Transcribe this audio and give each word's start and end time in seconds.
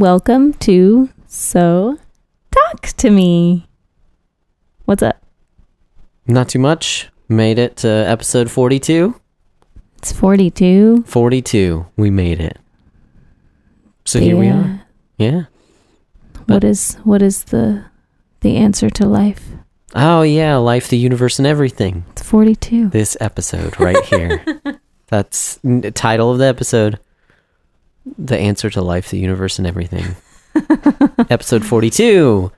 Hello, 0.00 0.18
there. 0.18 0.36
and 0.36 0.42
welcome 0.46 0.52
to 0.60 1.08
So 1.26 1.98
Talk 2.52 2.82
to 2.98 3.10
Me. 3.10 3.66
What's 4.84 5.02
up? 5.02 5.20
Not 6.26 6.48
too 6.48 6.58
much. 6.60 7.08
Made 7.28 7.58
it 7.58 7.76
to 7.78 7.88
episode 7.88 8.48
42. 8.50 9.14
It's 9.96 10.12
42. 10.12 11.02
42. 11.06 11.86
We 11.96 12.10
made 12.10 12.40
it. 12.40 12.58
So 14.04 14.20
here 14.20 14.36
we 14.36 14.46
Yeah. 14.46 14.58
are. 14.58 14.80
Yeah. 15.18 15.42
What 16.46 16.62
is 16.64 16.94
what 17.04 17.20
is 17.20 17.44
the 17.44 17.84
the 18.40 18.56
answer 18.56 18.88
to 18.90 19.06
life? 19.06 19.50
Oh, 19.96 20.22
yeah. 20.22 20.56
Life, 20.58 20.88
the 20.88 20.96
universe, 20.98 21.38
and 21.40 21.46
everything. 21.46 22.04
It's 22.12 22.22
42. 22.22 22.90
This 22.90 23.16
episode 23.20 23.80
right 23.80 24.04
here. 24.04 24.44
That's 25.08 25.58
n- 25.64 25.80
the 25.80 25.90
title 25.90 26.30
of 26.30 26.38
the 26.38 26.44
episode. 26.46 26.98
The 28.18 28.38
answer 28.38 28.70
to 28.70 28.80
life, 28.82 29.10
the 29.10 29.18
universe, 29.18 29.58
and 29.58 29.66
everything. 29.66 30.16
episode 31.30 31.64
42 31.64 32.50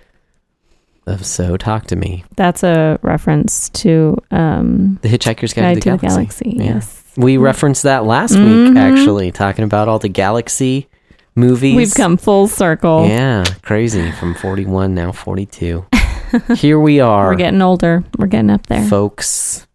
of 1.07 1.25
So 1.27 1.57
Talk 1.57 1.87
to 1.89 1.97
Me. 1.97 2.25
That's 2.37 2.63
a 2.63 2.99
reference 3.03 3.69
to 3.71 4.17
um 4.31 4.99
The 5.03 5.09
Hitchhiker's 5.09 5.53
Guide, 5.53 5.75
Guide 5.77 5.83
to 5.83 5.91
the 5.93 5.97
Galaxy. 6.09 6.55
Yeah. 6.57 6.63
Yes. 6.75 7.03
We 7.17 7.37
referenced 7.37 7.83
that 7.83 8.05
last 8.05 8.35
Mhm. 8.35 8.69
week, 8.69 8.77
actually, 8.79 9.33
talking 9.33 9.65
about 9.65 9.89
all 9.89 9.99
the 9.99 10.09
galaxy 10.09 10.89
movies. 11.35 11.75
We've 11.77 11.95
come 11.95 12.17
full 12.17 12.47
circle. 12.49 13.07
Yeah, 13.07 13.45
crazy. 13.63 14.13
From 14.13 14.35
41, 14.35 14.95
now 14.95 15.11
42. 15.13 15.85
Here 16.57 16.79
we 16.79 17.01
are, 17.01 17.31
We're 17.31 17.35
getting 17.37 17.61
older. 17.63 18.05
We're 18.17 18.29
getting 18.29 18.51
up 18.51 18.67
there. 18.67 18.85
folks. 18.87 19.67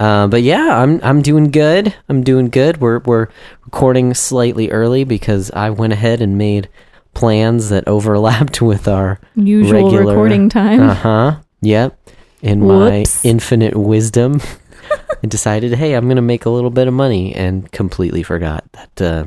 Uh, 0.00 0.26
but 0.26 0.42
yeah, 0.42 0.82
I'm 0.82 1.00
I'm 1.02 1.22
doing 1.22 1.50
good. 1.50 1.94
I'm 2.08 2.22
doing 2.22 2.48
good. 2.48 2.80
We're 2.80 2.98
we're 3.00 3.28
recording 3.64 4.12
slightly 4.14 4.70
early 4.70 5.04
because 5.04 5.50
I 5.52 5.70
went 5.70 5.92
ahead 5.92 6.20
and 6.20 6.36
made 6.36 6.68
plans 7.14 7.68
that 7.68 7.86
overlapped 7.88 8.60
with 8.60 8.88
our 8.88 9.20
Usual 9.36 9.84
regular- 9.84 10.12
recording 10.12 10.48
time. 10.48 10.80
uh 10.82 10.94
huh. 10.94 11.36
Yep. 11.62 11.98
In 12.42 12.60
my 12.66 13.04
infinite 13.22 13.74
wisdom, 13.74 14.40
I 15.22 15.26
decided, 15.26 15.72
hey, 15.74 15.94
I'm 15.94 16.08
gonna 16.08 16.20
make 16.20 16.44
a 16.44 16.50
little 16.50 16.70
bit 16.70 16.86
of 16.88 16.92
money, 16.92 17.34
and 17.34 17.70
completely 17.72 18.22
forgot 18.22 18.64
that. 18.72 19.00
Uh, 19.00 19.24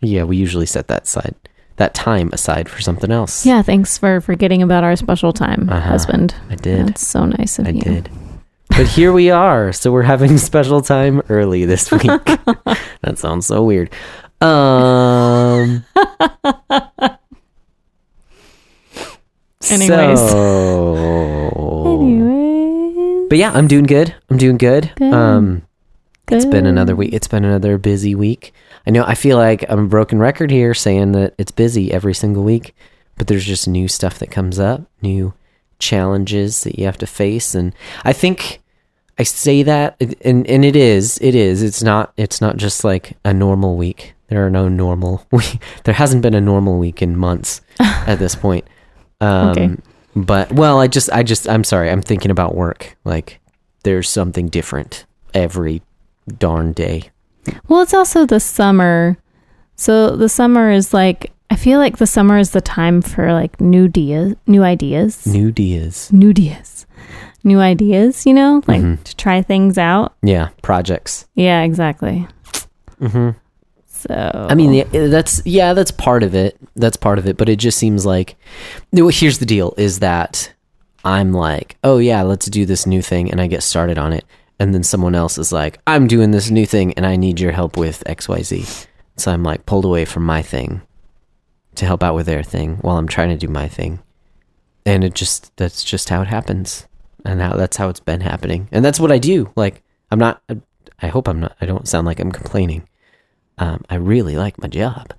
yeah, 0.00 0.22
we 0.24 0.36
usually 0.36 0.66
set 0.66 0.86
that 0.88 1.06
side 1.06 1.34
that 1.76 1.94
time 1.94 2.28
aside 2.34 2.68
for 2.68 2.80
something 2.82 3.10
else. 3.10 3.44
Yeah, 3.46 3.62
thanks 3.62 3.96
for 3.98 4.20
forgetting 4.20 4.62
about 4.62 4.84
our 4.84 4.94
special 4.96 5.32
time, 5.32 5.68
Uh-huh. 5.70 5.80
husband. 5.80 6.34
I 6.50 6.54
did. 6.56 6.88
That's 6.88 7.06
so 7.08 7.24
nice 7.24 7.58
of 7.58 7.66
I 7.66 7.70
you. 7.70 7.80
did. 7.80 8.10
But 8.70 8.86
here 8.86 9.12
we 9.12 9.30
are. 9.30 9.72
So 9.72 9.92
we're 9.92 10.02
having 10.02 10.38
special 10.50 10.80
time 10.80 11.22
early 11.28 11.64
this 11.64 11.90
week. 11.90 12.02
that 13.02 13.16
sounds 13.16 13.46
so 13.46 13.62
weird. 13.62 13.92
Um 14.40 15.84
Anyways. 19.70 20.18
So, 20.18 21.86
Anyways, 21.86 23.28
but 23.28 23.38
yeah, 23.38 23.52
I'm 23.52 23.68
doing 23.68 23.84
good. 23.84 24.14
I'm 24.30 24.38
doing 24.38 24.56
good. 24.56 24.90
Good. 24.96 25.12
Um 25.12 25.62
it's 26.30 26.44
been 26.44 26.64
another 26.64 26.94
week. 26.94 27.12
It's 27.12 27.26
been 27.28 27.44
another 27.44 27.76
busy 27.76 28.14
week. 28.14 28.54
I 28.86 28.90
know 28.92 29.04
I 29.04 29.14
feel 29.14 29.36
like 29.36 29.64
I'm 29.68 29.80
a 29.80 29.88
broken 29.88 30.20
record 30.20 30.50
here 30.50 30.74
saying 30.74 31.12
that 31.12 31.34
it's 31.38 31.50
busy 31.50 31.92
every 31.92 32.14
single 32.14 32.44
week, 32.44 32.74
but 33.18 33.26
there's 33.26 33.44
just 33.44 33.66
new 33.68 33.88
stuff 33.88 34.18
that 34.20 34.30
comes 34.30 34.58
up, 34.58 34.82
new 35.02 35.34
challenges 35.80 36.62
that 36.64 36.78
you 36.78 36.84
have 36.84 36.98
to 36.98 37.06
face 37.06 37.54
and 37.54 37.74
I 38.04 38.12
think 38.12 38.60
I 39.18 39.22
say 39.24 39.62
that 39.64 39.96
and 40.24 40.46
and 40.46 40.64
it 40.64 40.76
is 40.76 41.18
it 41.20 41.34
is 41.34 41.62
it's 41.62 41.82
not 41.82 42.12
it's 42.16 42.40
not 42.40 42.56
just 42.56 42.84
like 42.84 43.16
a 43.24 43.34
normal 43.34 43.76
week. 43.76 44.14
There 44.28 44.46
are 44.46 44.50
no 44.50 44.68
normal 44.68 45.26
week. 45.32 45.60
There 45.84 45.94
hasn't 45.94 46.22
been 46.22 46.34
a 46.34 46.40
normal 46.40 46.78
week 46.78 47.02
in 47.02 47.16
months 47.16 47.60
at 47.80 48.18
this 48.18 48.34
point. 48.34 48.64
Um 49.20 49.50
Okay. 49.50 49.76
but 50.16 50.52
well, 50.52 50.78
I 50.80 50.86
just 50.86 51.10
I 51.12 51.22
just 51.22 51.48
I'm 51.48 51.64
sorry. 51.64 51.90
I'm 51.90 52.02
thinking 52.02 52.30
about 52.30 52.54
work. 52.54 52.96
Like 53.04 53.40
there's 53.82 54.08
something 54.08 54.48
different 54.48 55.04
every 55.34 55.82
darn 56.38 56.72
day. 56.72 57.10
Well, 57.68 57.82
it's 57.82 57.94
also 57.94 58.24
the 58.26 58.40
summer. 58.40 59.16
So 59.76 60.14
the 60.16 60.28
summer 60.28 60.70
is 60.70 60.92
like 60.94 61.32
I 61.50 61.56
feel 61.56 61.78
like 61.78 61.96
the 61.98 62.06
summer 62.06 62.38
is 62.38 62.50
the 62.52 62.60
time 62.60 63.02
for 63.02 63.32
like 63.32 63.60
new 63.60 63.86
ideas, 63.86 64.34
new 64.46 64.62
ideas, 64.62 65.26
New 65.26 65.48
ideas. 65.48 66.12
new 66.12 66.30
ideas, 66.30 66.86
new 67.44 67.58
ideas. 67.60 68.24
You 68.26 68.34
know, 68.34 68.62
like 68.66 68.80
Mhm. 68.82 69.02
to 69.04 69.16
try 69.16 69.42
things 69.42 69.76
out. 69.78 70.14
Yeah, 70.22 70.48
projects. 70.62 71.26
Yeah, 71.34 71.62
exactly. 71.62 72.26
Mm-hmm. 73.00 73.30
So 73.86 74.46
I 74.50 74.54
mean, 74.54 74.84
that's 74.92 75.42
yeah, 75.44 75.74
that's 75.74 75.90
part 75.90 76.22
of 76.22 76.34
it. 76.34 76.56
That's 76.76 76.96
part 76.96 77.18
of 77.18 77.26
it. 77.26 77.36
But 77.36 77.48
it 77.48 77.56
just 77.56 77.76
seems 77.78 78.06
like 78.06 78.36
here's 78.92 79.38
the 79.38 79.46
deal: 79.46 79.74
is 79.76 79.98
that 79.98 80.52
I'm 81.04 81.32
like, 81.32 81.76
oh 81.84 81.98
yeah, 81.98 82.22
let's 82.22 82.46
do 82.46 82.64
this 82.64 82.86
new 82.86 83.02
thing, 83.02 83.30
and 83.30 83.40
I 83.40 83.46
get 83.46 83.62
started 83.62 83.98
on 83.98 84.12
it, 84.12 84.24
and 84.58 84.72
then 84.72 84.82
someone 84.84 85.14
else 85.14 85.36
is 85.36 85.52
like, 85.52 85.78
I'm 85.86 86.06
doing 86.06 86.30
this 86.30 86.50
new 86.50 86.64
thing, 86.64 86.94
and 86.94 87.04
I 87.04 87.16
need 87.16 87.40
your 87.40 87.52
help 87.52 87.76
with 87.76 88.02
X, 88.06 88.28
Y, 88.28 88.40
Z. 88.42 88.64
So 89.16 89.32
I'm 89.32 89.42
like 89.42 89.66
pulled 89.66 89.84
away 89.84 90.04
from 90.06 90.24
my 90.24 90.40
thing 90.42 90.80
to 91.80 91.86
help 91.86 92.02
out 92.02 92.14
with 92.14 92.26
their 92.26 92.42
thing 92.42 92.76
while 92.82 92.98
I'm 92.98 93.08
trying 93.08 93.30
to 93.30 93.36
do 93.36 93.48
my 93.48 93.66
thing, 93.66 94.00
and 94.86 95.02
it 95.02 95.14
just 95.14 95.56
that's 95.56 95.82
just 95.82 96.10
how 96.10 96.22
it 96.22 96.28
happens, 96.28 96.86
and 97.24 97.40
how 97.40 97.56
that's 97.56 97.78
how 97.78 97.88
it's 97.88 98.00
been 98.00 98.20
happening, 98.20 98.68
and 98.70 98.84
that's 98.84 99.00
what 99.00 99.10
I 99.10 99.18
do. 99.18 99.50
Like 99.56 99.82
I'm 100.10 100.18
not. 100.18 100.42
I 101.02 101.06
hope 101.08 101.26
I'm 101.26 101.40
not. 101.40 101.56
I 101.60 101.66
don't 101.66 101.88
sound 101.88 102.06
like 102.06 102.20
I'm 102.20 102.32
complaining. 102.32 102.86
Um, 103.58 103.82
I 103.88 103.96
really 103.96 104.36
like 104.36 104.60
my 104.60 104.68
job, 104.68 105.14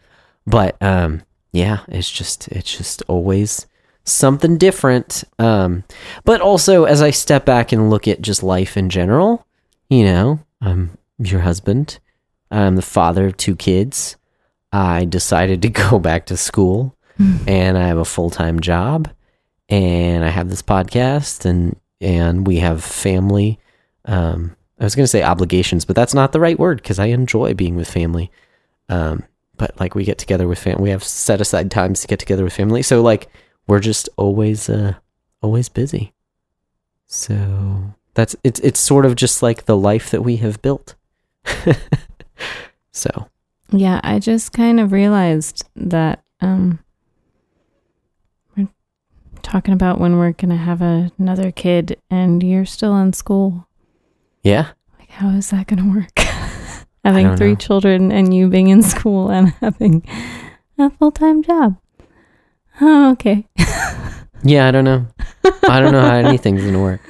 but 0.46 0.82
um, 0.82 1.24
yeah, 1.52 1.80
it's 1.88 2.10
just 2.10 2.48
it's 2.50 2.78
just 2.78 3.02
always 3.08 3.66
something 4.04 4.58
different. 4.58 5.24
Um, 5.40 5.84
but 6.26 6.42
also 6.42 6.86
as 6.86 7.02
I 7.02 7.10
step 7.10 7.46
back 7.46 7.72
and 7.72 7.90
look 7.90 8.08
at 8.08 8.22
just 8.22 8.44
life 8.44 8.78
in 8.78 8.90
general, 8.90 9.46
you 9.90 10.04
know, 10.04 10.40
I'm 10.62 10.98
your 11.18 11.42
husband. 11.42 12.00
I'm 12.52 12.76
the 12.76 12.82
father 12.82 13.26
of 13.26 13.38
two 13.38 13.56
kids. 13.56 14.18
I 14.72 15.06
decided 15.06 15.62
to 15.62 15.70
go 15.90 16.00
back 16.00 16.28
to 16.28 16.38
school, 16.38 16.96
and 17.48 17.78
I 17.78 17.88
have 17.88 17.98
a 17.98 18.06
full 18.06 18.30
time 18.30 18.60
job, 18.60 19.10
and 19.70 20.24
I 20.24 20.30
have 20.30 20.50
this 20.50 20.62
podcast, 20.62 21.46
and 21.46 21.76
and 22.00 22.48
we 22.48 22.58
have 22.58 22.84
family. 22.84 23.60
Um, 24.06 24.56
I 24.80 24.84
was 24.84 24.96
going 24.96 25.04
to 25.04 25.08
say 25.08 25.22
obligations, 25.22 25.86
but 25.86 25.96
that's 25.96 26.16
not 26.16 26.32
the 26.32 26.40
right 26.40 26.58
word 26.58 26.82
because 26.82 26.98
I 26.98 27.06
enjoy 27.08 27.54
being 27.54 27.76
with 27.76 27.90
family. 27.90 28.32
Um, 28.90 29.24
but 29.56 29.80
like 29.80 29.94
we 29.94 30.04
get 30.04 30.18
together 30.18 30.48
with 30.48 30.58
family, 30.58 30.84
we 30.84 30.90
have 30.90 31.04
set 31.04 31.40
aside 31.40 31.70
times 31.70 32.02
to 32.02 32.08
get 32.08 32.18
together 32.18 32.44
with 32.44 32.54
family. 32.54 32.82
So 32.82 33.04
like 33.04 33.30
we're 33.68 33.80
just 33.80 34.10
always, 34.18 34.68
uh, 34.68 34.96
always 35.42 35.70
busy. 35.70 36.14
So 37.06 37.94
that's 38.16 38.36
it's 38.44 38.60
it's 38.62 38.80
sort 38.80 39.06
of 39.06 39.16
just 39.16 39.44
like 39.44 39.66
the 39.66 39.78
life 39.78 40.10
that 40.10 40.24
we 40.24 40.38
have 40.38 40.62
built. 40.64 40.96
so 42.92 43.30
Yeah, 43.72 44.02
I 44.04 44.20
just 44.20 44.52
kind 44.54 44.80
of 44.80 44.92
realized 44.92 45.66
that 45.76 46.24
um 46.42 46.80
we're 48.58 48.68
talking 49.42 49.74
about 49.74 50.00
when 50.00 50.18
we're 50.18 50.34
gonna 50.34 50.58
have 50.58 50.82
a, 50.82 51.12
another 51.18 51.52
kid 51.52 51.98
and 52.10 52.44
you're 52.44 52.66
still 52.66 52.96
in 52.98 53.14
school. 53.14 53.68
yeah, 54.44 54.70
Like 55.00 55.10
how 55.10 55.30
is 55.30 55.50
that 55.52 55.68
gonna 55.68 55.88
work? 55.94 56.18
having 57.06 57.36
three 57.36 57.52
know. 57.52 57.56
children 57.56 58.12
and 58.12 58.34
you 58.34 58.48
being 58.50 58.68
in 58.70 58.84
school 58.84 59.30
and 59.30 59.50
having 59.62 60.06
a 60.78 60.90
full 60.90 61.12
time 61.12 61.42
job. 61.44 61.78
Oh, 62.82 63.12
okay. 63.12 63.48
yeah, 64.44 64.68
I 64.68 64.72
don't 64.72 64.86
know. 64.86 65.06
I 65.68 65.80
don't 65.80 65.92
know 65.94 66.02
how 66.02 66.16
anything's 66.16 66.64
gonna 66.64 66.82
work. 66.82 67.02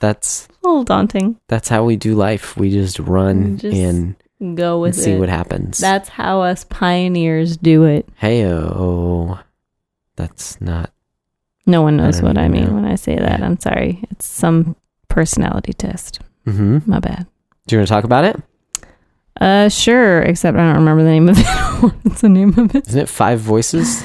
That's 0.00 0.48
A 0.64 0.68
little 0.68 0.84
daunting. 0.84 1.38
that's 1.48 1.68
how 1.68 1.84
we 1.84 1.96
do 1.96 2.14
life. 2.14 2.56
We 2.56 2.70
just 2.70 2.98
run 2.98 3.58
Just 3.58 3.76
and, 3.76 4.16
Go 4.40 4.74
and 4.74 4.82
with 4.82 4.96
see 4.96 5.12
it. 5.12 5.18
what 5.18 5.28
happens. 5.28 5.78
That's 5.78 6.08
how 6.08 6.40
us 6.40 6.64
pioneers 6.64 7.56
do 7.58 7.84
it. 7.84 8.08
Hey 8.16 8.46
oh, 8.46 9.38
that's 10.16 10.58
not. 10.60 10.90
No 11.66 11.82
one 11.82 11.96
knows 11.98 12.16
don't 12.20 12.24
what 12.28 12.38
I 12.38 12.48
mean 12.48 12.66
know. 12.68 12.74
when 12.74 12.84
I 12.86 12.94
say 12.94 13.16
that. 13.16 13.42
I'm 13.42 13.60
sorry. 13.60 14.02
It's 14.10 14.26
some 14.26 14.76
personality 15.08 15.72
test. 15.74 16.20
Mm-hmm. 16.46 16.90
My 16.90 17.00
bad. 17.00 17.26
Do 17.66 17.76
you 17.76 17.80
want 17.80 17.88
to 17.88 17.94
talk 17.94 18.04
about 18.04 18.24
it? 18.24 18.36
Uh, 19.40 19.68
sure. 19.68 20.22
Except 20.22 20.56
I 20.56 20.66
don't 20.66 20.76
remember 20.76 21.02
the 21.04 21.10
name 21.10 21.28
of 21.28 21.36
it. 21.38 21.46
What's 22.02 22.22
the 22.22 22.28
name 22.30 22.58
of 22.58 22.74
it? 22.74 22.88
Isn't 22.88 23.00
it 23.02 23.08
five 23.08 23.40
voices? 23.40 24.02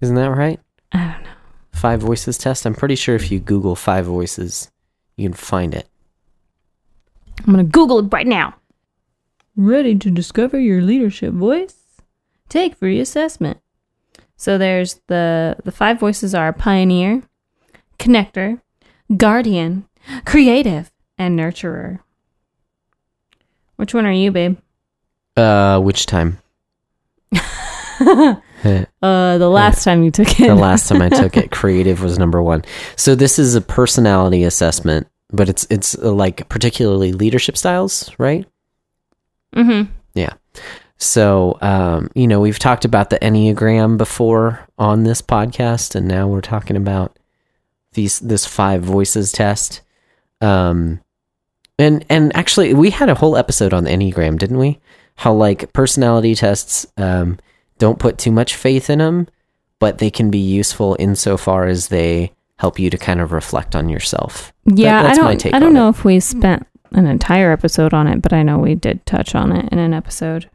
Isn't 0.00 0.16
that 0.16 0.30
right? 0.30 0.58
I 0.90 0.98
don't 1.12 1.22
know. 1.22 1.30
Five 1.72 2.00
voices 2.00 2.36
test. 2.38 2.66
I'm 2.66 2.74
pretty 2.74 2.96
sure 2.96 3.14
if 3.14 3.30
you 3.30 3.38
Google 3.38 3.76
five 3.76 4.04
voices, 4.04 4.70
you 5.16 5.28
can 5.28 5.34
find 5.34 5.74
it. 5.74 5.86
I'm 7.38 7.52
gonna 7.52 7.64
Google 7.64 8.00
it 8.00 8.12
right 8.12 8.26
now. 8.26 8.54
Ready 9.56 9.96
to 9.96 10.10
discover 10.10 10.58
your 10.58 10.80
leadership 10.80 11.34
voice? 11.34 11.76
Take 12.48 12.76
free 12.76 12.98
assessment. 13.00 13.58
So 14.36 14.56
there's 14.56 15.00
the 15.08 15.56
the 15.62 15.72
five 15.72 16.00
voices 16.00 16.34
are 16.34 16.52
pioneer, 16.52 17.22
connector, 17.98 18.60
guardian, 19.16 19.86
creative, 20.24 20.90
and 21.18 21.38
nurturer. 21.38 22.00
Which 23.76 23.94
one 23.94 24.06
are 24.06 24.12
you, 24.12 24.30
babe? 24.32 24.58
Uh, 25.36 25.80
which 25.80 26.06
time? 26.06 26.38
Uh, 29.02 29.38
the 29.38 29.48
last 29.48 29.82
time 29.82 30.04
you 30.04 30.12
took 30.12 30.38
it. 30.38 30.46
the 30.46 30.54
last 30.54 30.88
time 30.88 31.02
I 31.02 31.08
took 31.22 31.36
it, 31.36 31.50
creative 31.50 32.00
was 32.00 32.16
number 32.16 32.40
one. 32.40 32.62
So 32.94 33.16
this 33.16 33.36
is 33.40 33.56
a 33.56 33.60
personality 33.60 34.44
assessment, 34.44 35.08
but 35.32 35.48
it's 35.48 35.66
it's 35.68 35.98
uh, 35.98 36.12
like 36.12 36.48
particularly 36.48 37.12
leadership 37.12 37.56
styles, 37.56 38.08
right? 38.18 38.46
Mm-hmm. 39.54 39.90
Yeah. 40.14 40.34
So 40.98 41.58
um, 41.60 42.10
you 42.14 42.28
know 42.28 42.40
we've 42.40 42.58
talked 42.58 42.84
about 42.84 43.10
the 43.10 43.18
enneagram 43.18 43.98
before 43.98 44.66
on 44.78 45.04
this 45.04 45.20
podcast, 45.22 45.94
and 45.94 46.06
now 46.06 46.28
we're 46.28 46.40
talking 46.40 46.76
about 46.76 47.18
these 47.94 48.20
this 48.20 48.46
five 48.46 48.82
voices 48.82 49.32
test. 49.32 49.80
Um, 50.40 51.00
and 51.78 52.04
and 52.08 52.34
actually 52.36 52.74
we 52.74 52.90
had 52.90 53.08
a 53.08 53.14
whole 53.14 53.36
episode 53.36 53.74
on 53.74 53.84
the 53.84 53.90
enneagram, 53.90 54.38
didn't 54.38 54.58
we? 54.58 54.78
How 55.16 55.32
like 55.32 55.72
personality 55.72 56.34
tests 56.34 56.86
um, 56.96 57.38
don't 57.78 57.98
put 57.98 58.18
too 58.18 58.32
much 58.32 58.54
faith 58.54 58.88
in 58.88 58.98
them, 58.98 59.28
but 59.78 59.98
they 59.98 60.10
can 60.10 60.30
be 60.30 60.38
useful 60.38 60.96
insofar 60.98 61.66
as 61.66 61.88
they 61.88 62.32
help 62.58 62.78
you 62.78 62.90
to 62.90 62.98
kind 62.98 63.20
of 63.20 63.32
reflect 63.32 63.74
on 63.74 63.88
yourself. 63.88 64.52
Yeah, 64.66 65.02
that's 65.02 65.18
I 65.18 65.22
don't. 65.22 65.46
I 65.46 65.58
don't 65.58 65.68
on 65.68 65.74
know 65.74 65.88
if 65.88 66.04
we 66.04 66.20
spent 66.20 66.66
an 66.94 67.06
entire 67.06 67.52
episode 67.52 67.94
on 67.94 68.06
it, 68.06 68.22
but 68.22 68.32
I 68.32 68.42
know 68.42 68.58
we 68.58 68.74
did 68.74 69.04
touch 69.06 69.34
on 69.34 69.52
it 69.52 69.72
in 69.72 69.78
an 69.78 69.94
episode. 69.94 70.48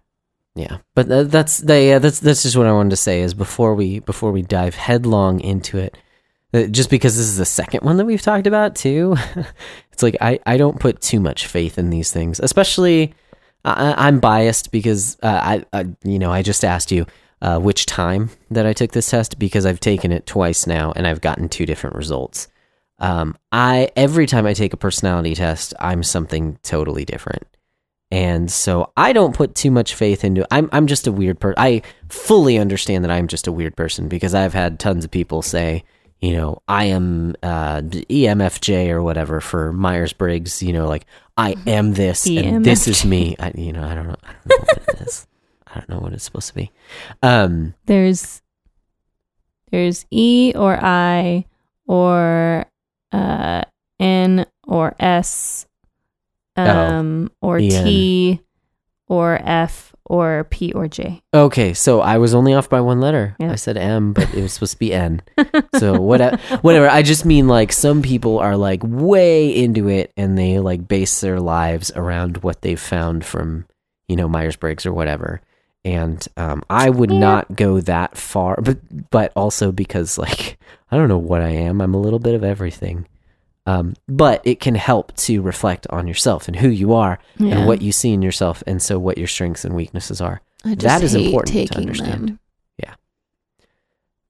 Yeah, 0.55 0.77
but 0.95 1.07
th- 1.07 1.27
that's 1.27 1.61
yeah 1.61 1.99
that's 1.99 2.19
that's 2.19 2.43
just 2.43 2.57
what 2.57 2.65
I 2.65 2.71
wanted 2.71 2.89
to 2.89 2.97
say 2.97 3.21
is 3.21 3.33
before 3.33 3.75
we 3.75 3.99
before 3.99 4.31
we 4.31 4.41
dive 4.41 4.75
headlong 4.75 5.39
into 5.39 5.77
it, 5.77 5.97
just 6.71 6.89
because 6.89 7.15
this 7.15 7.27
is 7.27 7.37
the 7.37 7.45
second 7.45 7.83
one 7.83 7.97
that 7.97 8.05
we've 8.05 8.21
talked 8.21 8.47
about 8.47 8.75
too, 8.75 9.15
it's 9.91 10.01
like 10.01 10.17
I 10.19 10.39
I 10.45 10.57
don't 10.57 10.79
put 10.79 10.99
too 11.01 11.19
much 11.19 11.45
faith 11.45 11.77
in 11.77 11.91
these 11.91 12.11
things, 12.11 12.39
especially 12.39 13.13
I, 13.63 14.07
I'm 14.07 14.19
biased 14.19 14.71
because 14.71 15.17
uh, 15.21 15.27
I, 15.27 15.65
I 15.73 15.85
you 16.03 16.17
know 16.17 16.31
I 16.31 16.41
just 16.41 16.65
asked 16.65 16.91
you 16.91 17.05
uh, 17.41 17.59
which 17.59 17.85
time 17.85 18.31
that 18.49 18.65
I 18.65 18.73
took 18.73 18.91
this 18.91 19.09
test 19.09 19.37
because 19.37 19.65
I've 19.65 19.79
taken 19.79 20.11
it 20.11 20.25
twice 20.25 20.65
now 20.65 20.91
and 20.95 21.05
I've 21.05 21.21
gotten 21.21 21.49
two 21.49 21.65
different 21.65 21.95
results. 21.95 22.47
Um, 22.99 23.37
I 23.51 23.89
every 23.95 24.25
time 24.25 24.45
I 24.45 24.53
take 24.53 24.73
a 24.73 24.77
personality 24.77 25.35
test, 25.35 25.73
I'm 25.79 26.03
something 26.03 26.57
totally 26.63 27.05
different 27.05 27.45
and 28.09 28.49
so 28.49 28.91
I 28.95 29.11
don't 29.11 29.35
put 29.35 29.53
too 29.55 29.71
much 29.71 29.93
faith 29.93 30.23
into. 30.23 30.47
I'm 30.51 30.69
I'm 30.71 30.87
just 30.87 31.07
a 31.07 31.11
weird 31.11 31.39
person. 31.39 31.55
I 31.57 31.81
fully 32.09 32.57
understand 32.57 33.03
that 33.03 33.11
I'm 33.11 33.27
just 33.27 33.47
a 33.47 33.51
weird 33.51 33.75
person 33.75 34.07
because 34.07 34.33
I've 34.33 34.53
had 34.53 34.79
tons 34.79 35.03
of 35.03 35.11
people 35.11 35.41
say, 35.41 35.83
you 36.21 36.31
know, 36.33 36.61
I 36.67 36.85
am 36.85 37.35
uh, 37.43 37.81
EMFJ 37.81 38.89
or 38.89 39.03
whatever 39.03 39.41
for 39.41 39.73
Myers 39.73 40.13
Briggs. 40.13 40.63
You 40.63 40.71
know, 40.71 40.87
like 40.87 41.05
I 41.35 41.55
am 41.67 41.93
this 41.93 42.25
and 42.25 42.63
this 42.63 42.87
is 42.87 43.03
me. 43.03 43.35
I, 43.39 43.51
you 43.55 43.73
know, 43.73 43.83
I 43.83 43.93
don't 43.93 44.07
know. 44.07 44.15
I 44.23 44.33
don't 44.47 44.49
know 44.49 44.65
what 44.65 44.95
it 45.01 45.01
is. 45.07 45.27
I 45.67 45.73
don't 45.73 45.89
know 45.89 45.99
what 45.99 46.13
it's 46.13 46.23
supposed 46.23 46.47
to 46.47 46.55
be. 46.55 46.71
Um, 47.21 47.73
There's 47.87 48.41
there's 49.69 50.05
E 50.11 50.53
or 50.55 50.79
I 50.81 51.45
or 51.87 52.65
uh, 53.11 53.63
N 53.99 54.45
or 54.67 54.95
S 54.99 55.65
um, 56.55 57.31
or 57.41 57.57
EN. 57.57 57.69
T 57.69 58.41
or 59.07 59.39
F 59.43 59.95
or 60.05 60.45
P 60.49 60.71
or 60.73 60.87
J. 60.87 61.21
Okay, 61.33 61.73
so 61.73 62.01
I 62.01 62.17
was 62.17 62.33
only 62.33 62.53
off 62.53 62.69
by 62.69 62.81
one 62.81 62.99
letter. 62.99 63.35
Yeah. 63.39 63.51
I 63.51 63.55
said 63.55 63.77
M, 63.77 64.13
but 64.13 64.33
it 64.33 64.41
was 64.41 64.53
supposed 64.53 64.73
to 64.73 64.79
be 64.79 64.93
N. 64.93 65.21
So 65.75 66.01
what? 66.01 66.39
Whatever. 66.63 66.89
I 66.89 67.03
just 67.03 67.23
mean 67.23 67.47
like 67.47 67.71
some 67.71 68.01
people 68.01 68.39
are 68.39 68.57
like 68.57 68.81
way 68.83 69.49
into 69.55 69.89
it, 69.89 70.11
and 70.17 70.35
they 70.35 70.59
like 70.59 70.87
base 70.87 71.21
their 71.21 71.39
lives 71.39 71.91
around 71.95 72.37
what 72.37 72.61
they've 72.61 72.79
found 72.79 73.23
from 73.23 73.67
you 74.07 74.15
know 74.15 74.27
Myers 74.27 74.55
Briggs 74.55 74.85
or 74.85 74.93
whatever. 74.93 75.41
And 75.87 76.27
um, 76.35 76.63
I 76.69 76.89
would 76.89 77.11
Yeah. 77.11 77.19
not 77.19 77.55
go 77.55 77.79
that 77.81 78.17
far, 78.17 78.59
but 78.61 78.77
but 79.09 79.31
also 79.37 79.71
because 79.71 80.17
like 80.17 80.57
I 80.91 80.97
don't 80.97 81.07
know 81.07 81.17
what 81.17 81.41
I 81.41 81.49
am. 81.49 81.79
I'm 81.81 81.93
a 81.93 81.99
little 82.01 82.19
bit 82.19 82.35
of 82.35 82.43
everything. 82.43 83.07
Um, 83.65 83.95
but 84.07 84.41
it 84.45 84.59
can 84.59 84.75
help 84.75 85.15
to 85.17 85.41
reflect 85.41 85.87
on 85.89 86.07
yourself 86.07 86.47
and 86.47 86.55
who 86.57 86.69
you 86.69 86.93
are 86.93 87.19
Yeah. 87.37 87.55
and 87.57 87.67
what 87.67 87.81
you 87.81 87.91
see 87.91 88.11
in 88.11 88.21
yourself, 88.21 88.63
and 88.67 88.81
so 88.81 88.97
what 88.99 89.17
your 89.17 89.27
strengths 89.27 89.63
and 89.65 89.75
weaknesses 89.75 90.19
are. 90.21 90.41
I 90.65 90.69
just 90.75 90.81
that 90.81 91.03
is 91.03 91.15
important 91.15 91.67
to 91.71 91.77
understand. 91.77 92.27
them. 92.29 92.39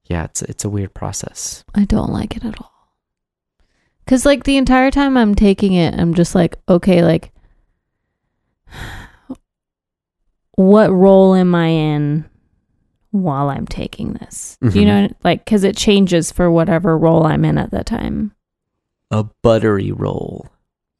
yeah, 0.09 0.23
it's 0.25 0.41
it's 0.43 0.63
a 0.63 0.69
weird 0.69 0.93
process. 0.93 1.63
I 1.75 1.85
don't 1.85 2.11
like 2.13 2.37
it 2.37 2.45
at 2.45 2.59
all. 2.61 2.71
Cause 4.05 4.25
like 4.25 4.43
the 4.45 4.57
entire 4.57 4.89
time 4.91 5.17
I'm 5.17 5.35
taking 5.35 5.73
it, 5.73 5.93
I'm 5.99 6.13
just 6.13 6.33
like, 6.33 6.57
okay, 6.69 7.03
like, 7.03 7.31
what 10.57 10.91
role 10.91 11.33
am 11.33 11.55
I 11.55 11.67
in 11.67 12.25
while 13.11 13.49
I'm 13.49 13.65
taking 13.65 14.13
this? 14.13 14.57
Do 14.61 14.67
you 14.79 14.85
Mhm. 14.85 14.87
know, 14.87 15.07
like, 15.23 15.45
cause 15.45 15.63
it 15.63 15.77
changes 15.77 16.31
for 16.31 16.51
whatever 16.51 16.97
role 16.97 17.25
I'm 17.25 17.45
in 17.45 17.57
at 17.57 17.71
that 17.71 17.85
time. 17.85 18.33
A 19.11 19.23
buttery 19.41 19.91
roll, 19.93 20.47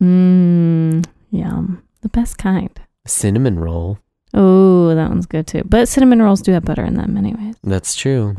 Mmm, 0.02 1.04
yum, 1.32 1.84
the 2.02 2.10
best 2.10 2.38
kind. 2.38 2.70
cinnamon 3.06 3.60
roll. 3.60 3.98
Oh, 4.34 4.94
that 4.96 5.10
one's 5.10 5.26
good 5.26 5.48
too. 5.48 5.64
But 5.66 5.88
cinnamon 5.90 6.22
rolls 6.22 6.42
do 6.42 6.52
have 6.54 6.64
butter 6.66 6.84
in 6.86 6.96
them, 6.96 7.18
anyways. 7.18 7.56
That's 7.64 7.96
true. 7.96 8.36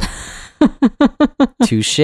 Touche. 1.65 1.99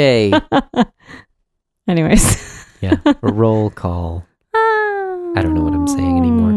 anyways, 1.88 2.66
Yeah, 2.80 2.96
a 3.04 3.32
roll 3.32 3.70
call. 3.70 4.26
I 4.54 5.40
don't 5.42 5.54
know 5.54 5.62
what 5.62 5.74
I'm 5.74 5.86
saying 5.88 6.18
anymore. 6.18 6.53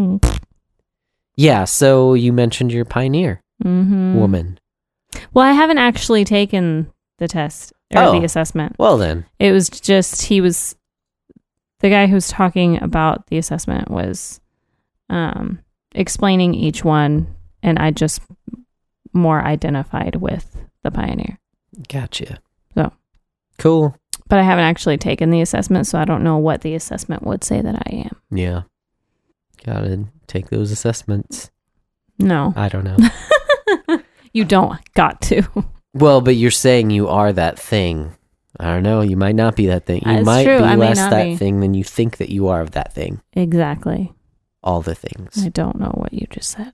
Yeah. 1.38 1.64
So 1.66 2.14
you 2.14 2.34
mentioned 2.34 2.72
your 2.72 2.86
pioneer 2.86 3.42
Mm-hmm. 3.64 4.16
woman. 4.16 4.60
Well, 5.34 5.46
I 5.46 5.52
haven't 5.54 5.80
actually 5.80 6.24
taken 6.26 6.92
the 7.18 7.28
test 7.28 7.74
or 7.96 8.04
Oh. 8.04 8.12
the 8.20 8.24
assessment. 8.26 8.76
Well 8.78 8.98
then, 8.98 9.26
It 9.40 9.52
was 9.52 9.68
just 9.70 10.24
he 10.24 10.42
was 10.42 10.76
the 11.80 11.90
guy 11.90 12.06
who 12.08 12.14
was 12.16 12.28
talking 12.28 12.82
about 12.84 13.28
the 13.28 13.38
assessment 13.40 13.90
was 13.90 14.40
um 15.10 15.60
explaining 15.96 16.54
each 16.54 16.84
one 16.84 17.34
and 17.64 17.80
I 17.80 17.90
just 17.92 18.22
more 19.14 19.42
identified 19.44 20.18
with 20.18 20.56
the 20.84 20.92
pioneer. 20.92 21.40
gotcha. 21.90 22.40
So. 22.76 22.92
cool. 23.58 23.96
But 24.30 24.38
I 24.40 24.44
haven't 24.44 24.66
actually 24.66 24.98
taken 24.98 25.30
the 25.32 25.42
assessment, 25.42 25.88
so 25.88 25.98
I 25.98 26.06
don't 26.06 26.24
know 26.24 26.38
what 26.38 26.62
the 26.62 26.76
assessment 26.76 27.24
would 27.24 27.44
say 27.44 27.62
that 27.62 27.76
I 27.88 27.90
am. 27.96 28.16
Yeah. 28.30 28.64
Gotta 29.68 30.06
take 30.28 30.50
those 30.50 30.72
assessments. 30.72 31.52
No. 32.18 32.54
I 32.56 32.70
don't 32.70 32.84
know. 32.86 34.00
you 34.34 34.44
don't 34.46 34.80
got 34.96 35.22
to. 35.24 35.44
well, 35.94 36.22
but 36.22 36.36
you're 36.36 36.50
saying 36.52 36.90
you 36.90 37.08
are 37.10 37.32
that 37.34 37.60
thing. 37.60 38.16
I 38.60 38.66
don't 38.74 38.82
know. 38.84 39.02
You 39.02 39.18
might 39.18 39.36
not 39.36 39.56
be 39.56 39.68
that 39.68 39.86
thing. 39.86 40.02
You 40.06 40.14
That's 40.16 40.26
might 40.26 40.46
true. 40.46 40.58
be 40.58 40.64
I 40.64 40.76
less 40.76 40.98
that 40.98 41.24
be. 41.26 41.36
thing 41.38 41.60
than 41.60 41.74
you 41.76 41.84
think 41.84 42.18
that 42.18 42.30
you 42.30 42.48
are 42.48 42.62
of 42.62 42.72
that 42.72 42.94
thing. 42.94 43.22
exactly. 43.34 44.14
All 44.64 44.82
the 44.82 44.96
things. 44.96 45.44
I 45.46 45.50
don't 45.50 45.80
know 45.80 45.92
what 45.96 46.12
you 46.14 46.26
just 46.32 46.50
said. 46.50 46.74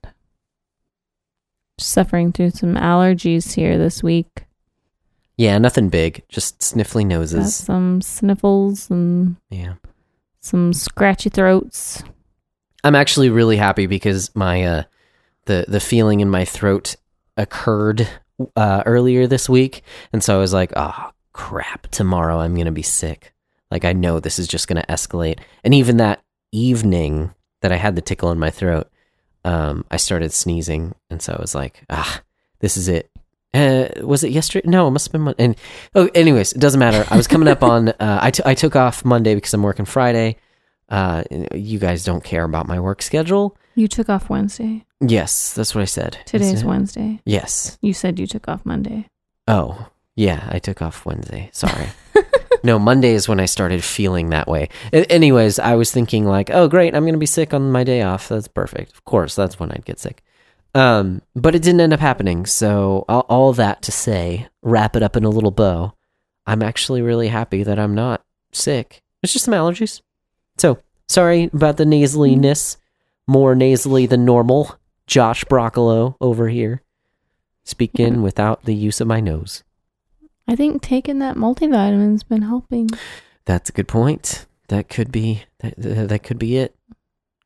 Suffering 1.78 2.32
through 2.32 2.50
some 2.50 2.74
allergies 2.76 3.54
here 3.54 3.76
this 3.76 4.02
week. 4.02 4.44
Yeah, 5.36 5.58
nothing 5.58 5.88
big. 5.90 6.22
Just 6.28 6.60
sniffly 6.60 7.02
Got 7.02 7.08
noses. 7.08 7.54
some 7.56 8.00
sniffles 8.00 8.88
and 8.90 9.36
Yeah. 9.50 9.74
some 10.40 10.72
scratchy 10.72 11.28
throats. 11.28 12.02
I'm 12.84 12.94
actually 12.94 13.30
really 13.30 13.56
happy 13.56 13.86
because 13.86 14.34
my 14.36 14.62
uh 14.62 14.82
the 15.46 15.64
the 15.66 15.80
feeling 15.80 16.20
in 16.20 16.30
my 16.30 16.44
throat 16.44 16.96
occurred 17.36 18.06
uh 18.56 18.82
earlier 18.86 19.26
this 19.26 19.48
week 19.48 19.82
and 20.12 20.22
so 20.22 20.36
I 20.36 20.38
was 20.38 20.52
like, 20.52 20.72
"Oh, 20.76 21.10
crap. 21.32 21.88
Tomorrow 21.88 22.38
I'm 22.38 22.54
to 22.66 22.72
be 22.72 22.82
sick." 22.82 23.32
Like 23.70 23.84
I 23.84 23.92
know 23.92 24.20
this 24.20 24.38
is 24.38 24.46
just 24.46 24.68
to 24.84 24.92
escalate. 24.92 25.40
And 25.64 25.74
even 25.74 25.96
that 25.96 26.22
evening 26.52 27.34
that 27.62 27.72
I 27.72 27.76
had 27.76 27.96
the 27.96 28.02
tickle 28.02 28.30
in 28.30 28.38
my 28.38 28.50
throat, 28.50 28.88
um 29.44 29.84
I 29.90 29.96
started 29.96 30.32
sneezing 30.32 30.94
and 31.10 31.20
so 31.22 31.32
I 31.32 31.40
was 31.40 31.54
like, 31.54 31.82
"Ah, 31.90 32.20
this 32.60 32.76
is 32.76 32.86
it." 32.88 33.10
Uh, 33.54 33.86
was 34.02 34.24
it 34.24 34.32
yesterday? 34.32 34.68
No, 34.68 34.88
it 34.88 34.90
must 34.90 35.06
have 35.06 35.12
been 35.12 35.20
Monday. 35.22 35.44
And 35.44 35.56
oh, 35.94 36.10
anyways, 36.12 36.52
it 36.54 36.58
doesn't 36.58 36.80
matter. 36.80 37.06
I 37.08 37.16
was 37.16 37.28
coming 37.28 37.48
up 37.48 37.62
on. 37.62 37.88
Uh, 38.00 38.18
I, 38.20 38.30
t- 38.32 38.42
I 38.44 38.54
took 38.54 38.74
off 38.74 39.04
Monday 39.04 39.36
because 39.36 39.54
I'm 39.54 39.62
working 39.62 39.84
Friday. 39.84 40.38
Uh, 40.88 41.24
you 41.54 41.78
guys 41.78 42.04
don't 42.04 42.22
care 42.22 42.44
about 42.44 42.66
my 42.66 42.78
work 42.78 43.02
schedule. 43.02 43.56
You 43.74 43.88
took 43.88 44.08
off 44.08 44.30
Wednesday. 44.30 44.84
Yes, 45.00 45.52
that's 45.54 45.74
what 45.74 45.82
I 45.82 45.86
said. 45.86 46.18
Today's 46.26 46.52
Isn't 46.54 46.66
it? 46.66 46.70
Wednesday. 46.70 47.20
Yes. 47.24 47.78
You 47.80 47.92
said 47.92 48.18
you 48.18 48.26
took 48.26 48.48
off 48.48 48.64
Monday. 48.64 49.06
Oh, 49.48 49.88
yeah. 50.14 50.46
I 50.50 50.58
took 50.58 50.80
off 50.80 51.04
Wednesday. 51.04 51.50
Sorry. 51.52 51.88
no, 52.62 52.78
Monday 52.78 53.12
is 53.12 53.28
when 53.28 53.40
I 53.40 53.46
started 53.46 53.82
feeling 53.82 54.30
that 54.30 54.46
way. 54.46 54.68
A- 54.92 55.10
anyways, 55.10 55.58
I 55.58 55.74
was 55.74 55.90
thinking 55.90 56.24
like, 56.24 56.50
oh, 56.50 56.68
great, 56.68 56.94
I'm 56.94 57.04
gonna 57.04 57.18
be 57.18 57.26
sick 57.26 57.52
on 57.52 57.72
my 57.72 57.82
day 57.84 58.02
off. 58.02 58.28
That's 58.28 58.48
perfect. 58.48 58.92
Of 58.92 59.04
course, 59.04 59.34
that's 59.34 59.58
when 59.58 59.72
I'd 59.72 59.84
get 59.84 59.98
sick. 59.98 60.22
Um, 60.74 61.22
but 61.34 61.54
it 61.54 61.62
didn't 61.62 61.80
end 61.80 61.92
up 61.92 62.00
happening. 62.00 62.46
So 62.46 63.04
all, 63.08 63.26
all 63.28 63.52
that 63.54 63.82
to 63.82 63.92
say, 63.92 64.48
wrap 64.62 64.96
it 64.96 65.02
up 65.02 65.16
in 65.16 65.24
a 65.24 65.30
little 65.30 65.50
bow. 65.52 65.94
I'm 66.46 66.62
actually 66.62 67.00
really 67.02 67.28
happy 67.28 67.62
that 67.62 67.78
I'm 67.78 67.94
not 67.94 68.22
sick. 68.52 69.02
It's 69.22 69.32
just 69.32 69.46
some 69.46 69.54
allergies. 69.54 70.00
So 70.58 70.78
sorry 71.08 71.50
about 71.52 71.76
the 71.76 71.84
nasaliness. 71.84 72.76
More 73.26 73.54
nasally 73.54 74.06
than 74.06 74.24
normal. 74.24 74.78
Josh 75.06 75.44
Broccolo 75.44 76.16
over 76.20 76.48
here, 76.48 76.82
speaking 77.64 78.22
without 78.28 78.64
the 78.64 78.74
use 78.74 79.00
of 79.00 79.06
my 79.06 79.20
nose. 79.20 79.62
I 80.46 80.56
think 80.56 80.82
taking 80.82 81.18
that 81.20 81.36
multivitamin's 81.36 82.22
been 82.22 82.42
helping. 82.42 82.90
That's 83.44 83.70
a 83.70 83.72
good 83.72 83.88
point. 83.88 84.46
That 84.68 84.88
could 84.88 85.12
be 85.12 85.42
that, 85.60 85.74
that 85.76 86.22
could 86.22 86.38
be 86.38 86.56
it. 86.58 86.74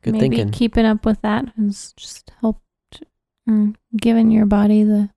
Good 0.03 0.15
Maybe 0.15 0.37
thinking. 0.37 0.51
keeping 0.53 0.85
up 0.85 1.05
with 1.05 1.21
that 1.23 1.53
has 1.57 1.93
just 1.97 2.31
helped 2.41 2.63
mm, 3.49 3.71
or 3.71 3.75
given 3.97 4.31
your 4.31 4.47
body 4.47 4.85
the 4.85 5.11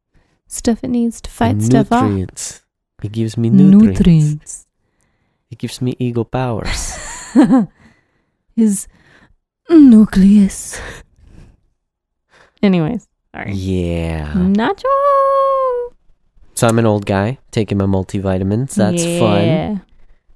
stuff 0.48 0.84
it 0.84 0.90
needs 0.90 1.22
to 1.22 1.30
fight 1.30 1.62
stuff 1.62 1.92
off. 1.92 2.06
nutrients. 2.06 2.62
He 3.02 3.10
gives 3.10 3.38
me 3.38 3.50
nutrients. 3.50 4.00
Nutrients. 4.00 4.68
He 5.50 5.56
gives 5.56 5.82
me 5.82 5.96
ego 6.00 6.24
powers. 6.24 6.98
His 8.56 8.88
nucleus. 9.70 10.80
Anyways, 12.64 13.08
sorry. 13.34 13.54
yeah. 13.54 14.32
Nacho. 14.34 15.94
So 16.54 16.68
I'm 16.68 16.78
an 16.78 16.86
old 16.86 17.06
guy 17.06 17.40
taking 17.50 17.78
my 17.78 17.86
multivitamins. 17.86 18.76
That's 18.76 19.04
fun. 19.04 19.46
yeah. 19.46 19.78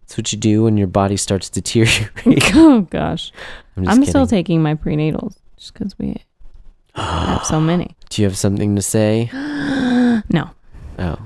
That's 0.01 0.17
what 0.17 0.31
you 0.31 0.37
do 0.39 0.63
when 0.63 0.77
your 0.77 0.87
body 0.87 1.17
starts 1.17 1.49
deteriorating. 1.51 2.39
oh 2.55 2.81
gosh, 2.89 3.31
I'm, 3.77 3.87
I'm 3.87 4.05
still 4.05 4.27
taking 4.27 4.61
my 4.61 4.75
prenatals 4.75 5.37
just 5.57 5.73
because 5.73 5.97
we 5.99 6.15
have 6.95 7.45
so 7.45 7.59
many. 7.59 7.95
Do 8.09 8.21
you 8.21 8.27
have 8.27 8.37
something 8.37 8.75
to 8.75 8.81
say? 8.81 9.29
no, 9.33 10.49
Oh, 10.97 11.17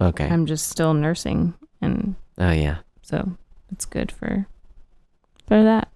okay. 0.00 0.26
I'm 0.28 0.46
just 0.46 0.68
still 0.68 0.94
nursing, 0.94 1.54
and 1.80 2.14
oh 2.38 2.50
yeah. 2.50 2.78
so 3.02 3.32
it's 3.70 3.84
good 3.84 4.10
for 4.10 4.46
for 5.46 5.62
that, 5.62 5.88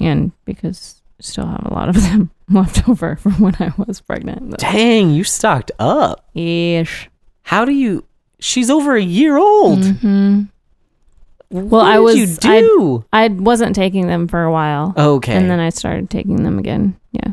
and 0.00 0.32
because 0.44 1.00
I 1.18 1.22
still 1.22 1.46
have 1.46 1.64
a 1.66 1.72
lot 1.74 1.88
of 1.88 1.94
them 2.02 2.30
left 2.50 2.88
over 2.88 3.16
from 3.16 3.32
when 3.40 3.54
I 3.60 3.72
was 3.76 4.00
pregnant. 4.00 4.58
Dang, 4.58 5.10
you 5.10 5.24
stocked 5.24 5.72
up. 5.78 6.28
Ish. 6.34 7.08
How 7.42 7.64
do 7.64 7.72
you? 7.72 8.04
She's 8.38 8.70
over 8.70 8.94
a 8.96 9.02
year 9.02 9.36
old. 9.36 9.84
hmm 9.84 10.42
What 11.48 11.64
Well, 11.66 11.80
I 11.82 11.98
was- 11.98 12.16
You 12.16 12.26
do 12.26 13.04
I 13.12 13.28
wasn't 13.28 13.74
taking 13.74 14.06
them 14.08 14.28
for 14.28 14.42
a 14.42 14.52
while, 14.52 14.92
okay. 14.96 15.34
and 15.34 15.48
then 15.50 15.60
I 15.60 15.70
started 15.70 16.10
taking 16.10 16.42
them 16.42 16.58
again. 16.58 16.96
Yeah. 17.12 17.32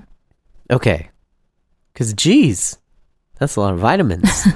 okay. 0.72 1.10
Because 1.94 2.14
geez, 2.14 2.78
that's 3.38 3.56
a 3.56 3.60
lot 3.62 3.74
of 3.74 3.80
vitamins. 3.80 4.48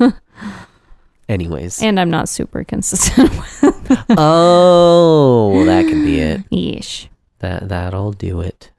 Anyways. 1.28 1.82
And 1.82 1.98
I'm 1.98 2.08
not 2.10 2.28
super 2.28 2.62
consistent 2.62 3.30
oh, 4.10 5.50
well, 5.54 5.64
that 5.66 5.86
can 5.88 6.04
be 6.04 6.20
it. 6.20 6.42
Ish. 6.52 7.08
That 7.46 7.68
that'll 7.68 8.10
do 8.10 8.40
it. 8.40 8.72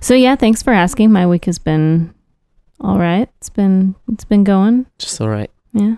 So 0.00 0.14
yeah, 0.14 0.34
thanks 0.34 0.64
for 0.64 0.72
asking. 0.72 1.12
My 1.12 1.28
week 1.28 1.44
has 1.44 1.60
been 1.60 2.12
all 2.80 2.98
right. 2.98 3.28
It's 3.38 3.48
been 3.50 3.94
it's 4.12 4.24
been 4.24 4.42
going. 4.42 4.86
Just 4.98 5.20
all 5.20 5.28
right. 5.28 5.50
Yeah. 5.72 5.96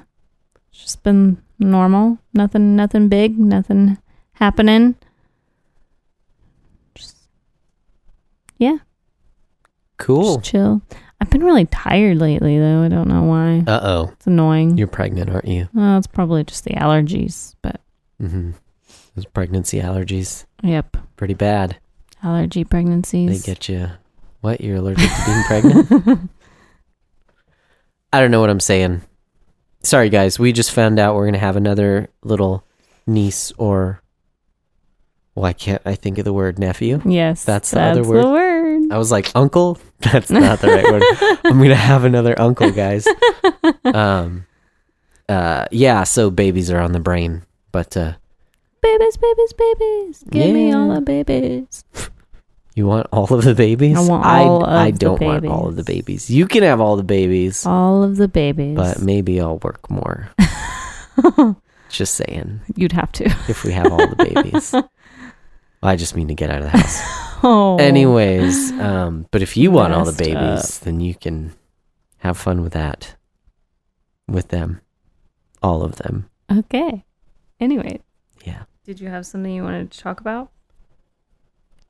It's 0.70 0.82
just 0.82 1.02
been 1.02 1.40
normal. 1.58 2.18
Nothing 2.34 2.76
nothing 2.76 3.08
big, 3.08 3.38
nothing 3.38 3.96
happening. 4.34 4.94
Just 6.94 7.16
yeah, 8.58 8.76
Cool. 9.96 10.36
just 10.36 10.50
chill. 10.50 10.82
I've 11.18 11.30
been 11.30 11.44
really 11.44 11.64
tired 11.64 12.18
lately 12.18 12.58
though. 12.58 12.82
I 12.82 12.88
don't 12.88 13.08
know 13.08 13.22
why. 13.22 13.64
Uh 13.66 13.80
oh. 13.82 14.10
It's 14.12 14.26
annoying. 14.26 14.76
You're 14.76 14.86
pregnant, 14.86 15.30
aren't 15.30 15.48
you? 15.48 15.70
Well, 15.72 15.96
it's 15.96 16.06
probably 16.06 16.44
just 16.44 16.64
the 16.64 16.74
allergies, 16.74 17.54
but 17.62 17.80
Mm-hmm. 18.22 18.50
Those 19.14 19.24
pregnancy 19.26 19.80
allergies, 19.80 20.44
yep. 20.62 20.96
pretty 21.16 21.34
bad. 21.34 21.76
Allergy 22.22 22.64
pregnancies. 22.64 23.42
They 23.42 23.52
get 23.52 23.68
you. 23.68 23.90
What? 24.40 24.60
You're 24.60 24.76
allergic 24.76 25.10
to 25.10 25.24
being 25.26 25.42
pregnant? 25.44 26.30
I 28.12 28.20
don't 28.20 28.30
know 28.30 28.40
what 28.40 28.50
I'm 28.50 28.60
saying. 28.60 29.02
Sorry, 29.82 30.10
guys. 30.10 30.38
We 30.38 30.52
just 30.52 30.72
found 30.72 30.98
out 30.98 31.14
we're 31.14 31.26
gonna 31.26 31.38
have 31.38 31.56
another 31.56 32.08
little 32.22 32.64
niece 33.06 33.52
or. 33.58 34.02
Why 35.34 35.52
can't. 35.52 35.80
I 35.86 35.94
think 35.94 36.18
of 36.18 36.24
the 36.24 36.32
word 36.32 36.58
nephew. 36.58 37.00
yes. 37.04 37.44
That's 37.44 37.70
the 37.70 37.80
other 37.80 38.00
that's 38.00 38.08
word. 38.08 38.24
The 38.24 38.28
word. 38.28 38.92
I 38.92 38.98
was 38.98 39.10
like, 39.10 39.30
uncle. 39.34 39.78
That's 40.00 40.30
not 40.30 40.60
the 40.60 40.68
right 40.68 40.84
word. 40.84 41.02
I'm 41.44 41.58
gonna 41.58 41.74
have 41.74 42.04
another 42.04 42.38
uncle, 42.38 42.70
guys. 42.70 43.06
Um. 43.84 44.46
Uh. 45.28 45.66
Yeah. 45.70 46.04
So 46.04 46.30
babies 46.30 46.70
are 46.70 46.80
on 46.80 46.92
the 46.92 47.00
brain, 47.00 47.42
but 47.70 47.96
uh, 47.96 48.14
Babies, 48.82 49.16
babies, 49.16 49.52
babies. 49.52 50.24
Give 50.30 50.54
me 50.54 50.72
all 50.72 50.88
Yeah. 50.88 50.94
the 50.96 51.00
babies. 51.02 51.84
you 52.74 52.86
want 52.86 53.06
all 53.12 53.32
of 53.32 53.44
the 53.44 53.54
babies? 53.54 53.96
I 53.96 54.00
want 54.00 54.24
I, 54.24 54.40
all 54.44 54.64
of 54.64 54.68
I 54.70 54.90
don't 54.90 55.20
want 55.20 55.46
all 55.46 55.68
of 55.68 55.76
the 55.76 55.82
babies. 55.84 56.26
babies. 56.26 56.30
You 56.30 56.46
can 56.46 56.62
have 56.62 56.80
all 56.80 56.96
the 56.96 57.02
babies. 57.02 57.66
All 57.66 58.02
of 58.02 58.16
the 58.16 58.28
babies. 58.28 58.76
but 58.76 59.02
maybe 59.02 59.40
I'll 59.40 59.58
work 59.58 59.90
more. 59.90 60.30
just 61.90 62.14
saying, 62.14 62.60
You'd 62.76 62.92
have 62.92 63.12
to. 63.12 63.24
if 63.48 63.64
we 63.64 63.72
have 63.72 63.92
all 63.92 64.06
the 64.08 64.16
babies. 64.16 64.74
I 65.82 65.96
just 65.96 66.14
mean 66.14 66.28
to 66.28 66.34
get 66.34 66.50
out 66.50 66.62
of 66.62 66.70
the 66.72 66.78
house. 66.78 67.00
Oh. 67.42 67.78
Anyways, 67.78 68.70
um, 68.72 69.26
but 69.30 69.40
if 69.40 69.56
you 69.56 69.70
want 69.70 69.94
all 69.94 70.04
the 70.04 70.12
babies, 70.12 70.78
then 70.80 71.00
you 71.00 71.14
can 71.14 71.54
have 72.18 72.36
fun 72.36 72.60
with 72.60 72.74
that. 72.74 73.16
With 74.28 74.48
them. 74.48 74.82
All 75.62 75.82
of 75.82 75.96
them. 75.96 76.28
Okay. 76.52 77.02
Anyway, 77.58 77.92
Yeah. 77.94 78.09
Did 78.90 79.00
you 79.00 79.08
have 79.08 79.24
something 79.24 79.52
you 79.52 79.62
wanted 79.62 79.88
to 79.88 80.00
talk 80.00 80.18
about? 80.20 80.50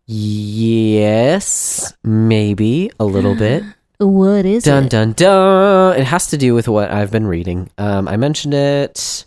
Yes, 0.05 1.95
maybe 2.05 2.91
a 3.01 3.07
little 3.07 3.35
bit. 3.35 3.63
What 3.97 4.47
is 4.47 4.67
it? 4.67 4.71
Dun 4.71 4.89
dun 4.89 5.13
dun. 5.13 5.99
It 5.99 6.05
has 6.05 6.29
to 6.29 6.39
do 6.39 6.55
with 6.55 6.69
what 6.69 6.91
I've 6.91 7.11
been 7.11 7.27
reading. 7.27 7.69
Um, 7.77 8.09
I 8.09 8.17
mentioned 8.17 8.55
it 8.55 9.27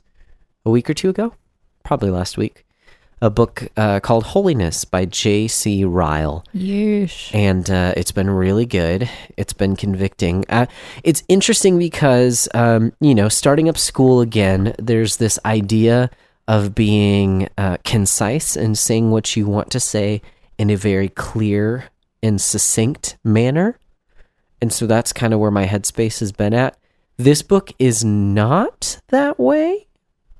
a 0.66 0.72
week 0.72 0.90
or 0.90 0.96
two 0.96 1.10
ago, 1.10 1.36
probably 1.84 2.10
last 2.10 2.38
week. 2.38 2.66
A 3.22 3.30
book 3.30 3.68
uh, 3.78 4.00
called 4.00 4.24
Holiness 4.24 4.84
by 4.84 5.06
J.C. 5.06 5.86
Ryle. 5.86 6.44
Yeesh. 6.56 7.34
and 7.36 7.70
uh, 7.70 7.94
it's 7.96 8.12
been 8.12 8.32
really 8.32 8.66
good. 8.66 9.08
It's 9.38 9.54
been 9.54 9.76
convicting. 9.76 10.44
Uh, 10.50 10.66
it's 11.04 11.24
interesting 11.28 11.78
because 11.78 12.50
um, 12.56 12.94
you 13.00 13.14
know, 13.14 13.30
starting 13.30 13.70
up 13.70 13.78
school 13.78 14.22
again, 14.22 14.74
there's 14.80 15.18
this 15.18 15.38
idea 15.46 16.10
of 16.48 16.76
being 16.76 17.50
uh, 17.58 17.78
concise 17.84 18.56
and 18.56 18.78
saying 18.78 19.12
what 19.12 19.36
you 19.36 19.48
want 19.48 19.72
to 19.72 19.80
say 19.80 20.22
in 20.58 20.70
a 20.70 20.76
very 20.76 21.10
clear 21.10 21.86
and 22.22 22.40
succinct 22.40 23.18
manner. 23.24 23.78
And 24.62 24.72
so 24.72 24.88
that's 24.88 25.14
kind 25.14 25.34
of 25.34 25.40
where 25.40 25.52
my 25.52 25.66
headspace 25.66 26.20
has 26.20 26.32
been 26.32 26.54
at. 26.54 26.78
This 27.18 27.42
book 27.42 27.72
is 27.80 28.04
not 28.04 29.00
that 29.10 29.40
way, 29.40 29.88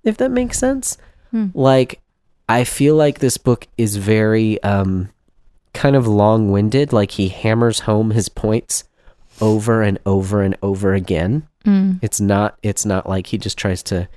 if 0.04 0.18
that 0.18 0.32
makes 0.32 0.58
sense. 0.58 0.98
Hmm. 1.32 1.48
Like, 1.54 2.00
I 2.48 2.64
feel 2.64 2.96
like 2.96 3.20
this 3.20 3.38
book 3.38 3.68
is 3.78 3.96
very 3.98 4.62
um, 4.64 5.10
kind 5.74 5.96
of 5.96 6.08
long 6.08 6.52
winded. 6.52 6.94
Like, 6.94 7.12
he 7.12 7.30
hammers 7.30 7.82
home 7.82 8.12
his 8.12 8.30
points 8.30 8.86
over 9.42 9.82
and 9.82 10.00
over 10.06 10.42
and 10.42 10.58
over 10.62 10.94
again. 10.94 11.48
Mm. 11.66 12.00
It's 12.02 12.20
not. 12.20 12.58
It's 12.62 12.86
not 12.86 13.08
like 13.08 13.28
he 13.28 13.38
just 13.38 13.58
tries 13.58 13.82
to 13.84 14.08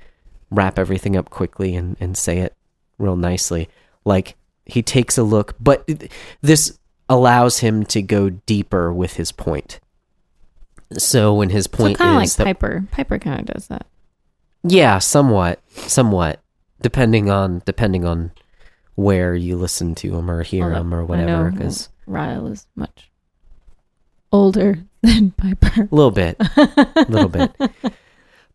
wrap 0.49 0.77
everything 0.79 1.15
up 1.17 1.29
quickly 1.29 1.75
and, 1.75 1.97
and 1.99 2.17
say 2.17 2.39
it 2.39 2.55
real 2.97 3.15
nicely. 3.15 3.69
Like 4.05 4.35
he 4.65 4.81
takes 4.81 5.17
a 5.17 5.23
look, 5.23 5.55
but 5.59 5.87
this 6.41 6.77
allows 7.09 7.59
him 7.59 7.85
to 7.85 8.01
go 8.01 8.29
deeper 8.29 8.93
with 8.93 9.13
his 9.13 9.31
point. 9.31 9.79
So 10.97 11.33
when 11.33 11.49
his 11.49 11.65
So 11.65 11.77
point 11.77 11.97
kind 11.97 12.11
of 12.11 12.15
like 12.17 12.31
that, 12.33 12.43
Piper. 12.45 12.87
Piper 12.91 13.19
kind 13.19 13.41
of 13.41 13.45
does 13.53 13.67
that. 13.67 13.85
yeah, 14.63 14.99
somewhat, 14.99 15.61
somewhat, 15.73 16.39
depending 16.81 17.29
on 17.29 17.61
depending 17.65 18.05
on 18.05 18.31
where 18.95 19.35
you 19.35 19.57
listen 19.57 19.93
to 19.95 20.17
him 20.17 20.31
or 20.31 20.43
hear 20.43 20.63
Although 20.65 20.75
him 20.79 20.93
or 20.93 21.05
whatever. 21.05 21.51
Because 21.51 21.89
Ryle 22.05 22.47
is 22.47 22.67
much 22.75 23.11
older 24.31 24.79
than 25.01 25.31
Piper. 25.31 25.83
a 25.91 25.95
little 25.95 26.11
bit, 26.11 26.37
a 26.39 27.05
little 27.09 27.29
bit. 27.29 27.51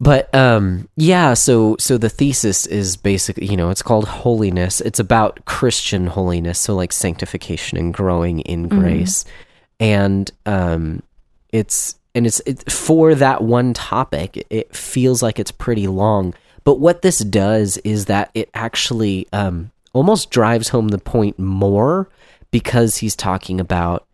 But 0.02 0.34
um 0.34 0.88
yeah, 0.96 1.34
so 1.34 1.76
so 1.78 1.96
the 1.96 2.08
thesis 2.08 2.66
is 2.66 2.96
basically, 2.96 3.46
you 3.46 3.56
know, 3.56 3.70
it's 3.70 3.82
called 3.82 4.08
holiness. 4.08 4.80
It's 4.80 4.98
about 4.98 5.44
Christian 5.44 6.08
holiness, 6.08 6.58
so 6.58 6.74
like 6.74 6.92
sanctification 6.92 7.78
and 7.78 7.94
growing 7.94 8.40
in 8.40 8.68
Mhm. 8.68 8.80
grace. 8.80 9.24
And 9.78 10.28
um 10.44 11.04
it's 11.52 11.94
and 12.16 12.26
it's 12.26 12.40
it, 12.46 12.70
for 12.70 13.14
that 13.14 13.42
one 13.44 13.74
topic, 13.74 14.44
it 14.50 14.74
feels 14.74 15.22
like 15.22 15.38
it's 15.38 15.52
pretty 15.52 15.86
long. 15.86 16.34
But 16.64 16.80
what 16.80 17.02
this 17.02 17.20
does 17.20 17.76
is 17.78 18.06
that 18.06 18.30
it 18.34 18.50
actually 18.54 19.28
um 19.32 19.70
almost 19.92 20.30
drives 20.30 20.70
home 20.70 20.88
the 20.88 20.98
point 20.98 21.38
more 21.38 22.08
because 22.50 22.96
he's 22.96 23.14
talking 23.14 23.60
about 23.60 24.04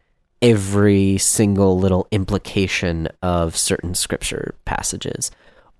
every 0.42 1.16
single 1.16 1.78
little 1.78 2.06
implication 2.10 3.08
of 3.22 3.56
certain 3.56 3.94
scripture 3.94 4.54
passages 4.66 5.30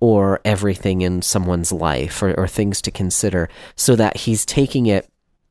or 0.00 0.40
everything 0.44 1.00
in 1.00 1.22
someone's 1.22 1.72
life 1.72 2.22
or, 2.22 2.32
or 2.34 2.46
things 2.46 2.80
to 2.82 2.90
consider 2.90 3.48
so 3.76 3.96
that 3.96 4.16
he's 4.18 4.44
taking 4.46 4.86
it 4.86 5.08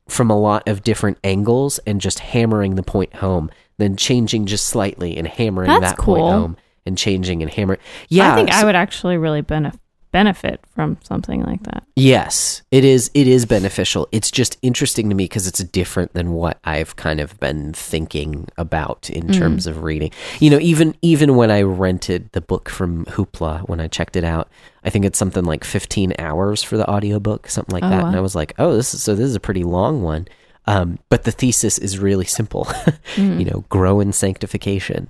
from 0.08 0.30
a 0.30 0.38
lot 0.38 0.66
of 0.68 0.82
different 0.82 1.18
angles 1.22 1.78
and 1.86 2.00
just 2.00 2.18
hammering 2.20 2.74
the 2.76 2.82
point 2.82 3.14
home 3.16 3.50
then 3.78 3.96
changing 3.96 4.46
just 4.46 4.66
slightly 4.66 5.16
and 5.16 5.26
hammering 5.26 5.68
That's 5.68 5.92
that 5.92 5.98
cool. 5.98 6.16
point 6.16 6.32
home 6.32 6.56
and 6.84 6.98
changing 6.98 7.42
and 7.42 7.50
hammering. 7.50 7.80
Yeah, 8.08 8.32
I 8.32 8.34
think 8.34 8.50
I 8.50 8.64
would 8.64 8.74
actually 8.74 9.16
really 9.16 9.42
benef- 9.42 9.78
benefit 10.10 10.60
from 10.74 10.96
something 11.02 11.42
like 11.42 11.62
that. 11.64 11.84
Yes, 11.96 12.62
it 12.70 12.84
is. 12.84 13.10
It 13.14 13.26
is 13.26 13.46
beneficial. 13.46 14.08
It's 14.12 14.30
just 14.30 14.56
interesting 14.62 15.08
to 15.08 15.14
me 15.14 15.24
because 15.24 15.46
it's 15.46 15.58
different 15.64 16.14
than 16.14 16.32
what 16.32 16.58
I've 16.64 16.96
kind 16.96 17.20
of 17.20 17.38
been 17.40 17.72
thinking 17.72 18.48
about 18.56 19.10
in 19.10 19.32
terms 19.32 19.66
of 19.66 19.82
reading. 19.82 20.10
You 20.40 20.50
know, 20.50 20.58
even 20.60 20.94
even 21.02 21.36
when 21.36 21.50
I 21.50 21.62
rented 21.62 22.30
the 22.32 22.40
book 22.40 22.68
from 22.68 23.04
Hoopla, 23.06 23.68
when 23.68 23.80
I 23.80 23.88
checked 23.88 24.16
it 24.16 24.24
out, 24.24 24.48
I 24.84 24.90
think 24.90 25.04
it's 25.04 25.18
something 25.18 25.44
like 25.44 25.64
fifteen 25.64 26.12
hours 26.18 26.62
for 26.62 26.76
the 26.76 26.88
audiobook, 26.90 27.48
something 27.48 27.72
like 27.74 27.84
Oh, 27.84 27.90
that. 27.90 28.04
And. 28.06 28.16
I 28.16 28.20
was 28.20 28.34
like, 28.34 28.54
oh, 28.58 28.74
this 28.74 28.94
is 28.94 29.02
so. 29.02 29.14
This 29.14 29.26
is 29.26 29.34
a 29.36 29.40
pretty 29.40 29.64
long 29.64 30.02
one. 30.02 30.26
Um, 30.66 30.98
but 31.08 31.24
the 31.24 31.30
thesis 31.32 31.78
is 31.78 31.98
really 31.98 32.26
simple. 32.26 32.68
you 33.16 33.44
know, 33.46 33.64
grow 33.70 34.00
in 34.00 34.12
sanctification, 34.12 35.08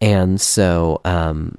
and 0.00 0.40
so 0.40 1.00
um, 1.04 1.56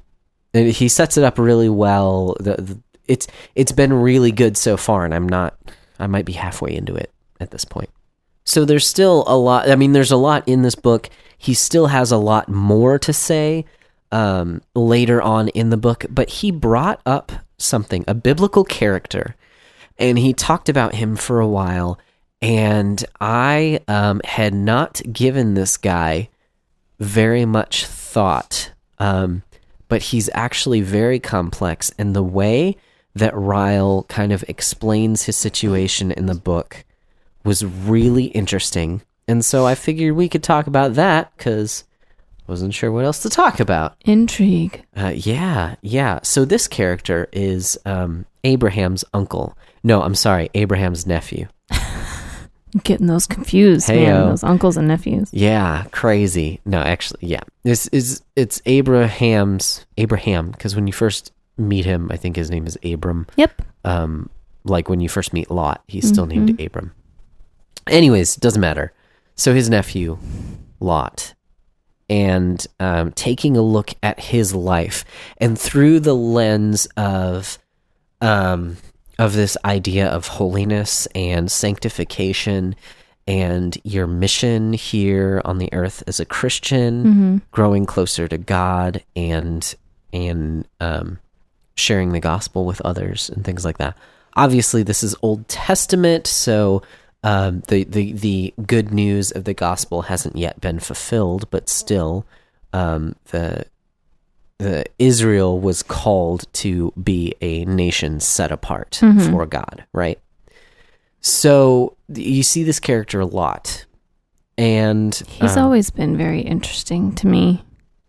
and 0.53 0.67
he 0.69 0.87
sets 0.87 1.17
it 1.17 1.23
up 1.23 1.37
really 1.37 1.69
well. 1.69 2.35
The, 2.39 2.55
the 2.55 2.79
it's 3.07 3.27
it's 3.55 3.71
been 3.71 3.93
really 3.93 4.31
good 4.31 4.57
so 4.57 4.77
far, 4.77 5.05
and 5.05 5.13
I'm 5.13 5.27
not. 5.27 5.57
I 5.99 6.07
might 6.07 6.25
be 6.25 6.33
halfway 6.33 6.75
into 6.75 6.95
it 6.95 7.11
at 7.39 7.51
this 7.51 7.65
point. 7.65 7.89
So 8.45 8.65
there's 8.65 8.87
still 8.87 9.23
a 9.27 9.37
lot. 9.37 9.69
I 9.69 9.75
mean, 9.75 9.93
there's 9.93 10.11
a 10.11 10.17
lot 10.17 10.47
in 10.47 10.61
this 10.61 10.75
book. 10.75 11.09
He 11.37 11.53
still 11.53 11.87
has 11.87 12.11
a 12.11 12.17
lot 12.17 12.49
more 12.49 12.97
to 12.99 13.13
say 13.13 13.65
um, 14.11 14.61
later 14.75 15.21
on 15.21 15.49
in 15.49 15.69
the 15.69 15.77
book, 15.77 16.05
but 16.09 16.29
he 16.29 16.51
brought 16.51 17.01
up 17.05 17.31
something, 17.57 18.03
a 18.07 18.13
biblical 18.13 18.63
character, 18.63 19.35
and 19.97 20.17
he 20.17 20.33
talked 20.33 20.69
about 20.69 20.95
him 20.95 21.15
for 21.15 21.39
a 21.39 21.47
while. 21.47 21.99
And 22.41 23.03
I 23.19 23.81
um, 23.87 24.21
had 24.23 24.53
not 24.53 25.01
given 25.11 25.53
this 25.53 25.77
guy 25.77 26.29
very 26.99 27.45
much 27.45 27.85
thought, 27.85 28.71
um, 28.97 29.43
but 29.89 30.01
he's 30.01 30.29
actually 30.33 30.79
very 30.79 31.19
complex. 31.19 31.91
And 31.97 32.15
the 32.15 32.23
way 32.23 32.77
that 33.15 33.35
Ryle 33.35 34.03
kind 34.03 34.31
of 34.31 34.45
explains 34.47 35.23
his 35.23 35.35
situation 35.35 36.11
in 36.11 36.27
the 36.27 36.35
book 36.35 36.85
was 37.43 37.65
really 37.65 38.25
interesting. 38.25 39.01
And 39.27 39.43
so 39.43 39.65
I 39.65 39.75
figured 39.75 40.15
we 40.15 40.29
could 40.29 40.43
talk 40.43 40.67
about 40.67 40.93
that 40.93 41.35
because 41.35 41.83
I 42.47 42.51
wasn't 42.51 42.73
sure 42.73 42.91
what 42.91 43.05
else 43.05 43.21
to 43.23 43.29
talk 43.29 43.59
about. 43.59 43.95
Intrigue. 44.05 44.83
Uh, 44.95 45.13
yeah, 45.15 45.75
yeah. 45.81 46.19
So 46.23 46.45
this 46.45 46.67
character 46.67 47.27
is 47.31 47.77
um, 47.85 48.25
Abraham's 48.43 49.03
uncle. 49.13 49.57
No, 49.83 50.01
I'm 50.01 50.15
sorry, 50.15 50.49
Abraham's 50.53 51.05
nephew. 51.05 51.47
Getting 52.83 53.07
those 53.07 53.25
confused, 53.25 53.89
man. 53.89 53.97
Heyo. 53.97 54.29
Those 54.29 54.43
uncles 54.43 54.77
and 54.77 54.87
nephews. 54.87 55.29
Yeah, 55.31 55.85
crazy. 55.91 56.59
No, 56.65 56.79
actually, 56.79 57.27
yeah. 57.27 57.41
This 57.63 57.87
is 57.87 58.21
it's 58.35 58.61
Abraham's 58.65 59.85
Abraham 59.97 60.51
because 60.51 60.75
when 60.75 60.85
you 60.85 60.93
first 60.93 61.31
meet 61.57 61.85
him, 61.85 62.09
I 62.11 62.17
think 62.17 62.35
his 62.35 62.51
name 62.51 62.67
is 62.67 62.77
Abram. 62.83 63.25
Yep. 63.37 63.61
Um, 63.85 64.29
like 64.65 64.87
when 64.87 64.99
you 64.99 65.09
first 65.09 65.33
meet 65.33 65.49
Lot, 65.49 65.83
he's 65.87 66.07
still 66.07 66.25
named 66.25 66.59
Abram. 66.61 66.93
Anyways, 67.87 68.35
doesn't 68.35 68.61
matter. 68.61 68.93
So 69.35 69.53
his 69.53 69.69
nephew, 69.69 70.19
Lot, 70.79 71.33
and 72.09 72.65
um, 72.79 73.11
taking 73.13 73.57
a 73.57 73.61
look 73.61 73.91
at 74.03 74.19
his 74.19 74.53
life 74.53 75.05
and 75.37 75.57
through 75.57 76.01
the 76.01 76.15
lens 76.15 76.87
of 76.97 77.57
um, 78.21 78.77
of 79.19 79.33
this 79.33 79.55
idea 79.65 80.07
of 80.07 80.27
holiness 80.27 81.07
and 81.13 81.51
sanctification 81.51 82.75
and 83.27 83.77
your 83.83 84.07
mission 84.07 84.73
here 84.73 85.41
on 85.45 85.59
the 85.59 85.71
earth 85.73 86.01
as 86.07 86.19
a 86.19 86.25
Christian, 86.25 87.03
growing 87.51 87.85
closer 87.85 88.27
to 88.27 88.39
God 88.39 89.03
and 89.15 89.75
and 90.11 90.67
um, 90.79 91.19
sharing 91.75 92.13
the 92.13 92.19
gospel 92.19 92.65
with 92.65 92.81
others 92.81 93.29
and 93.29 93.45
things 93.45 93.63
like 93.63 93.77
that. 93.77 93.95
Obviously, 94.35 94.81
this 94.81 95.03
is 95.03 95.15
Old 95.21 95.47
Testament, 95.47 96.25
so 96.25 96.81
um, 97.23 97.61
the 97.67 97.83
the 97.83 98.13
the 98.13 98.53
good 98.65 98.91
news 98.91 99.31
of 99.31 99.43
the 99.43 99.53
gospel 99.53 100.03
hasn't 100.03 100.37
yet 100.37 100.59
been 100.61 100.79
fulfilled, 100.79 101.47
but 101.51 101.69
still, 101.69 102.25
um, 102.73 103.15
the 103.25 103.65
the 104.59 104.85
Israel 104.99 105.59
was 105.59 105.81
called 105.83 106.45
to 106.53 106.93
be 107.01 107.33
a 107.41 107.65
nation 107.65 108.19
set 108.19 108.51
apart 108.51 109.01
for 109.31 109.45
God, 109.45 109.85
right? 109.93 110.19
So 111.21 111.95
you 112.07 112.43
see 112.43 112.63
this 112.63 112.79
character 112.79 113.19
a 113.19 113.25
lot, 113.25 113.85
and 114.57 115.13
He's 115.27 115.57
um, 115.57 115.63
always 115.65 115.89
been 115.89 116.15
very 116.17 116.41
interesting 116.41 117.13
to 117.15 117.27
me. 117.27 117.63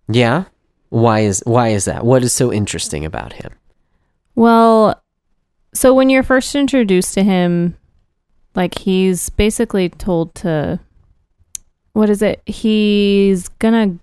yeah. 0.09 0.45
Why 0.91 1.21
is 1.21 1.41
why 1.47 1.69
is 1.69 1.85
that? 1.85 2.05
What 2.05 2.25
is 2.25 2.33
so 2.33 2.53
interesting 2.53 3.05
about 3.05 3.33
him? 3.35 3.53
Well, 4.35 5.01
so 5.73 5.95
when 5.95 6.11
you're 6.11 6.25
first 6.25 6.53
introduced 6.57 7.15
to 7.15 7.23
him, 7.23 7.77
like 8.57 8.77
he's 8.77 9.29
basically 9.31 9.89
told 9.89 10.35
to 10.37 10.81
what 11.93 12.11
is 12.11 12.23
it? 12.23 12.43
He's 12.45 13.47
gonna 13.61 13.87
he- 13.87 13.99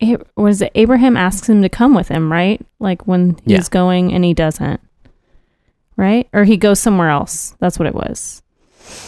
it? 0.00 0.70
Abraham 0.74 1.16
asks 1.16 1.48
him 1.48 1.62
to 1.62 1.68
come 1.68 1.94
with 1.94 2.08
him, 2.08 2.30
right? 2.32 2.60
Like 2.78 3.06
when 3.06 3.38
he's 3.44 3.52
Yeah. 3.52 3.62
going 3.70 4.12
and 4.12 4.24
he 4.24 4.34
doesn't. 4.34 4.80
Right? 5.96 6.28
Or 6.32 6.44
he 6.44 6.56
goes 6.56 6.80
somewhere 6.80 7.10
else. 7.10 7.54
That's 7.60 7.78
what 7.78 7.86
it 7.86 7.94
was. 7.94 8.42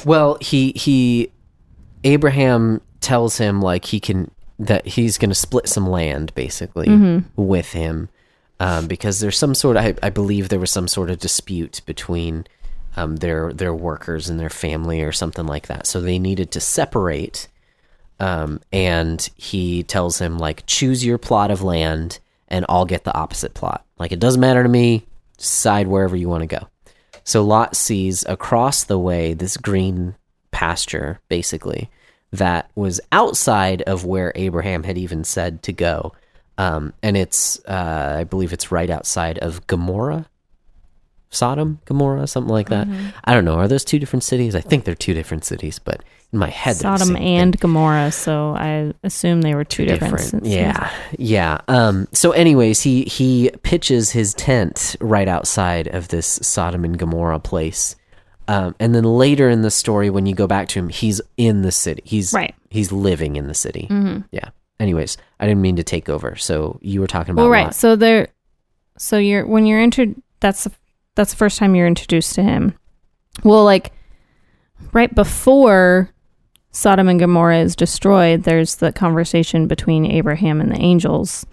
Well, 0.05 0.37
he 0.41 0.73
he 0.77 1.31
Abraham 2.05 2.81
tells 3.01 3.39
him 3.39 3.61
like 3.61 3.87
he 3.87 3.99
can 4.01 4.31
that 4.59 4.87
he's 4.87 5.19
going 5.19 5.31
to 5.31 5.35
split 5.35 5.69
some 5.69 5.89
land 5.89 6.33
basically 6.35 6.89
with 7.37 7.73
him 7.73 8.09
um, 8.61 8.87
because 8.87 9.19
there's 9.21 9.39
some 9.39 9.55
sort 9.55 9.77
of 9.77 9.85
I, 9.85 9.95
I 10.03 10.11
believe 10.11 10.49
there 10.51 10.61
was 10.61 10.71
some 10.71 10.87
sort 10.87 11.11
of 11.11 11.19
dispute 11.19 11.81
between 11.87 12.47
um, 12.97 13.17
their 13.17 13.53
their 13.53 13.75
workers 13.75 14.29
and 14.29 14.39
their 14.39 14.51
family 14.51 15.01
or 15.03 15.13
something 15.13 15.47
like 15.47 15.67
that. 15.69 15.87
So 15.87 16.01
they 16.01 16.19
needed 16.19 16.51
to 16.53 16.61
separate. 16.61 17.49
Um, 18.23 18.61
and 18.73 19.29
he 19.37 19.83
tells 19.83 20.21
him 20.21 20.39
like 20.39 20.65
choose 20.67 21.05
your 21.05 21.19
plot 21.19 21.51
of 21.51 21.61
land 21.61 22.21
and 22.47 22.65
I'll 22.69 22.85
get 22.85 23.03
the 23.03 23.15
opposite 23.15 23.53
plot. 23.53 23.85
Like 23.99 24.13
it 24.13 24.21
doesn't 24.21 24.41
matter 24.41 24.63
to 24.63 24.69
me. 24.69 25.07
Decide 25.39 25.89
wherever 25.89 26.15
you 26.15 26.29
want 26.29 26.43
to 26.43 26.47
go. 26.47 26.69
So 27.25 27.43
Lot 27.43 27.75
sees 27.75 28.25
across 28.29 28.85
the 28.85 28.99
way 28.99 29.35
this 29.35 29.57
green 29.57 30.15
pasture, 30.53 31.21
basically, 31.29 31.91
that 32.31 32.71
was 32.77 33.01
outside 33.11 33.83
of 33.83 34.05
where 34.05 34.31
Abraham 34.37 34.85
had 34.85 34.99
even 34.99 35.25
said 35.25 35.63
to 35.65 35.73
go. 35.73 36.13
Um, 36.59 36.93
and 37.03 37.17
it's, 37.17 37.59
uh, 37.67 38.19
I 38.21 38.25
believe 38.25 38.53
it's 38.53 38.71
right 38.71 38.91
outside 38.91 39.39
of 39.39 39.67
Gomorrah, 39.67 40.27
Sodom, 41.31 41.81
Gomorrah, 41.87 42.29
something 42.29 42.53
like 42.53 42.69
that. 42.69 42.87
I 43.25 43.35
don't 43.35 43.45
know. 43.45 43.55
Are 43.55 43.67
those 43.67 43.85
two 43.85 43.99
different 43.99 44.23
cities? 44.23 44.55
I 44.55 44.61
think 44.61 44.85
they're 44.85 44.95
two 44.95 45.15
different 45.15 45.45
cities, 45.45 45.81
but 45.81 46.05
in 46.33 46.39
my 46.39 46.49
head, 46.49 46.77
Sodom 46.77 47.09
same 47.09 47.17
thing 47.17 47.27
and 47.27 47.61
Gomorrah, 47.61 48.11
so 48.11 48.55
I 48.57 48.95
assume 49.03 49.43
they 49.43 49.55
were 49.55 49.65
two, 49.65 49.85
different. 49.85 50.21
cities. 50.21 50.55
Yeah, 50.55 50.91
yeah. 51.19 51.61
Um, 51.69 52.09
so, 52.13 52.33
anyways, 52.33 52.81
he 52.81 53.03
he 53.03 53.51
pitches 53.63 54.11
his 54.11 54.33
tent 54.35 54.97
right 55.01 55.29
outside 55.29 55.89
of 55.89 56.09
this 56.09 56.27
Sodom 56.43 56.85
and 56.85 56.99
Gomorrah 56.99 57.39
place, 57.39 57.97
um, 58.49 58.75
and 58.81 58.95
then 58.95 59.05
later 59.05 59.49
in 59.51 59.63
the 59.63 59.71
story, 59.71 60.11
when 60.11 60.27
you 60.27 60.35
go 60.35 60.47
back 60.47 60.69
to 60.69 60.79
him, 60.79 60.89
he's 60.89 61.21
in 61.37 61.63
the 61.63 61.73
city. 61.73 62.03
He's 62.05 62.33
Right. 62.33 62.55
He's 62.71 62.91
living 62.91 63.37
in 63.37 63.47
the 63.47 63.55
city. 63.55 63.87
Yeah. 64.31 64.49
Anyways, 64.81 65.17
I 65.39 65.47
didn't 65.47 65.63
mean 65.63 65.77
to 65.77 65.85
take 65.85 66.09
over. 66.09 66.35
So 66.37 66.79
you 66.81 67.01
were 67.01 67.07
talking 67.07 67.33
about 67.33 67.43
Well, 67.43 67.51
right. 67.51 67.65
Lot. 67.67 67.75
So 67.75 67.95
there, 67.95 68.29
so 68.97 69.19
you're 69.19 69.47
when 69.47 69.67
you're 69.67 69.81
intro. 69.81 70.15
That's 70.41 70.65
the, 70.65 70.73
that's 71.15 71.31
the 71.31 71.37
first 71.37 71.59
time 71.59 71.75
you're 71.75 71.87
introduced 71.87 72.35
to 72.35 72.43
him. 72.43 72.75
Well, 73.45 73.65
like 73.65 73.93
right 74.93 75.15
before 75.15 76.11
Sodom 76.73 77.09
and 77.09 77.21
Gomorrah 77.21 77.61
is 77.61 77.77
destroyed, 77.77 78.45
there's 78.45 78.77
the 78.77 78.93
conversation 78.93 79.67
between 79.67 80.07
Abraham 80.07 80.61
and 80.61 80.73
the 80.73 80.81
angels, 80.81 81.47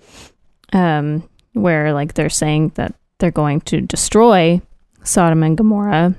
um, 0.73 1.27
where 1.53 1.93
like 1.93 2.13
they're 2.13 2.29
saying 2.29 2.71
that 2.75 2.95
they're 3.17 3.31
going 3.31 3.61
to 3.61 3.81
destroy 3.81 4.61
Sodom 5.03 5.43
and 5.43 5.57
Gomorrah. 5.57 6.15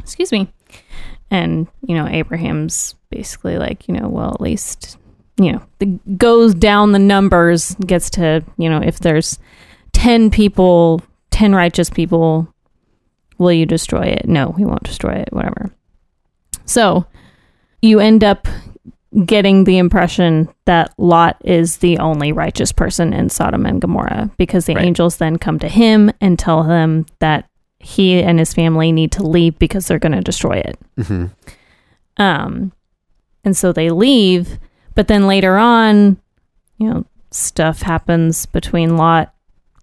Excuse 0.00 0.30
me. 0.30 0.52
And 1.30 1.66
you 1.86 1.94
know, 1.94 2.06
Abraham's 2.06 2.94
basically 3.10 3.58
like, 3.58 3.88
you 3.88 3.94
know, 3.94 4.08
well, 4.08 4.32
at 4.34 4.40
least 4.40 4.98
you 5.38 5.52
know, 5.52 5.62
the, 5.78 5.86
goes 6.16 6.54
down 6.54 6.92
the 6.92 6.98
numbers, 6.98 7.74
gets 7.76 8.10
to, 8.10 8.44
you 8.56 8.68
know, 8.68 8.80
if 8.82 8.98
there's 8.98 9.38
10 9.92 10.30
people, 10.30 11.00
10 11.30 11.54
righteous 11.54 11.88
people, 11.88 12.52
will 13.38 13.52
you 13.52 13.64
destroy 13.64 14.02
it? 14.02 14.28
No, 14.28 14.54
we 14.58 14.64
won't 14.64 14.82
destroy 14.82 15.12
it, 15.12 15.32
whatever. 15.32 15.70
So 16.66 17.06
you 17.82 18.00
end 18.00 18.24
up 18.24 18.46
getting 19.24 19.64
the 19.64 19.78
impression 19.78 20.48
that 20.66 20.92
Lot 20.98 21.36
is 21.44 21.78
the 21.78 21.98
only 21.98 22.30
righteous 22.32 22.72
person 22.72 23.12
in 23.12 23.30
Sodom 23.30 23.64
and 23.66 23.80
Gomorrah 23.80 24.30
because 24.36 24.66
the 24.66 24.74
Right. 24.74 24.84
angels 24.84 25.16
then 25.16 25.38
come 25.38 25.58
to 25.60 25.68
him 25.68 26.10
and 26.20 26.38
tell 26.38 26.64
him 26.64 27.06
that 27.20 27.46
he 27.80 28.20
and 28.22 28.38
his 28.38 28.52
family 28.52 28.92
need 28.92 29.12
to 29.12 29.22
leave 29.22 29.58
because 29.58 29.86
they're 29.86 29.98
going 29.98 30.12
to 30.12 30.20
destroy 30.20 30.56
it. 30.58 30.78
Mhm. 30.98 31.30
Um, 32.18 32.72
and 33.44 33.56
so 33.56 33.72
they 33.72 33.90
leave, 33.90 34.58
But 34.94 35.06
then 35.06 35.28
later 35.28 35.56
on, 35.56 36.16
you 36.78 36.90
know, 36.90 37.04
stuff 37.30 37.82
happens 37.82 38.46
between 38.46 38.96
Lot 38.96 39.32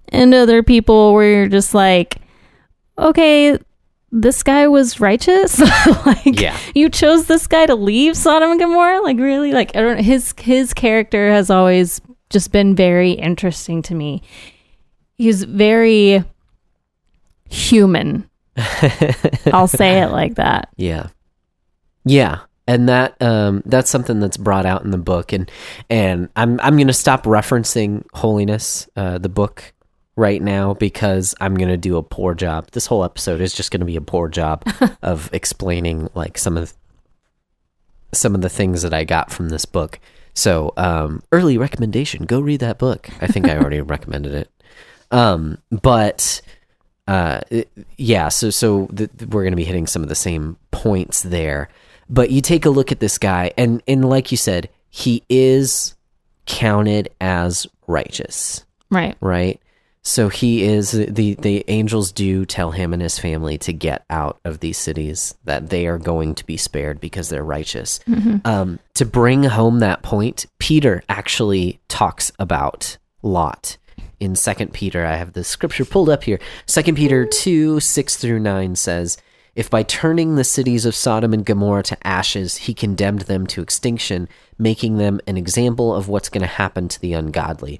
and 0.10 0.34
other 0.34 0.62
people 0.62 1.14
where 1.14 1.32
you're 1.32 1.48
just 1.48 1.74
like, 1.74 2.18
okay, 3.00 3.58
this 4.18 4.44
guy 4.44 4.68
was 4.68 5.00
righteous. 5.02 5.60
like, 6.06 6.40
Yeah. 6.40 6.58
you 6.74 6.90
chose 6.90 7.26
this 7.26 7.48
guy 7.48 7.66
to 7.66 7.76
leave 7.76 8.16
Sodom 8.16 8.52
and 8.52 8.60
Gomorrah. 8.60 9.02
Like, 9.02 9.18
really? 9.18 9.52
Like, 9.52 9.76
I 9.76 9.82
don't. 9.82 9.98
His 10.00 10.34
his 10.40 10.74
character 10.74 11.32
has 11.32 11.50
always 11.50 12.00
just 12.30 12.52
been 12.52 12.76
very 12.76 13.12
interesting 13.12 13.82
to 13.84 13.94
me. 13.94 14.22
He's 15.18 15.44
very 15.44 16.24
human. 17.50 18.30
I'll 19.52 19.68
say 19.68 20.02
it 20.02 20.12
like 20.12 20.36
that. 20.36 20.70
Yeah. 20.78 21.08
Yeah. 22.06 22.40
And 22.68 22.90
that 22.90 23.22
um 23.22 23.62
that's 23.66 23.90
something 23.92 24.20
that's 24.20 24.38
brought 24.38 24.66
out 24.66 24.84
in 24.84 24.92
the 24.92 24.98
book 24.98 25.34
and 25.34 25.52
and 25.90 26.30
I'm 26.36 26.60
I'm 26.62 26.76
going 26.78 26.88
to 26.88 26.94
stop 26.94 27.26
referencing 27.26 28.06
holiness 28.14 28.90
uh 28.96 29.18
the 29.20 29.30
book 29.30 29.72
right 30.16 30.42
now 30.42 30.74
because 30.74 31.36
I'm 31.42 31.56
going 31.56 31.70
to 31.70 31.78
do 31.78 31.98
a 31.98 32.04
poor 32.04 32.34
job. 32.34 32.72
This 32.72 32.86
whole 32.88 33.04
episode 33.04 33.42
is 33.42 33.54
just 33.54 33.72
going 33.72 33.82
to 33.82 33.86
be 33.86 33.98
a 33.98 34.02
poor 34.02 34.28
job 34.30 34.64
of 35.02 35.30
explaining 35.34 36.10
like 36.16 36.38
some 36.38 36.58
of 36.58 36.74
some 38.14 38.34
of 38.36 38.42
the 38.42 38.50
things 38.50 38.82
that 38.84 38.94
I 38.94 39.04
got 39.04 39.32
from 39.32 39.50
this 39.50 39.66
book. 39.66 40.00
So, 40.34 40.74
um 40.78 41.22
early 41.32 41.58
recommendation, 41.58 42.26
go 42.26 42.40
read 42.40 42.60
that 42.62 42.80
book. 42.80 43.10
I 43.22 43.28
think 43.28 43.48
I 43.48 43.58
already 43.58 43.82
recommended 43.96 44.34
it. 44.34 44.50
Um 45.12 45.58
but 45.70 46.42
uh 47.08 47.42
it- 47.52 47.70
yeah 47.98 48.30
so 48.30 48.50
so 48.50 48.88
th- 48.88 49.10
we're 49.30 49.44
going 49.44 49.52
to 49.52 49.58
be 49.58 49.64
hitting 49.64 49.86
some 49.88 50.02
of 50.02 50.10
the 50.10 50.16
same 50.16 50.58
points 50.72 51.22
there 51.22 51.70
but 52.10 52.32
you 52.32 52.42
take 52.42 52.66
a 52.66 52.70
look 52.72 52.92
at 52.92 53.00
this 53.00 53.18
guy 53.20 53.52
and 53.58 53.84
and 53.88 54.04
like 54.10 54.32
you 54.32 54.38
said 54.38 54.70
he 54.90 55.22
is 55.30 55.94
counted 56.48 57.10
as 57.22 57.68
righteous 57.86 58.66
Right. 58.90 59.16
right 59.22 59.62
so 60.08 60.30
he 60.30 60.64
is 60.64 60.92
the 60.92 61.34
the 61.34 61.66
angels 61.68 62.12
do 62.12 62.46
tell 62.46 62.70
him 62.70 62.94
and 62.94 63.02
his 63.02 63.18
family 63.18 63.58
to 63.58 63.74
get 63.74 64.06
out 64.12 64.40
of 64.46 64.60
these 64.60 64.78
cities 64.78 65.34
that 65.46 65.70
they 65.70 65.88
are 65.88 65.98
going 65.98 66.36
to 66.36 66.46
be 66.46 66.58
spared 66.58 67.02
because 67.02 67.30
they're 67.30 67.44
righteous. 67.44 68.00
Um, 68.46 68.78
to 68.94 69.06
bring 69.06 69.44
home 69.44 69.80
that 69.80 70.04
point 70.04 70.46
peter 70.60 71.04
actually 71.10 71.80
talks 71.88 72.32
about 72.38 72.98
lot. 73.24 73.78
In 74.20 74.36
second 74.36 74.74
peter 74.74 75.04
i 75.06 75.16
have 75.16 75.34
the 75.34 75.44
scripture 75.44 75.86
pulled 75.86 76.10
up 76.10 76.24
here. 76.24 76.40
Second 76.68 76.96
peter 76.96 77.26
2 77.26 77.80
6 77.80 78.16
through 78.16 78.40
9 78.40 78.76
says 78.76 79.18
if 79.56 79.72
by 79.72 79.82
turning 79.82 80.36
the 80.36 80.44
cities 80.44 80.86
of 80.86 80.94
sodom 80.94 81.34
and 81.34 81.46
gomorrah 81.46 81.82
to 81.82 82.08
ashes 82.08 82.58
he 82.58 82.76
condemned 82.76 83.22
them 83.22 83.48
to 83.48 83.62
extinction 83.64 84.30
making 84.60 84.98
them 84.98 85.20
an 85.26 85.36
example 85.36 85.96
of 85.96 86.08
what's 86.08 86.30
going 86.30 86.42
to 86.42 86.48
happen 86.48 86.88
to 86.88 87.02
the 87.02 87.14
ungodly 87.14 87.80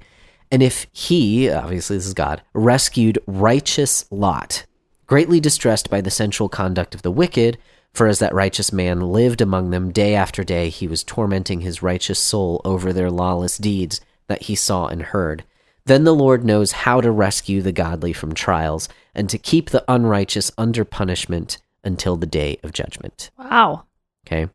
and 0.50 0.62
if 0.62 0.86
he, 0.92 1.50
obviously 1.50 1.96
this 1.96 2.06
is 2.06 2.14
God, 2.14 2.42
rescued 2.54 3.18
righteous 3.26 4.04
Lot, 4.10 4.64
greatly 5.06 5.40
distressed 5.40 5.90
by 5.90 6.00
the 6.00 6.10
sensual 6.10 6.48
conduct 6.48 6.94
of 6.94 7.02
the 7.02 7.10
wicked, 7.10 7.58
for 7.92 8.06
as 8.06 8.18
that 8.18 8.34
righteous 8.34 8.72
man 8.72 9.00
lived 9.00 9.40
among 9.40 9.70
them 9.70 9.90
day 9.90 10.14
after 10.14 10.44
day, 10.44 10.68
he 10.68 10.86
was 10.86 11.02
tormenting 11.02 11.60
his 11.62 11.82
righteous 11.82 12.18
soul 12.18 12.60
over 12.64 12.92
their 12.92 13.10
lawless 13.10 13.56
deeds 13.56 14.00
that 14.26 14.42
he 14.42 14.54
saw 14.54 14.86
and 14.86 15.02
heard. 15.02 15.44
Then 15.86 16.04
the 16.04 16.14
Lord 16.14 16.44
knows 16.44 16.72
how 16.72 17.00
to 17.00 17.10
rescue 17.10 17.62
the 17.62 17.72
godly 17.72 18.12
from 18.12 18.34
trials 18.34 18.88
and 19.14 19.30
to 19.30 19.38
keep 19.38 19.70
the 19.70 19.84
unrighteous 19.88 20.50
under 20.58 20.84
punishment 20.84 21.58
until 21.84 22.16
the 22.16 22.26
day 22.26 22.58
of 22.62 22.72
judgment. 22.72 23.30
Wow. 23.38 23.84
Okay. 24.26 24.48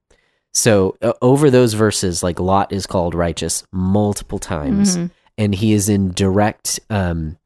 So 0.54 0.97
uh, 1.01 1.13
over 1.21 1.49
those 1.49 1.73
verses, 1.73 2.21
like 2.21 2.39
Lot 2.39 2.73
is 2.73 2.86
called 2.86 3.15
righteous 3.15 3.63
multiple 3.71 4.39
times, 4.39 4.97
Mhm. 4.97 5.12
And 5.38 5.56
he 5.56 5.74
is 5.74 5.89
in 5.89 6.12
direct 6.12 6.80
um, 6.89 7.38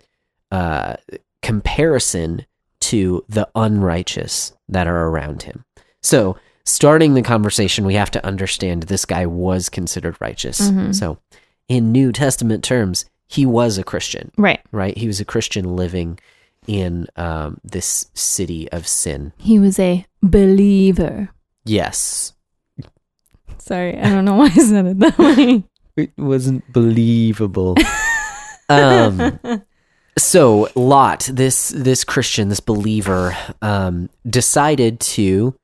uh, 0.52 0.95
comparison 1.41 2.45
to 2.82 3.24
the 3.30 3.48
unrighteous 3.56 4.54
that 4.69 4.88
are 4.88 5.08
around 5.08 5.43
him. 5.43 5.63
So 6.02 6.38
starting 6.65 7.13
the 7.13 7.21
conversation, 7.21 7.86
we 7.86 7.95
have 7.95 8.12
to 8.12 8.26
understand 8.26 8.84
this 8.84 9.06
guy 9.06 9.26
was 9.26 9.69
considered 9.69 10.17
righteous. 10.19 10.60
Mhm. 10.62 10.93
So 10.95 11.17
in 11.67 11.91
New 11.91 12.12
Testament 12.12 12.63
terms, 12.63 13.06
he 13.28 13.45
was 13.45 13.78
a 13.78 13.84
Christian, 13.84 14.32
Right. 14.38 14.60
right? 14.71 14.95
He 14.98 15.08
was 15.08 15.19
a 15.19 15.26
Christian 15.26 15.76
living 15.76 16.19
in 16.67 17.08
um, 17.15 17.60
this 17.63 18.08
city 18.13 18.69
of 18.71 18.88
sin. 18.88 19.34
He 19.38 19.58
was 19.60 19.80
a 19.80 20.06
believer. 20.21 21.30
Yes. 21.63 22.34
Sorry, 23.60 23.98
I 24.00 24.10
don't 24.10 24.26
know 24.26 24.36
why 24.36 24.45
I 24.45 24.50
said 24.50 24.86
it 24.86 25.00
that 25.00 25.17
way. 25.17 25.63
It 25.95 26.12
wasn't 26.17 26.71
believable. 26.71 27.75
um 28.69 29.39
so 30.17 30.69
Lot, 30.75 31.29
this 31.31 31.69
this 31.69 32.03
Christian, 32.03 32.49
this 32.49 32.60
believer, 32.60 33.36
um, 33.62 34.10
decided 34.27 34.99
to 35.01 35.55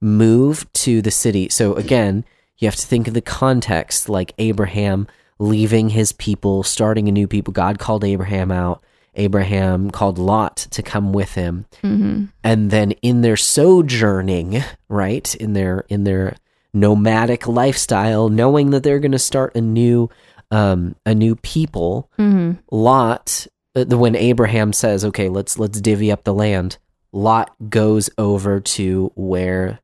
move 0.00 0.70
to 0.72 1.02
the 1.02 1.10
city. 1.10 1.48
So 1.48 1.74
again, 1.74 2.24
you 2.58 2.66
have 2.66 2.76
to 2.76 2.86
think 2.86 3.08
of 3.08 3.14
the 3.14 3.20
context, 3.20 4.08
like 4.08 4.34
Abraham 4.38 5.06
leaving 5.38 5.90
his 5.90 6.12
people, 6.12 6.62
starting 6.62 7.08
a 7.08 7.12
new 7.12 7.26
people. 7.26 7.52
God 7.52 7.78
called 7.78 8.04
Abraham 8.04 8.50
out. 8.50 8.82
Abraham 9.14 9.90
called 9.90 10.18
Lot 10.18 10.56
to 10.70 10.82
come 10.84 11.12
with 11.12 11.34
him 11.34 11.66
hmm 11.80 12.26
and 12.44 12.70
then 12.70 12.92
in 13.02 13.22
their 13.22 13.36
sojourning 13.36 14.62
right 14.88 15.34
in 15.34 15.52
their 15.52 15.84
in 15.88 16.04
their 16.04 16.36
nomadic 16.72 17.46
lifestyle 17.46 18.28
knowing 18.28 18.70
that 18.70 18.82
they're 18.82 19.00
going 19.00 19.12
to 19.12 19.18
start 19.18 19.54
a 19.54 19.60
new 19.60 20.08
um 20.50 20.94
a 21.06 21.14
new 21.14 21.36
people 21.36 22.10
hmm 22.16 22.52
lot 22.70 23.46
uh, 23.76 23.84
when 23.86 24.14
abraham 24.16 24.72
says 24.72 25.04
okay 25.04 25.28
let's 25.28 25.58
let's 25.58 25.80
divvy 25.80 26.10
up 26.12 26.24
the 26.24 26.34
land 26.34 26.78
lot 27.12 27.54
goes 27.68 28.08
over 28.18 28.60
to 28.60 29.12
where 29.16 29.80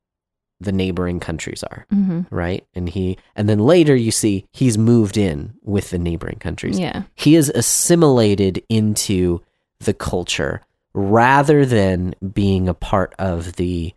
the 0.60 0.72
neighboring 0.72 1.20
countries 1.20 1.62
are 1.64 1.86
hmm 1.90 2.20
right? 2.30 2.66
And 2.74 2.88
he 2.88 3.18
and 3.34 3.48
then 3.48 3.58
later 3.58 3.94
you 3.94 4.10
see 4.10 4.46
he's 4.52 4.78
moved 4.78 5.16
in 5.16 5.54
with 5.62 5.90
the 5.90 5.98
neighboring 5.98 6.38
countries. 6.38 6.78
Yeah. 6.78 7.02
he 7.14 7.36
is 7.36 7.50
assimilated 7.50 8.62
into 8.68 9.42
the 9.80 9.92
culture 9.92 10.62
rather 10.94 11.66
than 11.66 12.14
being 12.32 12.68
a 12.68 12.74
part 12.74 13.14
of 13.18 13.56
the 13.56 13.92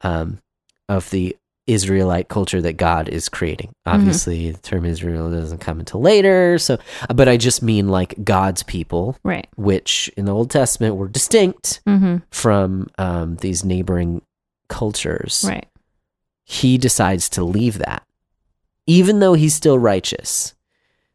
um 0.00 0.40
of 0.88 1.10
the 1.10 1.36
Israelite 1.66 2.28
culture 2.28 2.60
that 2.60 2.76
God 2.76 3.08
is 3.08 3.28
creating. 3.28 3.72
Obviously, 3.86 4.50
the 4.50 4.58
term 4.60 4.84
Israel 4.84 5.30
doesn't 5.30 5.58
come 5.58 5.78
until 5.78 6.00
later, 6.00 6.58
so 6.58 6.78
but 7.14 7.28
I 7.28 7.36
just 7.36 7.62
mean 7.62 7.88
like 7.88 8.24
God's 8.24 8.62
people, 8.64 9.16
Right. 9.22 9.46
which 9.56 10.10
in 10.16 10.24
the 10.24 10.34
Old 10.34 10.50
Testament 10.50 10.96
were 10.96 11.08
distinct 11.08 11.80
hmm 11.86 12.16
from 12.30 12.88
um, 12.98 13.36
these 13.36 13.64
neighboring 13.64 14.22
cultures 14.68 15.44
Right. 15.46 15.66
he 16.44 16.78
decides 16.78 17.28
to 17.30 17.44
leave 17.44 17.78
that, 17.78 18.02
even 18.86 19.20
though 19.20 19.34
he's 19.34 19.54
still 19.54 19.78
righteous. 19.78 20.54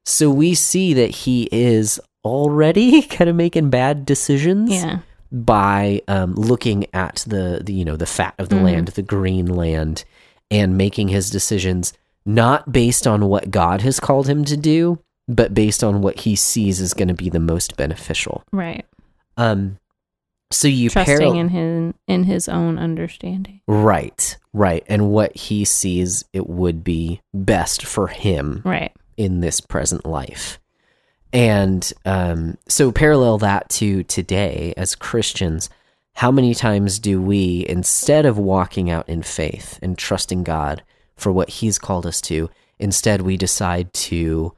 So 0.06 0.30
we 0.32 0.54
see 0.56 0.94
that 0.94 1.10
he 1.10 1.50
is 1.52 2.00
already 2.24 3.02
kind 3.18 3.30
of 3.30 3.36
making 3.36 3.70
bad 3.70 4.06
decisions 4.06 4.72
Yeah. 4.72 5.00
by 5.32 6.02
um, 6.08 6.36
looking 6.36 6.86
at 6.94 7.26
the, 7.28 7.62
the 7.64 7.74
you 7.74 7.84
know 7.84 7.98
the 7.98 8.06
fat 8.06 8.34
of 8.38 8.48
the 8.50 8.56
Mhm. 8.56 8.64
land, 8.64 8.88
the 8.90 9.02
green 9.02 9.48
land, 9.48 10.06
and 10.52 10.78
making 10.78 11.10
his 11.10 11.30
decisions 11.30 11.94
not 12.26 12.72
based 12.72 13.08
on 13.08 13.26
what 13.28 13.52
God 13.52 13.82
has 13.82 14.00
called 14.00 14.28
him 14.28 14.44
to 14.46 14.58
do, 14.58 15.00
but 15.28 15.54
based 15.54 15.84
on 15.84 16.02
what 16.02 16.20
he 16.22 16.36
sees 16.36 16.80
is 16.82 16.94
going 16.94 17.08
to 17.08 17.14
be 17.14 17.30
the 17.30 17.40
most 17.40 17.78
beneficial. 17.78 18.44
Right. 18.52 18.86
Um, 19.38 19.78
so 20.52 20.68
you 20.68 20.90
Trusting 20.90 21.18
paral- 21.20 21.38
in 21.40 21.50
his 21.50 21.94
in 22.08 22.24
his 22.24 22.48
own 22.50 22.78
understanding. 22.80 23.62
Right, 23.68 24.38
right. 24.54 24.84
And 24.88 25.10
what 25.10 25.36
he 25.36 25.66
sees 25.66 26.24
it 26.34 26.48
would 26.48 26.84
be 26.84 27.22
best 27.34 27.86
for 27.86 28.08
him 28.08 28.62
Right. 28.64 28.94
in 29.18 29.42
this 29.42 29.60
present 29.60 30.06
life. 30.06 30.60
And 31.34 31.92
um, 32.06 32.58
so, 32.70 32.94
parallel 32.94 33.38
that 33.40 33.68
to 33.72 34.04
today 34.04 34.74
as 34.78 34.96
Christians, 34.96 35.70
how 36.22 36.32
many 36.32 36.56
times 36.56 36.98
do 36.98 37.22
we, 37.22 37.64
instead 37.70 38.26
of 38.26 38.40
walking 38.40 38.90
out 38.90 39.08
in 39.08 39.22
faith 39.22 39.78
and 39.84 39.96
trusting 39.98 40.44
God 40.44 40.82
for 41.16 41.32
what 41.32 41.50
He's 41.50 41.78
called 41.78 42.08
us 42.08 42.22
to, 42.22 42.50
instead 42.80 43.22
we 43.22 43.38
decide 43.38 43.94
to 43.94 44.54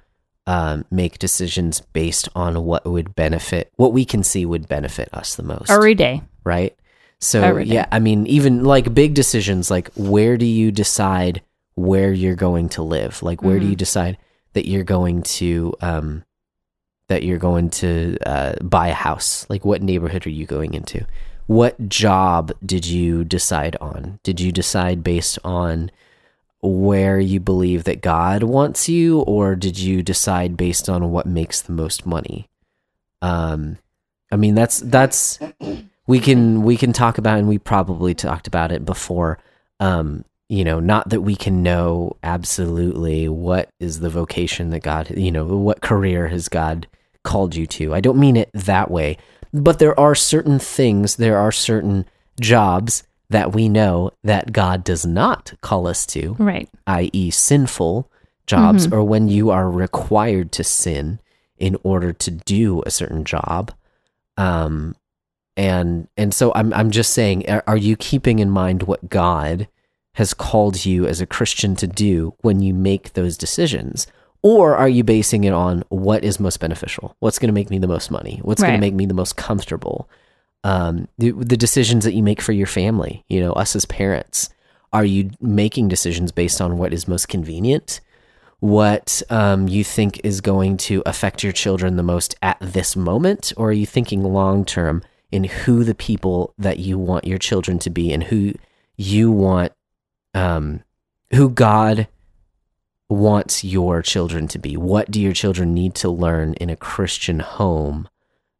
um, 0.47 0.85
make 0.89 1.19
decisions 1.19 1.81
based 1.91 2.29
on 2.33 2.63
what 2.63 2.85
would 2.85 3.13
benefit, 3.13 3.73
what 3.75 3.91
we 3.91 4.05
can 4.05 4.23
see 4.23 4.45
would 4.45 4.69
benefit 4.69 5.09
us 5.13 5.35
the 5.35 5.43
most? 5.43 5.69
Every 5.69 5.95
day. 5.95 6.21
right? 6.45 6.73
So 7.19 7.41
Every 7.43 7.65
day. 7.65 7.73
yeah, 7.75 7.85
I 7.91 7.99
mean, 7.99 8.25
even 8.27 8.63
like 8.63 8.93
big 8.93 9.13
decisions, 9.13 9.69
like 9.69 9.89
where 9.95 10.37
do 10.37 10.45
you 10.45 10.71
decide 10.71 11.41
where 11.75 12.13
you're 12.13 12.35
going 12.35 12.69
to 12.69 12.83
live? 12.83 13.21
Like 13.21 13.43
where 13.43 13.59
do 13.59 13.65
Mhm. 13.65 13.71
you 13.71 13.75
decide 13.75 14.17
that 14.53 14.65
you're 14.65 14.85
going 14.85 15.23
to 15.23 15.73
um 15.81 16.23
that 17.09 17.23
you're 17.23 17.39
going 17.39 17.69
to 17.71 18.17
uh, 18.25 18.53
buy 18.61 18.87
a 18.87 18.93
house? 18.93 19.45
Like 19.49 19.65
what 19.65 19.81
neighborhood 19.81 20.25
are 20.25 20.29
you 20.31 20.45
going 20.45 20.73
into? 20.73 21.05
What 21.49 21.89
job 21.89 22.51
did 22.63 22.85
you 22.85 23.23
decide 23.23 23.75
on? 23.81 24.19
Did 24.21 24.39
you 24.39 24.51
decide 24.51 25.03
based 25.03 25.39
on 25.43 25.89
where 26.62 27.19
you 27.19 27.39
believe 27.39 27.85
that 27.85 28.03
God 28.03 28.43
wants 28.43 28.88
you, 28.88 29.21
or 29.21 29.55
did 29.55 29.79
you 29.79 30.03
decide 30.03 30.55
based 30.55 30.88
on 30.88 31.09
what 31.09 31.25
makes 31.25 31.59
the 31.59 31.71
most 31.71 32.05
money? 32.05 32.47
Um, 33.23 33.79
I 34.31 34.35
mean, 34.35 34.53
that's 34.53 34.77
that's 34.81 35.39
we 36.05 36.19
can 36.19 36.62
we 36.62 36.77
can 36.77 36.93
talk 36.93 37.17
about, 37.17 37.39
and 37.39 37.47
we 37.47 37.57
probably 37.57 38.13
talked 38.13 38.45
about 38.45 38.71
it 38.71 38.85
before. 38.85 39.39
Um, 39.79 40.25
you 40.49 40.63
know, 40.63 40.79
not 40.79 41.09
that 41.09 41.21
we 41.21 41.35
can 41.35 41.63
know 41.63 42.15
absolutely 42.21 43.27
what 43.27 43.69
is 43.79 44.01
the 44.01 44.12
vocation 44.12 44.69
that 44.69 44.83
God, 44.83 45.17
you 45.17 45.31
know, 45.31 45.45
what 45.45 45.81
career 45.81 46.27
has 46.27 46.47
God 46.47 46.85
called 47.23 47.55
you 47.55 47.65
to. 47.65 47.95
I 47.95 48.01
don't 48.01 48.19
mean 48.19 48.38
it 48.38 48.51
that 48.53 48.91
way, 48.91 49.17
but 49.53 49.79
there 49.79 49.99
are 49.99 50.15
certain 50.15 50.59
things, 50.59 51.15
there 51.15 51.38
are 51.38 51.51
certain 51.51 52.05
jobs 52.39 53.03
that 53.29 53.53
we 53.53 53.69
know 53.69 54.12
that 54.23 54.51
God 54.51 54.83
does 54.83 55.05
not 55.05 55.53
call 55.62 55.88
us 55.88 56.05
to, 56.07 56.35
Right. 56.39 56.67
i.e., 56.88 57.29
sinful 57.29 58.09
jobs, 58.47 58.91
or 58.91 59.03
when 59.03 59.27
you 59.27 59.51
are 59.51 59.69
required 59.69 60.51
to 60.53 60.63
sin 60.63 61.19
in 61.57 61.77
order 61.83 62.12
to 62.13 62.31
do 62.31 62.81
a 62.85 62.91
certain 62.91 63.23
job. 63.23 63.71
Um, 64.38 64.95
and 65.55 66.07
and 66.17 66.33
so 66.33 66.51
I'm 66.55 66.73
I'm 66.73 66.89
just 66.89 67.13
saying, 67.13 67.47
are, 67.49 67.63
are 67.67 67.77
you 67.77 67.95
keeping 67.97 68.39
in 68.39 68.49
mind 68.49 68.83
what 68.83 69.09
God 69.09 69.67
has 70.15 70.33
called 70.33 70.85
you 70.85 71.05
as 71.05 71.21
a 71.21 71.25
Christian 71.27 71.75
to 71.75 71.88
do 71.88 72.33
when 72.41 72.62
you 72.62 72.73
make 72.73 73.13
those 73.13 73.38
decisions? 73.38 74.07
Or 74.41 74.75
are 74.75 74.88
you 74.88 75.04
basing 75.04 75.43
it 75.43 75.54
on 75.54 75.84
what 75.89 76.23
is 76.23 76.39
most 76.39 76.60
beneficial? 76.60 77.15
What's 77.19 77.39
going 77.39 77.49
to 77.49 77.54
make 77.54 77.69
me 77.69 77.78
the 77.78 77.88
most 77.88 78.10
money? 78.10 78.39
What's 78.43 78.62
going 78.62 78.75
to 78.75 78.80
make 78.80 78.93
me 78.93 79.06
the 79.06 79.13
most 79.13 79.36
comfortable? 79.36 80.10
Um, 80.63 81.08
the, 81.17 81.32
the 81.32 81.58
decisions 81.58 82.06
that 82.06 82.13
you 82.13 82.23
make 82.23 82.41
for 82.41 82.54
your 82.54 82.67
family, 82.67 83.25
you 83.28 83.41
know, 83.41 83.54
us 83.54 83.75
as 83.75 83.86
parents, 83.86 84.49
are 84.93 85.06
you 85.06 85.32
making 85.41 85.89
decisions 85.89 86.32
based 86.32 86.62
on 86.62 86.78
what 86.78 86.93
is 86.93 87.08
most 87.08 87.28
convenient? 87.28 87.99
What 88.60 89.21
um, 89.30 89.67
you 89.67 89.84
think 89.84 90.19
is 90.23 90.41
going 90.41 90.78
to 90.78 91.04
affect 91.06 91.43
your 91.43 91.54
children 91.54 91.95
the 91.95 92.04
most 92.04 92.36
at 92.41 92.58
this 92.62 92.95
moment? 92.95 93.54
Or 93.56 93.69
are 93.69 93.73
you 93.73 93.86
thinking 93.86 94.23
long 94.23 94.65
term 94.65 95.04
in 95.32 95.43
who 95.43 95.84
the 95.84 95.95
people 95.95 96.54
that 96.58 96.80
you 96.80 96.97
want 96.97 97.25
your 97.25 97.38
children 97.38 97.80
to 97.80 97.89
be 97.89 98.12
and 98.12 98.23
who 98.23 98.54
you 98.97 99.32
want, 99.32 99.73
um, 100.34 100.84
who 101.34 101.49
God 101.49 102.08
wants 103.09 103.63
your 103.63 104.01
children 104.01 104.47
to 104.49 104.59
be? 104.59 104.77
What 104.77 105.09
do 105.11 105.19
your 105.19 105.33
children 105.33 105.73
need 105.73 105.95
to 105.95 106.09
learn 106.09 106.53
in 106.55 106.69
a 106.69 106.75
Christian 106.75 107.39
home 107.39 108.07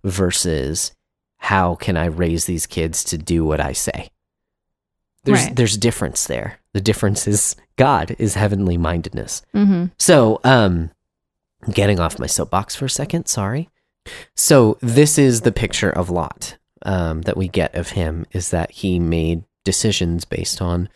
versus 0.04 0.94
how 1.38 1.76
can 1.76 1.96
I 1.96 2.06
raise 2.06 2.46
these 2.46 2.66
kids 2.66 3.04
to 3.06 3.18
do 3.18 3.46
what 3.46 3.62
I 3.62 3.74
say? 3.74 4.10
There's 5.24 5.46
Right. 5.46 5.56
there's 5.56 5.78
difference 5.78 6.26
there. 6.26 6.60
The 6.74 6.82
difference 6.82 7.28
is 7.28 7.56
God 7.76 8.16
is 8.18 8.34
heavenly 8.36 8.78
mindedness. 8.78 9.42
Mm-hmm. 9.54 9.86
So, 9.98 10.40
um, 10.44 10.92
getting 11.72 12.00
off 12.00 12.20
my 12.20 12.28
soapbox 12.28 12.76
for 12.76 12.86
a 12.86 12.90
second, 12.90 13.28
sorry. 13.28 13.70
So, 14.36 14.78
this 14.82 15.18
is 15.18 15.42
the 15.42 15.52
picture 15.52 15.90
of 15.90 16.10
Lot 16.10 16.58
um, 16.84 17.22
that 17.24 17.38
we 17.38 17.48
get 17.48 17.76
of 17.76 17.90
him 17.90 18.26
is 18.32 18.50
that 18.52 18.72
he 18.72 18.98
made 19.00 19.44
decisions 19.64 20.26
based 20.26 20.62
on 20.62 20.90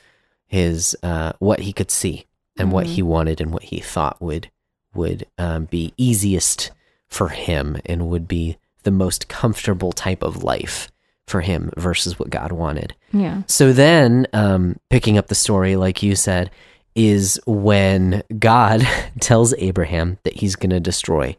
his 0.47 0.95
uh, 1.03 1.33
what 1.39 1.59
he 1.59 1.73
could 1.73 1.91
see 1.91 2.25
and 2.57 2.71
what 2.71 2.85
Mhm. 2.85 2.89
he 2.89 3.01
wanted 3.01 3.41
and 3.41 3.51
what 3.51 3.63
he 3.63 3.79
thought 3.79 4.21
would 4.21 4.49
would 4.93 5.25
um, 5.39 5.65
be 5.65 5.91
easiest 5.97 6.69
for 7.07 7.29
him 7.29 7.77
and 7.85 8.07
would 8.09 8.27
be 8.27 8.57
the 8.83 8.91
most 8.91 9.27
comfortable 9.27 9.91
type 9.91 10.21
of 10.21 10.43
life 10.43 10.91
for 11.25 11.41
him 11.41 11.71
versus 11.77 12.19
what 12.19 12.29
God 12.29 12.51
wanted. 12.51 12.93
Yeah. 13.11 13.41
So 13.47 13.73
then, 13.73 14.27
um, 14.33 14.75
picking 14.89 15.17
up 15.17 15.27
the 15.27 15.35
story, 15.35 15.75
like 15.75 16.03
you 16.03 16.15
said, 16.15 16.51
is 16.95 17.39
when 17.47 18.21
God 18.37 18.85
tells 19.19 19.53
Abraham 19.57 20.19
that 20.23 20.35
he's 20.35 20.55
going 20.55 20.69
to 20.69 20.79
destroy 20.79 21.35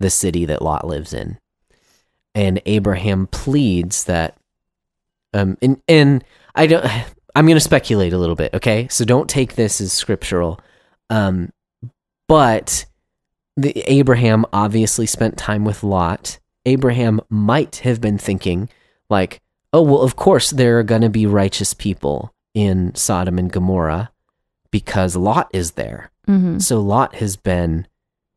the 0.00 0.08
city 0.08 0.44
that 0.46 0.62
Lot 0.62 0.86
lives 0.86 1.12
in. 1.12 1.38
And 2.34 2.62
Abraham 2.64 3.26
pleads 3.26 4.04
that, 4.04 4.36
um, 5.34 5.58
and, 5.60 5.82
and 5.88 6.24
I 6.54 6.66
don't, 6.66 6.86
I'm 7.34 7.46
going 7.46 7.56
to 7.56 7.60
speculate 7.60 8.12
a 8.12 8.18
little 8.18 8.36
bit, 8.36 8.54
okay? 8.54 8.88
So 8.88 9.04
don't 9.04 9.28
take 9.28 9.54
this 9.54 9.80
as 9.80 9.92
scriptural. 9.92 10.60
Um, 11.10 11.52
but 12.28 12.86
the, 13.56 13.82
Abraham 13.86 14.46
obviously 14.52 15.06
spent 15.06 15.36
time 15.36 15.64
with 15.64 15.82
Lot. 15.82 16.38
Abraham 16.64 17.20
might 17.28 17.76
have 17.76 18.00
been 18.00 18.18
thinking, 18.18 18.68
like, 19.10 19.40
oh, 19.72 19.82
well, 19.82 20.02
of 20.02 20.16
course 20.16 20.50
there 20.50 20.78
are 20.78 20.84
going 20.84 21.02
to 21.02 21.10
be 21.10 21.26
righteous 21.26 21.74
people 21.74 22.32
in 22.54 22.94
Sodom 22.94 23.38
and 23.38 23.50
Gomorrah 23.50 24.10
because 24.70 25.16
Lot 25.16 25.50
is 25.52 25.72
there. 25.72 26.10
Mm-hmm. 26.28 26.58
So 26.58 26.80
Lot 26.80 27.16
has 27.16 27.36
been 27.36 27.86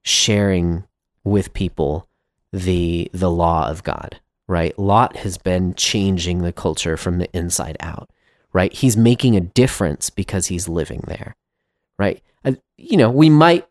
sharing 0.04 0.86
with 1.24 1.54
people 1.54 2.08
the 2.54 3.10
the 3.14 3.30
law 3.30 3.70
of 3.70 3.84
God, 3.84 4.20
right? 4.48 4.78
Lot 4.80 5.18
has 5.18 5.38
been 5.38 5.74
changing 5.76 6.40
the 6.40 6.54
culture 6.54 6.98
from 6.98 7.20
the 7.20 7.30
inside 7.36 7.78
out, 7.80 8.10
right? 8.58 8.74
He's 8.74 8.98
making 8.98 9.36
a 9.36 9.42
difference 9.42 10.10
because 10.10 10.48
he's 10.48 10.68
living 10.68 11.04
there, 11.06 11.36
right? 12.00 12.24
Uh, 12.44 12.54
you 12.76 12.98
know, 12.98 13.12
we 13.12 13.30
might 13.30 13.68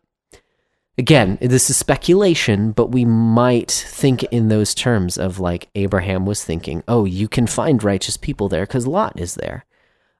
again, 0.97 1.37
this 1.41 1.69
is 1.69 1.75
speculation, 1.75 2.71
but 2.71 2.89
we 2.89 3.03
might 3.03 3.69
think 3.69 4.23
in 4.23 4.47
those 4.47 4.73
terms 4.73 5.17
of 5.17 5.39
like 5.41 5.67
Abraham 5.75 6.25
was 6.25 6.41
thinking, 6.41 6.85
oh, 6.87 7.03
you 7.03 7.27
can 7.27 7.47
find 7.47 7.83
righteous 7.83 8.15
people 8.15 8.47
there 8.47 8.65
because 8.65 8.87
Lot 8.87 9.19
is 9.19 9.35
there. 9.35 9.65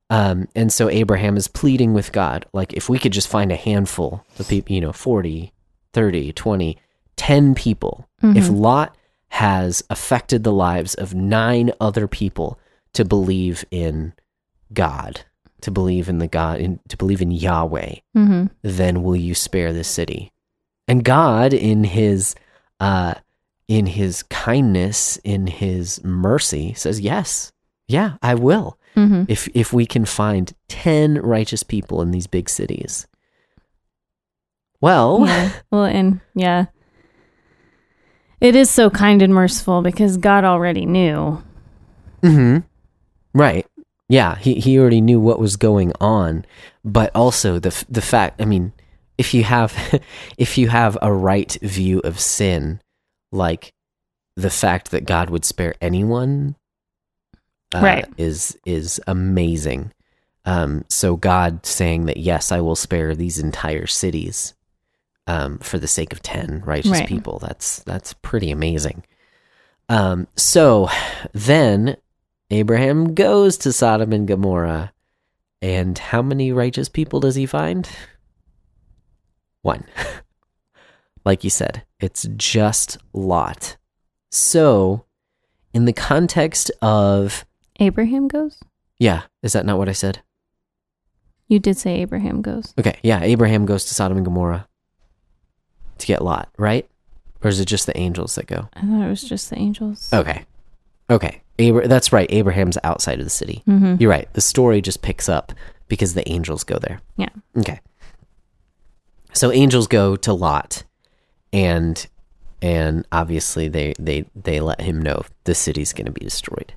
Um, 0.10 0.50
and 0.54 0.72
so 0.72 0.90
Abraham 0.90 1.38
is 1.38 1.48
pleading 1.48 1.94
with 1.94 2.12
God, 2.12 2.46
like, 2.52 2.74
if 2.74 2.90
we 2.90 3.00
could 3.00 3.14
just 3.14 3.30
find 3.30 3.54
a 3.54 3.56
handful 3.56 4.26
of 4.38 4.50
people, 4.50 4.76
you 4.76 4.82
know, 4.82 4.92
40, 4.92 5.54
30, 5.94 6.34
20, 6.34 6.78
10 7.16 7.56
people, 7.56 8.10
if 8.22 8.50
Lot 8.50 8.98
has 9.30 9.82
affected 9.90 10.44
the 10.44 10.52
lives 10.52 10.94
of 10.94 11.14
nine 11.14 11.72
other 11.80 12.06
people 12.08 12.60
to 12.94 13.06
believe 13.06 13.64
in 13.72 14.14
God, 14.74 15.22
to 15.62 15.72
believe 15.72 16.08
in 16.10 16.20
the 16.20 16.28
God, 16.28 16.60
in, 16.60 16.80
to 16.90 16.98
believe 16.98 17.22
in 17.22 17.32
Yahweh, 17.32 17.96
Mm-hmm. 18.16 18.46
then 18.62 19.04
will 19.04 19.16
you 19.16 19.34
spare 19.36 19.74
the 19.74 19.84
city? 19.84 20.32
And 20.88 21.04
God, 21.04 21.54
in 21.54 21.84
his 21.84 22.36
uh, 22.80 23.16
in 23.68 23.86
his 23.88 24.24
kindness, 24.24 25.18
in 25.24 25.48
his 25.48 26.02
mercy, 26.04 26.74
says, 26.74 27.00
Yes, 27.02 27.52
yeah, 27.88 28.14
I 28.22 28.36
will. 28.36 28.78
Mm-hmm. 28.96 29.24
If 29.28 29.48
if 29.54 29.74
we 29.74 29.86
can 29.86 30.06
find 30.06 30.54
ten 30.70 31.16
righteous 31.22 31.64
people 31.64 32.02
in 32.02 32.12
these 32.12 32.28
big 32.28 32.50
cities. 32.50 33.08
Well, 34.80 35.26
Yeah. 35.26 35.52
Well, 35.72 35.84
and 35.86 36.22
yeah, 36.36 36.66
it 38.40 38.56
is 38.56 38.70
so 38.70 38.90
kind 38.90 39.22
and 39.22 39.34
merciful 39.34 39.82
because 39.82 40.18
God 40.18 40.46
already 40.46 40.86
knew. 40.86 41.44
hmm 42.22 42.60
Right. 43.34 43.66
Yeah, 44.10 44.36
he 44.38 44.56
he 44.56 44.80
already 44.80 45.02
knew 45.02 45.20
what 45.20 45.40
was 45.40 45.58
going 45.58 45.92
on, 46.00 46.46
but 46.86 47.14
also 47.16 47.60
the 47.60 47.86
the 47.90 48.02
fact. 48.02 48.42
I 48.42 48.46
mean, 48.46 48.72
if 49.18 49.34
you 49.34 49.44
have 49.44 49.76
if 50.38 50.58
you 50.58 50.70
have 50.70 50.98
a 51.02 51.12
right 51.12 51.52
view 51.62 52.00
of 52.00 52.20
sin, 52.20 52.80
like 53.32 53.74
the 54.36 54.50
fact 54.50 54.92
that 54.92 55.06
God 55.06 55.30
would 55.30 55.44
spare 55.44 55.76
anyone, 55.82 56.56
uh, 57.76 57.82
Right. 57.82 58.06
is 58.18 58.58
is 58.66 59.02
amazing. 59.08 59.92
Um, 60.46 60.86
so 60.88 61.18
God 61.18 61.66
saying 61.66 62.06
that 62.06 62.18
yes, 62.18 62.52
I 62.54 62.62
will 62.62 62.78
spare 62.78 63.14
these 63.14 63.40
entire 63.40 63.88
cities, 63.88 64.54
um, 65.26 65.58
for 65.58 65.78
the 65.80 65.88
sake 65.88 66.14
of 66.14 66.22
ten 66.24 66.62
righteous 66.66 66.92
Right. 66.92 67.08
people. 67.10 67.40
That's 67.40 67.80
that's 67.80 68.14
pretty 68.14 68.52
amazing. 68.52 69.04
Um, 69.90 70.28
so 70.38 70.90
then 71.34 71.98
Abraham 72.50 73.14
goes 73.14 73.58
to 73.60 73.74
Sodom 73.74 74.14
and 74.14 74.28
Gomorrah, 74.28 74.94
and 75.62 75.98
how 75.98 76.22
many 76.22 76.52
righteous 76.52 76.88
people 76.88 77.20
does 77.20 77.36
he 77.36 77.46
find? 77.46 77.90
One. 79.64 79.84
like 81.26 81.44
you 81.44 81.50
said, 81.50 81.84
it's 82.00 82.28
just 82.38 82.98
Lot. 83.12 83.76
So, 84.32 85.06
in 85.74 85.86
the 85.86 85.94
context 85.94 86.72
of, 86.82 87.46
Abraham 87.80 88.28
goes. 88.28 88.60
yeah, 88.98 89.24
is 89.44 89.54
that 89.54 89.66
not 89.66 89.78
what 89.78 89.90
I 89.90 89.94
said? 89.94 90.22
You 91.50 91.60
did 91.60 91.78
say 91.78 92.02
Abraham 92.02 92.42
goes. 92.42 92.74
Okay, 92.80 92.98
yeah, 93.04 93.22
Abraham 93.24 93.66
goes 93.66 93.86
to 93.86 93.94
Sodom 93.94 94.18
and 94.18 94.26
Gomorrah 94.26 94.68
to 95.98 96.08
get 96.08 96.22
Lot, 96.22 96.50
right? 96.58 96.90
Or 97.42 97.50
is 97.50 97.60
it 97.60 97.66
just 97.66 97.86
the 97.86 97.98
angels 97.98 98.36
that 98.36 98.48
go? 98.48 98.70
I 98.74 98.82
thought 98.82 99.06
it 99.06 99.10
was 99.10 99.24
just 99.24 99.50
the 99.50 99.58
angels. 99.58 100.12
Okay. 100.14 100.46
Okay. 101.10 101.42
Abra- 101.60 101.88
that's 101.88 102.12
right. 102.14 102.32
Abraham's 102.32 102.78
outside 102.84 103.20
of 103.20 103.26
the 103.26 103.32
city. 103.32 103.64
Mm-hmm. 103.68 103.96
You're 104.00 104.12
right. 104.12 104.32
The 104.34 104.42
story 104.42 104.82
just 104.82 105.02
picks 105.02 105.28
up 105.28 105.54
because 105.88 106.14
the 106.14 106.28
angels 106.30 106.64
go 106.64 106.78
there. 106.78 107.02
Yeah. 107.16 107.30
Okay. 107.58 107.80
So 109.34 109.52
angels 109.52 109.88
go 109.88 110.16
to 110.16 110.34
Lot 110.34 110.84
and 111.54 112.08
and 112.62 113.08
obviously 113.12 113.68
they 113.68 113.94
they 114.00 114.26
they 114.36 114.60
let 114.60 114.82
him 114.82 115.02
know 115.02 115.24
the 115.44 115.56
city's 115.56 115.94
going 115.94 116.06
to 116.06 116.12
be 116.12 116.22
destroyed. 116.22 116.74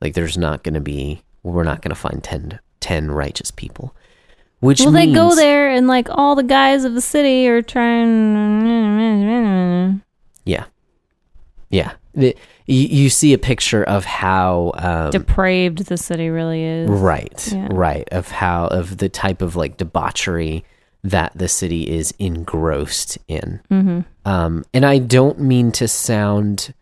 Like 0.00 0.14
there's 0.14 0.38
not 0.38 0.62
going 0.62 0.74
to 0.74 0.80
be 0.80 1.22
we're 1.42 1.64
not 1.64 1.82
going 1.82 1.90
to 1.90 1.94
find 2.00 2.22
10, 2.24 2.58
10 2.80 3.10
righteous 3.10 3.50
people. 3.50 3.94
which 4.60 4.80
well, 4.80 4.92
they 4.92 5.12
go 5.12 5.34
there 5.34 5.68
and 5.68 5.86
like 5.86 6.08
all 6.10 6.34
the 6.34 6.42
guys 6.42 6.84
of 6.84 6.94
the 6.94 7.00
city 7.00 7.46
are 7.48 7.62
trying. 7.62 8.14
Yeah, 10.44 10.64
yeah. 11.70 11.92
The- 12.14 12.36
you, 12.66 12.86
you 12.86 13.10
see 13.10 13.32
a 13.34 13.38
picture 13.38 13.84
of 13.84 14.04
how 14.04 14.72
um, 14.76 15.10
Depraved 15.10 15.86
the 15.86 15.96
city 15.96 16.28
really 16.30 16.62
is. 16.62 16.88
right, 16.90 17.52
Yeah. 17.52 17.68
right, 17.70 18.08
of 18.12 18.28
how 18.30 18.68
of 18.68 18.96
the 18.98 19.08
type 19.08 19.42
of 19.42 19.54
like 19.56 19.76
debauchery 19.76 20.64
that 21.02 21.32
the 21.34 21.48
city 21.48 21.82
is 21.90 22.14
engrossed 22.18 23.18
in. 23.28 23.60
Mm-hmm. 23.70 24.00
Um, 24.24 24.64
and 24.72 24.86
I 24.86 24.96
don't 24.98 25.38
mean 25.40 25.70
to 25.72 25.86
sound, 25.88 26.72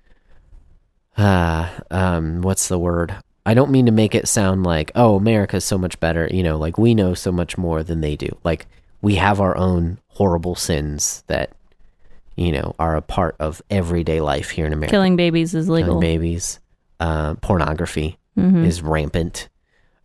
uh, 1.17 1.69
um, 1.91 2.43
what's 2.43 2.69
the 2.69 2.79
word? 2.79 3.17
I 3.45 3.55
don't 3.55 3.73
mean 3.73 3.87
to 3.87 3.93
make 3.93 4.15
it 4.15 4.29
sound 4.29 4.63
like, 4.63 4.93
oh, 4.95 5.17
America's 5.17 5.65
so 5.65 5.77
much 5.77 5.99
better. 5.99 6.29
You 6.31 6.43
know, 6.45 6.57
like 6.59 6.79
we 6.79 6.95
know 6.95 7.15
so 7.15 7.33
much 7.33 7.59
more 7.59 7.83
than 7.83 8.01
they 8.01 8.15
do. 8.15 8.29
Like 8.45 8.67
we 9.01 9.17
have 9.17 9.41
our 9.41 9.57
own 9.57 9.99
horrible 10.09 10.55
sins 10.55 11.25
that, 11.27 11.51
you 12.37 12.53
know, 12.53 12.75
are 12.79 12.97
a 12.97 13.03
part 13.03 13.37
of 13.39 13.61
everyday 13.71 14.21
life 14.21 14.51
here 14.51 14.67
in 14.67 14.73
America. 14.73 14.93
Killing 14.93 15.17
babies 15.17 15.55
is 15.55 15.69
legal. 15.69 15.95
Killing 15.95 16.01
babies, 16.01 16.61
uh, 17.01 17.35
pornography 17.37 18.19
Mhm. 18.39 18.65
is 18.67 18.81
rampant. 18.83 19.49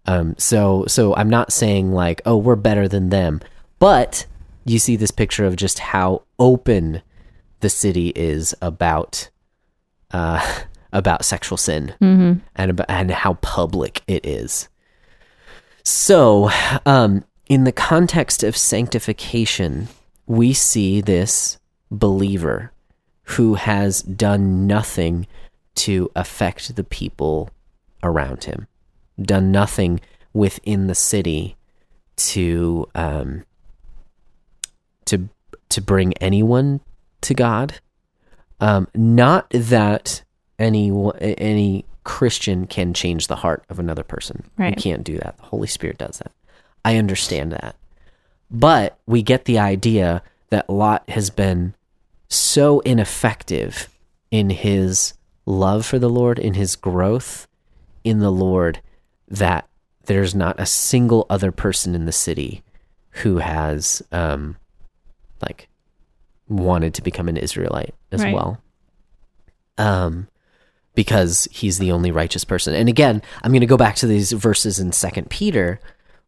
Um, 0.06 0.36
so 0.38 0.86
so 0.88 1.16
I'm 1.16 1.30
not 1.30 1.52
saying 1.54 1.92
like, 1.92 2.22
oh, 2.26 2.38
we're 2.38 2.56
better 2.56 2.88
than 2.88 3.10
them, 3.10 3.42
but 3.80 4.26
you 4.66 4.80
see 4.80 4.96
this 4.96 5.12
picture 5.12 5.46
of 5.46 5.56
just 5.56 5.80
how 5.80 6.24
open 6.40 7.02
the 7.62 7.70
city 7.70 8.10
is 8.16 8.54
about 8.62 9.30
uh, 10.12 10.40
about 10.94 11.26
sexual 11.26 11.58
sin 11.58 11.94
Mhm. 12.02 12.42
and 12.56 12.72
about, 12.72 12.86
and 12.90 13.12
how 13.12 13.34
public 13.36 14.02
it 14.08 14.26
is. 14.26 14.70
So, 15.84 16.50
um, 16.86 17.24
in 17.48 17.64
the 17.64 17.72
context 17.72 18.44
of 18.44 18.58
sanctification, 18.58 19.88
we 20.26 20.54
see 20.54 21.00
this 21.02 21.58
believer 21.92 22.72
who 23.24 23.56
has 23.56 24.02
done 24.02 24.68
nothing 24.68 25.28
to 25.76 26.10
affect 26.16 26.76
the 26.76 26.84
people 26.84 27.50
around 28.04 28.46
him, 28.46 28.68
done 29.22 29.52
nothing 29.52 30.00
within 30.34 30.88
the 30.88 30.96
city 30.96 31.56
to 32.16 32.88
um, 32.96 33.44
to 35.06 35.30
to 35.70 35.82
bring 35.82 36.14
anyone 36.16 36.82
to 37.22 37.34
God. 37.34 37.80
Um, 38.60 38.88
not 38.96 39.50
that 39.52 40.24
any 40.58 40.92
any 41.20 41.86
Christian 42.04 42.66
can 42.68 42.94
change 42.94 43.28
the 43.28 43.36
heart 43.36 43.64
of 43.70 43.80
another 43.80 44.04
person. 44.04 44.50
Right. 44.58 44.76
You 44.76 44.82
can't 44.82 45.04
do 45.04 45.18
that. 45.18 45.38
The 45.38 45.44
Holy 45.44 45.68
Spirit 45.68 45.98
does 45.98 46.20
that. 46.20 46.32
I 46.86 46.96
understand 46.96 47.52
that. 47.52 47.76
But 48.50 48.98
we 49.06 49.22
get 49.22 49.46
the 49.46 49.60
idea 49.60 50.24
that 50.50 50.70
Lot 50.70 51.10
has 51.10 51.30
been 51.30 51.74
so 52.30 52.80
ineffective 52.82 53.90
in 54.32 54.50
his 54.50 55.14
love 55.46 55.86
for 55.86 56.00
the 56.00 56.10
Lord, 56.10 56.40
in 56.40 56.54
his 56.56 56.76
growth 56.76 57.48
in 58.04 58.20
the 58.20 58.32
Lord, 58.32 58.82
that 59.28 59.68
there's 60.06 60.34
not 60.36 60.60
a 60.60 60.66
single 60.66 61.26
other 61.30 61.52
person 61.52 61.96
in 61.96 62.06
the 62.06 62.12
city 62.12 62.64
who 63.10 63.38
has 63.38 64.02
um 64.12 64.56
like 65.42 65.68
wanted 66.48 66.94
to 66.94 67.02
become 67.02 67.28
an 67.28 67.38
Israelite 67.38 67.94
as 68.12 68.24
Right. 68.24 68.34
well. 68.34 68.62
Um 69.78 70.28
because 70.96 71.48
he's 71.52 71.78
the 71.78 71.92
only 71.92 72.10
righteous 72.10 72.44
person. 72.44 72.74
And 72.74 72.90
again, 72.90 73.22
I'm 73.44 73.52
going 73.52 73.62
to 73.62 73.68
go 73.68 73.78
back 73.78 73.96
to 73.98 74.08
these 74.08 74.32
verses 74.32 74.80
in 74.80 74.92
Second 74.92 75.30
Peter 75.30 75.80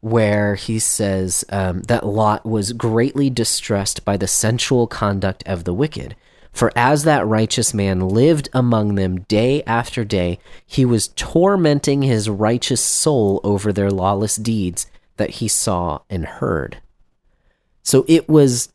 where 0.01 0.55
he 0.55 0.79
says 0.79 1.43
um, 1.49 1.81
that 1.83 2.05
Lot 2.05 2.45
was 2.45 2.73
greatly 2.73 3.29
distressed 3.29 4.05
by 4.05 4.17
the 4.17 4.27
sensual 4.27 4.87
conduct 4.87 5.43
of 5.45 5.63
the 5.63 5.73
wicked. 5.73 6.15
For 6.51 6.71
as 6.75 7.03
that 7.03 7.27
righteous 7.27 7.73
man 7.73 8.09
lived 8.09 8.49
among 8.53 8.95
them 8.95 9.21
day 9.21 9.61
after 9.63 10.03
day, 10.03 10.39
he 10.65 10.85
was 10.85 11.09
tormenting 11.09 12.01
his 12.01 12.29
righteous 12.29 12.81
soul 12.81 13.39
over 13.43 13.71
their 13.71 13.91
lawless 13.91 14.35
deeds 14.35 14.87
that 15.17 15.31
he 15.31 15.47
saw 15.47 15.99
and 16.09 16.25
heard. 16.25 16.81
So 17.83 18.05
it 18.07 18.27
was 18.27 18.69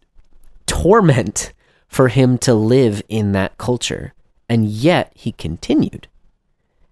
torment 0.67 1.53
for 1.89 2.09
him 2.09 2.39
to 2.39 2.55
live 2.55 3.03
in 3.09 3.33
that 3.33 3.59
culture. 3.59 4.13
And 4.49 4.67
yet 4.67 5.13
he 5.15 5.33
continued. 5.33 6.07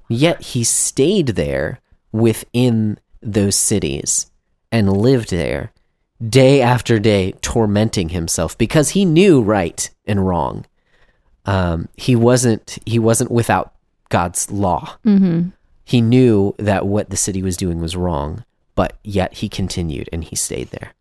Yet 0.08 0.40
he 0.42 0.64
stayed 0.64 1.28
there 1.28 1.80
within 2.12 2.98
those 3.22 3.56
cities 3.56 4.30
and 4.70 4.96
lived 4.96 5.30
there 5.30 5.72
day 6.28 6.60
after 6.62 6.98
day, 6.98 7.32
tormenting 7.40 8.10
himself 8.10 8.56
because 8.56 8.90
he 8.90 9.04
knew 9.04 9.42
right 9.42 9.90
and 10.06 10.26
wrong. 10.26 10.64
Um, 11.44 11.88
he 11.96 12.14
wasn't 12.14 12.78
he 12.86 12.98
wasn't 12.98 13.30
without 13.30 13.72
God's 14.08 14.50
law. 14.50 14.96
Mm-hmm. 15.04 15.48
He 15.84 16.00
knew 16.00 16.54
that 16.58 16.86
what 16.86 17.10
the 17.10 17.16
city 17.16 17.42
was 17.42 17.56
doing 17.56 17.80
was 17.80 17.96
wrong, 17.96 18.44
but 18.74 18.96
yet 19.02 19.34
he 19.34 19.48
continued 19.48 20.08
and 20.12 20.22
he 20.22 20.36
stayed 20.36 20.70
there. 20.70 20.92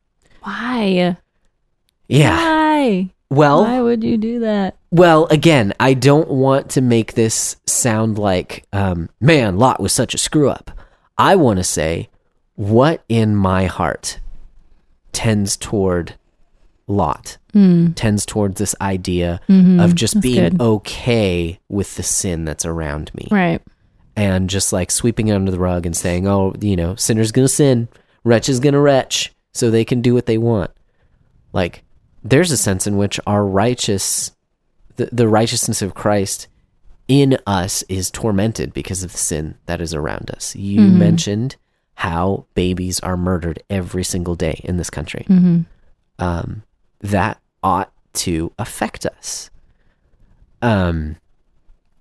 Why? 0.42 1.18
Yeah. 2.08 2.36
Why? 2.38 3.10
Well, 3.30 3.64
Why 3.64 3.80
would 3.80 4.04
you 4.04 4.18
do 4.18 4.40
that? 4.42 4.76
Well, 4.90 5.26
again, 5.28 5.74
I 5.80 5.94
don't 5.94 6.30
want 6.30 6.72
to 6.72 6.82
make 6.82 7.14
this 7.14 7.56
sound 7.66 8.18
like, 8.18 8.66
um, 8.74 9.08
man, 9.22 9.58
Lot 9.58 9.80
was 9.80 9.94
such 9.94 10.14
a 10.14 10.18
screw 10.18 10.50
up. 10.50 10.72
I 11.18 11.38
want 11.38 11.58
to 11.58 11.64
say, 11.64 12.10
what 12.62 13.04
in 13.10 13.36
my 13.36 13.66
heart 13.66 14.20
tends 15.14 15.58
toward 15.58 16.14
Lot, 16.88 17.38
tends 17.96 18.26
towards 18.26 18.60
this 18.60 18.76
idea 18.82 19.40
of 19.50 19.96
just 19.96 20.16
Mm. 20.16 20.22
That's 20.22 20.22
being 20.22 20.50
good. 20.52 20.62
okay 20.62 21.60
with 21.70 21.96
the 21.96 22.04
sin 22.04 22.46
that's 22.46 22.66
around 22.66 23.12
me 23.16 23.28
Right. 23.32 23.62
and 24.16 24.50
just 24.50 24.72
like 24.74 24.92
sweeping 24.92 25.28
it 25.30 25.34
under 25.34 25.52
the 25.52 25.60
rug 25.60 25.86
and 25.86 25.96
saying, 25.96 26.28
oh, 26.28 26.54
you 26.62 26.76
know, 26.76 26.96
sinner's 26.96 27.32
going 27.32 27.48
to 27.48 27.54
sin, 27.54 27.88
wretch 28.24 28.48
is 28.50 28.60
going 28.60 28.74
to 28.74 28.80
retch, 28.80 29.34
so 29.54 29.70
they 29.72 29.86
can 29.86 30.02
do 30.02 30.14
what 30.14 30.26
they 30.28 30.38
want. 30.38 30.72
Like, 31.54 31.84
there's 32.24 32.52
a 32.52 32.58
sense 32.58 32.86
in 32.88 32.96
which 32.98 33.20
our 33.26 33.44
righteous, 33.46 34.32
the, 34.98 35.10
the 35.12 35.28
righteousness 35.28 35.82
of 35.82 35.94
Christ 35.96 36.48
in 37.08 37.38
us 37.48 37.84
is 37.90 38.12
tormented 38.12 38.74
because 38.74 39.02
of 39.04 39.12
the 39.14 39.18
sin 39.18 39.56
that 39.66 39.82
is 39.82 39.94
around 39.94 40.30
us. 40.30 40.56
You 40.56 40.82
mentioned 40.82 41.56
how 41.96 42.46
babies 42.56 43.00
are 43.02 43.18
murdered 43.18 43.62
every 43.70 44.04
single 44.04 44.36
day 44.36 44.62
in 44.64 44.78
this 44.78 44.90
country. 44.90 45.26
Um, 46.20 46.64
that 47.02 47.40
ought 47.62 47.92
to 48.14 48.52
affect 48.58 49.06
us. 49.06 49.50
Um, 50.62 51.18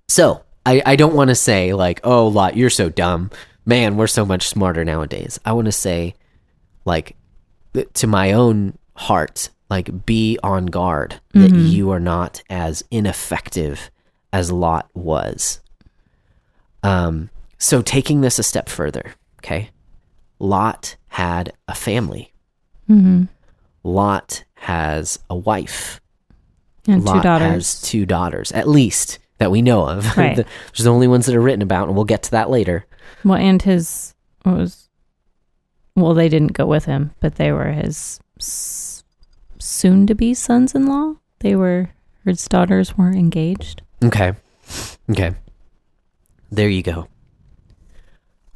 so 0.07 0.43
I, 0.65 0.81
I 0.85 0.95
don't 0.95 1.15
want 1.15 1.29
to 1.29 1.35
say 1.35 1.73
like, 1.73 2.01
oh, 2.03 2.27
Lot, 2.27 2.55
you're 2.55 2.69
so 2.69 2.89
dumb. 2.89 3.31
Man, 3.65 3.95
we're 3.95 4.07
so 4.07 4.25
much 4.25 4.47
smarter 4.47 4.83
nowadays. 4.83 5.39
I 5.45 5.53
want 5.53 5.65
to 5.65 5.71
say, 5.71 6.15
like, 6.83 7.15
to 7.93 8.07
my 8.07 8.31
own 8.31 8.77
heart, 8.95 9.49
like, 9.69 10.05
be 10.05 10.37
on 10.43 10.65
guard 10.65 11.21
that 11.33 11.51
you 11.51 11.91
are 11.91 11.99
not 11.99 12.43
as 12.49 12.83
ineffective 12.91 13.91
as 14.33 14.51
Lot 14.51 14.89
was. 14.93 15.59
Um, 16.83 17.29
so 17.59 17.81
taking 17.81 18.21
this 18.21 18.39
a 18.39 18.43
step 18.43 18.67
further, 18.67 19.13
okay, 19.39 19.69
Lot 20.41 20.95
had 21.07 21.53
a 21.67 21.75
family. 21.75 22.33
Mm-hmm. 22.89 23.23
Lot 23.83 24.43
has 24.55 25.19
a 25.29 25.35
wife. 25.35 26.01
And 26.87 27.03
Lot 27.05 27.17
two 27.17 27.21
daughters. 27.21 27.49
has 27.51 27.81
two 27.81 28.05
daughters, 28.05 28.51
at 28.51 28.67
least 28.67 29.19
that 29.37 29.51
we 29.51 29.61
know 29.61 29.87
of. 29.87 30.05
Right. 30.17 30.35
The- 30.35 30.45
There's 30.73 30.83
the 30.83 30.91
only 30.91 31.07
ones 31.07 31.25
that 31.27 31.35
are 31.35 31.41
written 31.41 31.61
about, 31.61 31.87
and 31.87 31.95
we'll 31.95 32.05
get 32.05 32.23
to 32.23 32.31
that 32.31 32.49
later. 32.49 32.85
Well, 33.23 33.37
and 33.37 33.61
his 33.61 34.15
what 34.43 34.57
was 34.57 34.89
well, 35.95 36.13
they 36.15 36.29
didn't 36.29 36.53
go 36.53 36.65
with 36.65 36.85
him, 36.85 37.11
but 37.19 37.35
they 37.35 37.51
were 37.51 37.71
his 37.71 38.19
s- 38.39 39.03
soon-to-be 39.59 40.33
sons-in-law. 40.33 41.15
They 41.39 41.55
were 41.55 41.91
his 42.25 42.45
daughters 42.47 42.97
were 42.97 43.11
engaged. 43.11 43.81
Okay. 44.03 44.33
Okay. 45.09 45.33
There 46.49 46.69
you 46.69 46.81
go. 46.81 47.07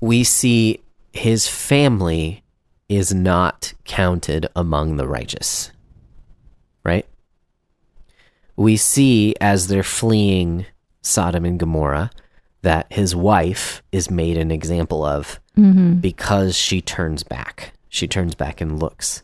We 0.01 0.23
see 0.23 0.81
his 1.15 1.47
family 1.47 2.43
is 2.87 3.13
not 3.13 3.73
counted 3.85 4.47
among 4.55 4.97
the 4.97 5.07
righteous. 5.07 5.71
Right? 6.83 7.07
We 8.55 8.77
see 8.77 9.33
as 9.41 9.67
they're 9.67 9.81
fleeing 9.81 10.65
Sodom 11.01 11.45
and 11.45 11.59
Gomorrah 11.59 12.11
that 12.61 12.91
his 12.91 13.15
wife 13.15 13.81
is 13.91 14.09
made 14.11 14.37
an 14.37 14.51
example 14.51 15.03
of 15.03 15.39
Mm-hmm. 15.57 16.01
because 16.01 16.57
she 16.57 16.81
turns 16.81 17.23
back. 17.23 17.71
She 17.87 18.09
turns 18.09 18.35
back 18.35 18.59
and 18.59 18.77
looks 18.77 19.23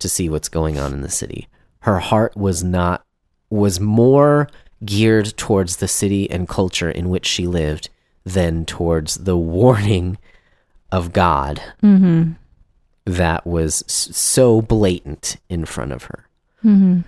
to 0.00 0.08
see 0.08 0.28
what's 0.28 0.48
going 0.48 0.76
on 0.76 0.92
in 0.92 1.02
the 1.02 1.08
city. 1.08 1.46
Her 1.82 2.00
heart 2.00 2.36
was 2.36 2.64
not 2.64 3.04
was 3.48 3.78
more 3.78 4.48
geared 4.84 5.36
towards 5.36 5.76
the 5.76 5.86
city 5.86 6.28
and 6.32 6.48
culture 6.48 6.90
in 6.90 7.10
which 7.10 7.26
she 7.26 7.46
lived 7.46 7.90
than 8.24 8.64
towards 8.64 9.18
the 9.18 9.36
warning 9.36 10.18
of 10.92 11.12
God. 11.12 11.62
Mm-hmm. 11.82 12.32
that 13.06 13.46
was 13.46 13.84
so 13.88 14.60
blatant 14.60 15.36
in 15.48 15.64
front 15.64 15.92
of 15.92 16.04
her. 16.04 16.28
Mm-hmm. 16.64 17.00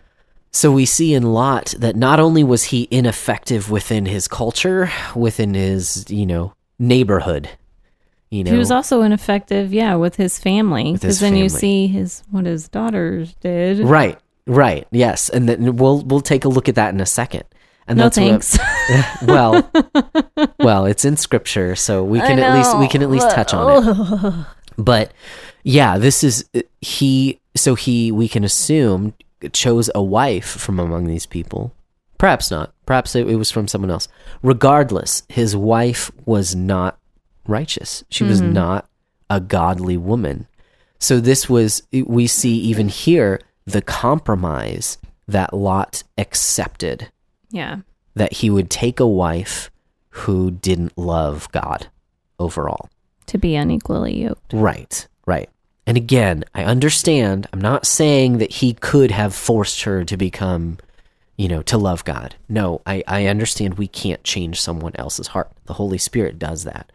So 0.51 0.73
we 0.73 0.87
see 0.87 1.15
in 1.15 1.23
Lot 1.35 1.75
that 1.79 1.95
not 1.95 2.19
only 2.19 2.43
was 2.43 2.65
he 2.65 2.89
ineffective 2.91 3.71
within 3.71 4.07
his 4.07 4.27
culture, 4.27 4.91
within 5.15 5.55
his, 5.55 6.11
you 6.11 6.27
know, 6.27 6.55
neighborhood, 6.79 7.51
you 8.31 8.45
know, 8.45 8.51
He 8.53 8.57
was 8.57 8.71
also 8.71 9.03
ineffective, 9.03 9.73
yeah, 9.73 9.97
with 9.97 10.17
his 10.17 10.39
family. 10.39 10.93
Because 10.93 11.21
then 11.21 11.37
you 11.37 11.49
see 11.49 11.87
his 11.89 12.23
what 12.31 12.47
his 12.47 12.69
daughters 12.69 13.35
did. 13.35 13.81
right, 13.81 14.19
right, 14.47 14.87
yes, 14.93 15.29
and 15.29 15.49
then 15.49 15.77
we'll 15.77 16.03
we'll 16.03 16.21
take 16.21 16.45
a 16.45 16.49
look 16.49 16.69
at 16.69 16.77
that 16.77 16.95
in 16.95 17.01
a 17.01 17.07
second. 17.07 17.45
And 17.91 17.99
no 17.99 18.05
that's 18.05 18.19
what- 18.19 18.25
thanks. 18.25 19.23
well, 19.23 19.69
well, 20.61 20.87
it's 20.87 21.05
in 21.05 21.17
scripture, 21.17 21.75
so 21.75 22.05
we 22.05 22.21
can 22.21 22.39
at 22.39 22.57
least 22.57 22.79
we 22.79 22.87
can 22.87 23.03
at 23.03 23.11
least 23.11 23.29
touch 23.31 23.53
on 23.53 23.85
it. 23.85 24.47
But 24.79 25.13
yeah, 25.65 25.99
this 25.99 26.25
is 26.25 26.49
he. 26.81 27.41
So 27.57 27.75
he, 27.75 28.13
we 28.13 28.29
can 28.29 28.45
assume, 28.45 29.13
chose 29.53 29.91
a 29.95 30.03
wife 30.03 30.47
from 30.47 30.79
among 30.79 31.07
these 31.07 31.27
people. 31.27 31.75
Perhaps 32.17 32.51
not. 32.51 32.73
Perhaps 32.87 33.17
it, 33.17 33.29
it 33.29 33.35
was 33.35 33.51
from 33.51 33.67
someone 33.67 33.91
else. 33.91 34.07
Regardless, 34.41 35.25
his 35.29 35.57
wife 35.57 36.13
was 36.25 36.55
not 36.55 36.97
righteous. 37.47 38.05
She 38.09 38.23
was 38.23 38.41
mm-hmm. 38.41 38.53
not 38.53 38.89
a 39.29 39.41
godly 39.41 39.97
woman. 39.97 40.47
So 41.01 41.19
this 41.19 41.51
was. 41.51 41.83
We 41.93 42.29
see 42.29 42.57
even 42.57 42.89
here 42.89 43.41
the 43.67 43.83
compromise 43.83 44.97
that 45.27 45.53
Lot 45.53 46.05
accepted 46.17 47.11
Yeah. 47.51 47.79
that 48.15 48.35
he 48.35 48.51
would 48.51 48.71
take 48.71 49.01
a 49.01 49.07
wife 49.07 49.71
who 50.11 50.51
didn't 50.51 50.97
love 50.99 51.51
God 51.53 51.89
overall. 52.39 52.89
To 53.27 53.39
be 53.39 53.55
unequally 53.55 54.23
yoked. 54.23 54.53
Right, 54.53 55.07
right. 55.27 55.49
And 55.87 55.97
again, 55.97 56.45
I 56.55 56.65
understand, 56.65 57.47
I'm 57.53 57.61
not 57.61 57.87
saying 57.87 58.39
that 58.39 58.53
he 58.55 58.75
could 58.75 59.11
have 59.11 59.35
forced 59.35 59.83
her 59.83 60.05
to 60.05 60.17
become, 60.17 60.79
you 61.37 61.49
know, 61.49 61.63
to 61.63 61.79
love 61.79 62.05
God. 62.05 62.35
No, 62.49 62.83
I, 62.87 63.03
I 63.07 63.27
understand 63.27 63.75
we 63.75 63.89
can't 63.89 64.23
change 64.25 64.61
someone 64.61 64.93
else's 64.97 65.29
heart. 65.29 65.51
The 65.67 65.75
Holy 65.75 65.99
Spirit 65.99 66.39
does 66.39 66.65
that. 66.65 66.91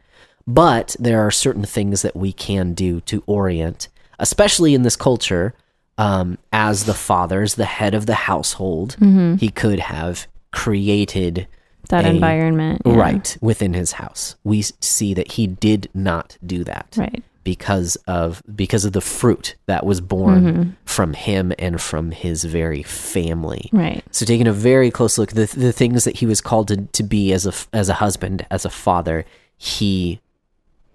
But 0.47 0.95
there 0.99 1.21
are 1.25 1.31
certain 1.31 1.63
things 1.65 2.01
that 2.03 2.15
we 2.15 2.31
can 2.31 2.73
do 2.73 3.01
to 3.01 3.23
orient, 3.25 3.87
especially 4.19 4.73
in 4.75 4.83
this 4.83 4.95
culture, 4.95 5.53
um, 5.97 6.37
as 6.51 6.85
the 6.85 6.93
father's 6.93 7.55
the 7.55 7.65
head 7.65 7.93
of 7.95 8.05
the 8.05 8.13
household, 8.15 8.97
he 9.39 9.49
could 9.49 9.79
have 9.79 10.27
created 10.55 11.47
That 11.89 12.05
a- 12.05 12.09
environment. 12.09 12.81
yeah. 12.85 12.95
right 12.95 13.37
within 13.41 13.73
his 13.73 13.91
house. 13.93 14.35
We 14.43 14.61
see 14.81 15.13
that 15.13 15.33
he 15.33 15.45
did 15.47 15.89
not 15.93 16.37
do 16.45 16.63
that 16.63 16.95
Right. 16.97 17.21
because 17.43 17.95
of 18.07 18.41
because 18.55 18.85
of 18.85 18.93
the 18.93 19.01
fruit 19.01 19.55
that 19.67 19.85
was 19.85 20.01
born 20.01 20.75
from 20.85 21.13
him 21.13 21.53
and 21.59 21.79
from 21.79 22.11
his 22.11 22.43
very 22.45 22.81
family. 22.83 23.69
Right. 23.71 24.03
So 24.11 24.25
taking 24.25 24.47
a 24.47 24.53
very 24.53 24.89
close 24.89 25.17
look, 25.19 25.31
the 25.33 25.45
the 25.45 25.71
things 25.73 26.05
that 26.05 26.17
he 26.17 26.25
was 26.25 26.41
called 26.41 26.69
to, 26.69 26.77
to 26.97 27.03
be 27.03 27.33
as 27.33 27.45
a 27.45 27.53
as 27.73 27.89
a 27.89 27.95
husband, 27.95 28.45
as 28.49 28.65
a 28.65 28.69
father, 28.69 29.25
he 29.57 30.21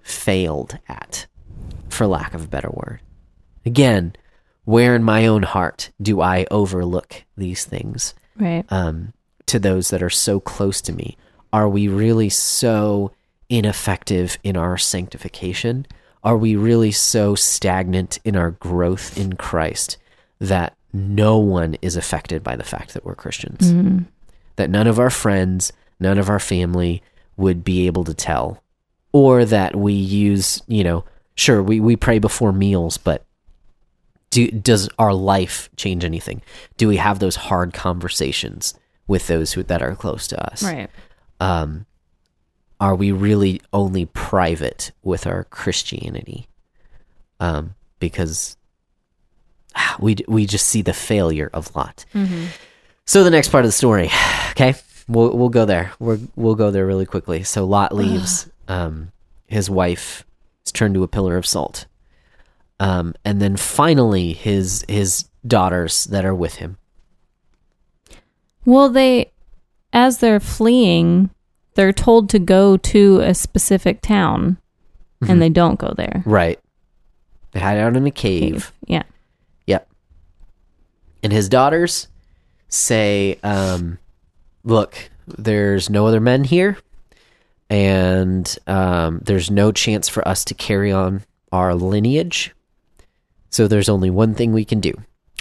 failed 0.02 0.78
at, 0.88 1.26
for 1.88 2.06
lack 2.06 2.34
of 2.34 2.44
a 2.44 2.48
better 2.48 2.70
word. 2.72 3.00
Again, 3.64 4.14
where 4.64 4.94
in 4.96 5.02
my 5.04 5.26
own 5.26 5.42
heart 5.42 5.90
do 6.00 6.20
I 6.20 6.46
overlook 6.50 7.24
these 7.36 7.64
things? 7.64 8.14
Right. 8.36 8.64
um, 8.70 9.12
to 9.50 9.58
those 9.58 9.90
that 9.90 10.02
are 10.02 10.10
so 10.10 10.38
close 10.38 10.80
to 10.82 10.92
me? 10.92 11.16
Are 11.52 11.68
we 11.68 11.88
really 11.88 12.28
so 12.28 13.10
ineffective 13.48 14.38
in 14.44 14.56
our 14.56 14.78
sanctification? 14.78 15.86
Are 16.22 16.38
we 16.38 16.54
really 16.54 16.92
so 16.92 17.34
stagnant 17.34 18.20
in 18.24 18.36
our 18.36 18.52
growth 18.52 19.18
in 19.18 19.32
Christ 19.32 19.96
that 20.38 20.76
no 20.92 21.38
one 21.38 21.76
is 21.82 21.96
affected 21.96 22.44
by 22.44 22.54
the 22.54 22.64
fact 22.64 22.94
that 22.94 23.04
we're 23.04 23.16
Christians? 23.16 23.72
Mm-hmm. 23.72 24.04
That 24.54 24.70
none 24.70 24.86
of 24.86 25.00
our 25.00 25.10
friends, 25.10 25.72
none 25.98 26.18
of 26.18 26.30
our 26.30 26.38
family 26.38 27.02
would 27.36 27.64
be 27.64 27.88
able 27.88 28.04
to 28.04 28.14
tell? 28.14 28.62
Or 29.12 29.44
that 29.44 29.74
we 29.74 29.94
use, 29.94 30.62
you 30.68 30.84
know, 30.84 31.04
sure, 31.34 31.60
we, 31.60 31.80
we 31.80 31.96
pray 31.96 32.20
before 32.20 32.52
meals, 32.52 32.98
but 32.98 33.24
do, 34.30 34.48
does 34.48 34.88
our 34.96 35.12
life 35.12 35.68
change 35.74 36.04
anything? 36.04 36.40
Do 36.76 36.86
we 36.86 36.98
have 36.98 37.18
those 37.18 37.34
hard 37.34 37.74
conversations 37.74 38.74
with 39.10 39.26
those 39.26 39.52
who, 39.52 39.64
that 39.64 39.82
are 39.82 39.96
close 39.96 40.28
to 40.28 40.52
us? 40.52 40.62
Right. 40.62 40.88
Um, 41.40 41.84
are 42.78 42.94
we 42.94 43.10
really 43.10 43.60
only 43.72 44.06
private 44.06 44.92
with 45.02 45.26
our 45.26 45.44
Christianity? 45.44 46.46
Um, 47.40 47.74
because 47.98 48.56
ah, 49.74 49.96
we 50.00 50.16
we 50.28 50.46
just 50.46 50.68
see 50.68 50.80
the 50.82 50.94
failure 50.94 51.50
of 51.52 51.74
Lot. 51.74 52.04
So 53.04 53.24
the 53.24 53.30
next 53.30 53.48
part 53.48 53.64
of 53.64 53.68
the 53.68 53.72
story, 53.72 54.10
okay, 54.50 54.74
we'll 55.08 55.36
we'll 55.36 55.48
go 55.48 55.64
there. 55.64 55.92
We're, 55.98 56.20
we'll 56.36 56.54
go 56.54 56.70
there 56.70 56.86
really 56.86 57.06
quickly. 57.06 57.42
So 57.42 57.66
Lot 57.66 57.94
leaves. 57.94 58.48
um, 58.68 59.10
his 59.48 59.68
wife 59.68 60.24
is 60.64 60.70
turned 60.70 60.94
to 60.94 61.02
a 61.02 61.08
pillar 61.08 61.36
of 61.36 61.44
salt. 61.44 61.86
Um, 62.78 63.14
and 63.24 63.42
then 63.42 63.56
finally, 63.56 64.32
his 64.34 64.84
his 64.88 65.28
daughters 65.44 66.04
that 66.04 66.24
are 66.24 66.34
with 66.34 66.54
him. 66.56 66.78
Well, 68.64 68.88
they, 68.90 69.32
as 69.92 70.18
they're 70.18 70.40
fleeing, 70.40 71.30
they're 71.74 71.92
told 71.92 72.28
to 72.30 72.38
go 72.38 72.76
to 72.76 73.20
a 73.20 73.34
specific 73.34 74.00
town, 74.02 74.58
Mm-hmm. 75.22 75.32
and 75.32 75.42
they 75.42 75.50
don't 75.50 75.78
go 75.78 75.92
there. 75.98 76.22
Right. 76.24 76.58
They 77.52 77.60
hide 77.60 77.76
out 77.76 77.94
in 77.94 78.06
a 78.06 78.10
cave. 78.10 78.72
Yeah. 78.86 79.02
Yep. 79.66 79.86
And 81.22 81.30
his 81.30 81.50
daughters 81.50 82.08
say, 82.68 83.38
um, 83.42 83.98
look, 84.64 85.10
there's 85.26 85.90
no 85.90 86.06
other 86.06 86.20
men 86.20 86.44
here, 86.44 86.78
and 87.68 88.56
um, 88.66 89.20
there's 89.22 89.50
no 89.50 89.72
chance 89.72 90.08
for 90.08 90.26
us 90.26 90.42
to 90.46 90.54
carry 90.54 90.90
on 90.90 91.22
our 91.52 91.74
lineage. 91.74 92.54
So 93.50 93.68
there's 93.68 93.90
only 93.90 94.08
one 94.08 94.34
thing 94.34 94.54
we 94.54 94.64
can 94.64 94.80
do, 94.80 94.94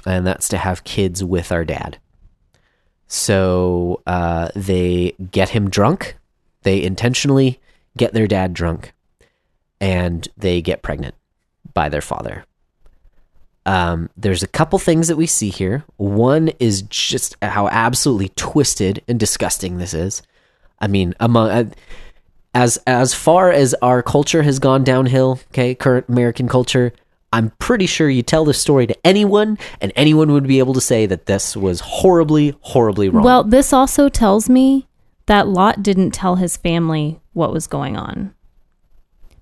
and 0.05 0.27
that's 0.27 0.49
to 0.49 0.57
have 0.57 0.83
kids 0.83 1.23
with 1.23 1.53
our 1.53 1.63
dad. 1.63 1.99
So 3.09 4.01
uh, 4.07 4.49
they 4.55 5.15
get 5.31 5.49
him 5.49 5.69
drunk. 5.69 6.15
They 6.61 6.81
intentionally 6.81 7.59
get 7.97 8.13
their 8.13 8.27
dad 8.27 8.53
drunk, 8.53 8.93
and 9.81 10.27
they 10.37 10.61
get 10.61 10.83
pregnant 10.83 11.15
by 11.73 11.89
their 11.89 12.01
father. 12.01 12.45
Um, 13.65 14.09
there's 14.15 14.43
a 14.43 14.47
couple 14.47 14.79
things 14.79 15.07
that 15.07 15.17
we 15.17 15.25
see 15.25 15.49
here. 15.49 15.83
One 15.97 16.49
is 16.59 16.83
just 16.83 17.35
how 17.41 17.67
absolutely 17.67 18.29
twisted 18.29 19.03
and 19.07 19.19
disgusting 19.19 19.77
this 19.77 19.93
is. 19.93 20.21
I 20.79 20.87
mean, 20.87 21.13
among 21.19 21.49
uh, 21.49 21.69
as 22.53 22.77
as 22.85 23.13
far 23.13 23.51
as 23.51 23.73
our 23.81 24.03
culture 24.03 24.43
has 24.43 24.59
gone 24.59 24.83
downhill, 24.83 25.39
okay, 25.51 25.73
current 25.73 26.07
American 26.09 26.47
culture, 26.47 26.93
I'm 27.31 27.51
pretty 27.59 27.85
sure 27.85 28.09
you 28.09 28.23
tell 28.23 28.43
this 28.45 28.59
story 28.59 28.87
to 28.87 28.97
anyone, 29.05 29.57
and 29.81 29.91
anyone 29.95 30.31
would 30.31 30.47
be 30.47 30.59
able 30.59 30.73
to 30.73 30.81
say 30.81 31.05
that 31.05 31.27
this 31.27 31.55
was 31.55 31.79
horribly, 31.79 32.55
horribly 32.61 33.09
wrong. 33.09 33.23
Well, 33.23 33.43
this 33.43 33.71
also 33.71 34.09
tells 34.09 34.49
me 34.49 34.87
that 35.27 35.47
Lot 35.47 35.83
didn't 35.83 36.11
tell 36.11 36.37
his 36.37 36.57
family 36.57 37.19
what 37.33 37.53
was 37.53 37.67
going 37.67 37.95
on. 37.95 38.33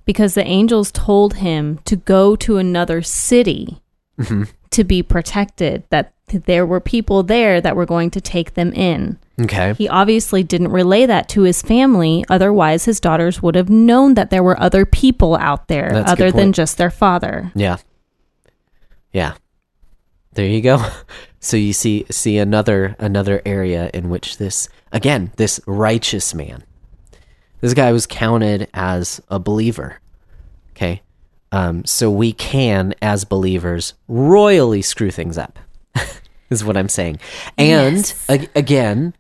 Because 0.04 0.34
the 0.34 0.44
angels 0.46 0.92
told 0.92 1.36
him 1.36 1.80
to 1.86 1.96
go 1.96 2.36
to 2.38 2.58
another 2.58 3.02
city 3.02 3.82
Mm-hmm. 4.20 4.44
to 4.72 4.84
be 4.84 5.04
protected, 5.04 5.84
that 5.92 6.12
there 6.28 6.66
were 6.66 6.80
people 6.80 7.24
there 7.24 7.62
that 7.62 7.76
were 7.76 7.86
going 7.86 8.12
to 8.12 8.22
take 8.22 8.54
them 8.54 8.74
in. 8.74 9.18
okay, 9.42 9.74
He 9.78 9.88
obviously 9.88 10.44
didn't 10.44 10.70
relay 10.72 11.06
that 11.06 11.30
to 11.30 11.44
his 11.44 11.62
family, 11.62 12.26
otherwise, 12.30 12.86
his 12.86 13.00
daughters 13.00 13.42
would 13.42 13.56
have 13.56 13.70
known 13.70 14.16
that 14.16 14.30
there 14.30 14.44
were 14.44 14.60
other 14.60 14.86
people 14.86 15.36
out 15.38 15.68
there 15.68 15.90
That's 15.92 16.12
other 16.12 16.32
than 16.32 16.52
just 16.54 16.78
their 16.78 16.92
father. 16.92 17.52
Yeah. 17.56 17.78
Yeah. 19.14 19.36
There 20.34 20.46
you 20.46 20.62
go. 20.62 20.86
So 21.40 21.56
you 21.56 21.72
see 21.72 22.04
see 22.10 22.40
another 22.40 22.96
another 23.00 23.44
area 23.46 23.92
in 23.94 24.10
which 24.10 24.38
this 24.38 24.68
again, 24.92 25.32
this 25.38 25.62
righteous 25.68 26.34
man. 26.34 26.64
This 27.62 27.76
guy 27.76 27.92
was 27.92 28.08
counted 28.08 28.68
as 28.74 29.22
a 29.30 29.40
believer. 29.40 30.02
Okay? 30.72 31.04
Um 31.52 31.86
so 31.86 32.10
we 32.10 32.34
can 32.34 32.96
as 33.04 33.24
believers 33.24 33.94
royally 34.08 34.82
screw 34.82 35.12
things 35.12 35.38
up. 35.38 35.60
is 36.50 36.64
what 36.64 36.78
I'm 36.78 36.90
saying. 36.90 37.20
And 37.58 37.96
Yes. 37.98 38.26
ag- 38.30 38.50
again, 38.56 39.14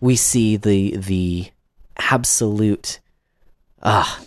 we 0.00 0.16
see 0.16 0.56
the 0.56 0.96
the 0.96 1.50
absolute 1.98 3.00
ah 3.82 4.20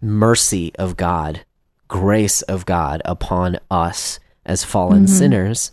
mercy 0.00 0.72
of 0.78 0.96
God, 0.96 1.44
grace 1.88 2.42
of 2.42 2.66
God 2.66 3.00
upon 3.04 3.58
us 3.70 4.18
as 4.46 4.64
fallen 4.64 5.06
sinners, 5.06 5.72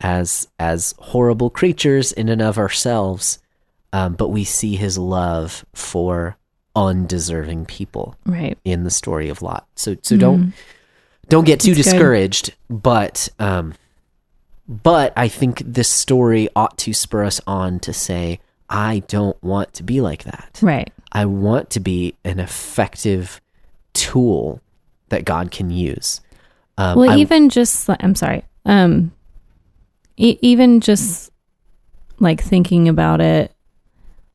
as 0.00 0.46
as 0.58 0.94
horrible 0.98 1.50
creatures 1.50 2.12
in 2.12 2.28
and 2.28 2.42
of 2.42 2.58
ourselves. 2.58 3.38
Um, 3.92 4.14
but 4.14 4.28
we 4.28 4.44
see 4.44 4.76
His 4.76 4.98
love 4.98 5.64
for 5.74 6.36
undeserving 6.76 7.66
people 7.66 8.14
Right. 8.26 8.56
in 8.64 8.84
the 8.84 8.90
story 8.90 9.28
of 9.30 9.40
Lot. 9.42 9.66
So 9.76 9.96
so 10.02 10.16
don't 10.16 10.52
don't 11.28 11.44
get 11.44 11.60
too 11.60 11.74
good. 11.74 11.82
discouraged, 11.82 12.54
but 12.70 13.28
um, 13.38 13.74
but 14.68 15.12
I 15.16 15.28
think 15.28 15.62
this 15.64 15.88
story 15.88 16.48
ought 16.54 16.76
to 16.78 16.92
spur 16.92 17.24
us 17.24 17.40
on 17.46 17.80
to 17.80 17.92
say, 17.92 18.40
I 18.68 19.00
don't 19.08 19.42
want 19.42 19.72
to 19.74 19.82
be 19.82 20.00
like 20.02 20.24
that. 20.24 20.58
Right. 20.62 20.92
I 21.10 21.24
want 21.24 21.70
to 21.70 21.80
be 21.80 22.14
an 22.24 22.38
effective 22.38 23.40
tool 23.94 24.60
that 25.08 25.24
God 25.24 25.50
can 25.50 25.70
use. 25.70 26.20
Um, 26.76 26.98
Well, 26.98 27.10
I- 27.10 27.16
even 27.16 27.48
just 27.48 27.88
I'm 27.88 28.14
sorry. 28.14 28.44
Um, 28.66 29.12
e- 30.18 30.38
even 30.42 30.80
just 30.80 31.30
like 32.18 32.42
thinking 32.42 32.88
about 32.88 33.20
it, 33.22 33.52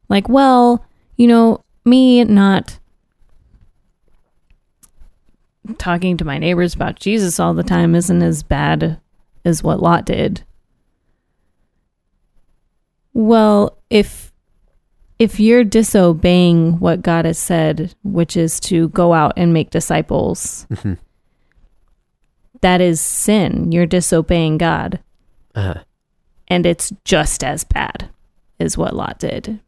like, 0.10 0.28
well, 0.28 0.84
you 1.16 1.28
know, 1.28 1.64
me 1.86 2.24
not 2.24 2.80
talking 5.78 6.18
to 6.18 6.26
my 6.26 6.38
neighbors 6.40 6.74
about 6.74 7.00
Jesus 7.00 7.40
all 7.40 7.54
the 7.54 7.64
time 7.64 7.94
isn't 7.96 8.22
as 8.22 8.42
bad 8.44 9.00
as 9.46 9.64
what 9.64 9.82
Lot 9.82 10.06
did. 10.06 10.44
Well, 13.14 13.78
if 13.90 14.32
if 15.20 15.40
you're 15.40 15.64
disobeying 15.64 16.80
what 16.80 17.02
God 17.04 17.26
has 17.26 17.38
said, 17.38 17.94
which 18.04 18.36
is 18.36 18.60
to 18.62 18.90
go 18.90 19.14
out 19.14 19.34
and 19.38 19.54
make 19.54 19.70
disciples, 19.70 20.66
Mhm. 20.72 20.98
that 22.62 22.82
is 22.82 23.00
sin. 23.00 23.72
You're 23.72 23.86
disobeying 23.86 24.58
God. 24.58 25.00
uh, 25.56 25.76
And 26.48 26.66
it's 26.66 26.92
just 27.06 27.44
as 27.44 27.64
bad 27.64 28.10
as 28.60 28.76
what 28.78 28.96
Lot 28.96 29.20
did 29.20 29.60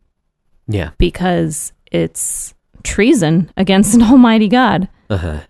yeah, 0.68 0.92
because 0.98 1.74
it's 1.92 2.54
treason 2.84 3.52
against 3.56 3.94
an 3.94 4.02
almighty 4.12 4.48
God. 4.48 4.90
uh-huh. 5.12 5.42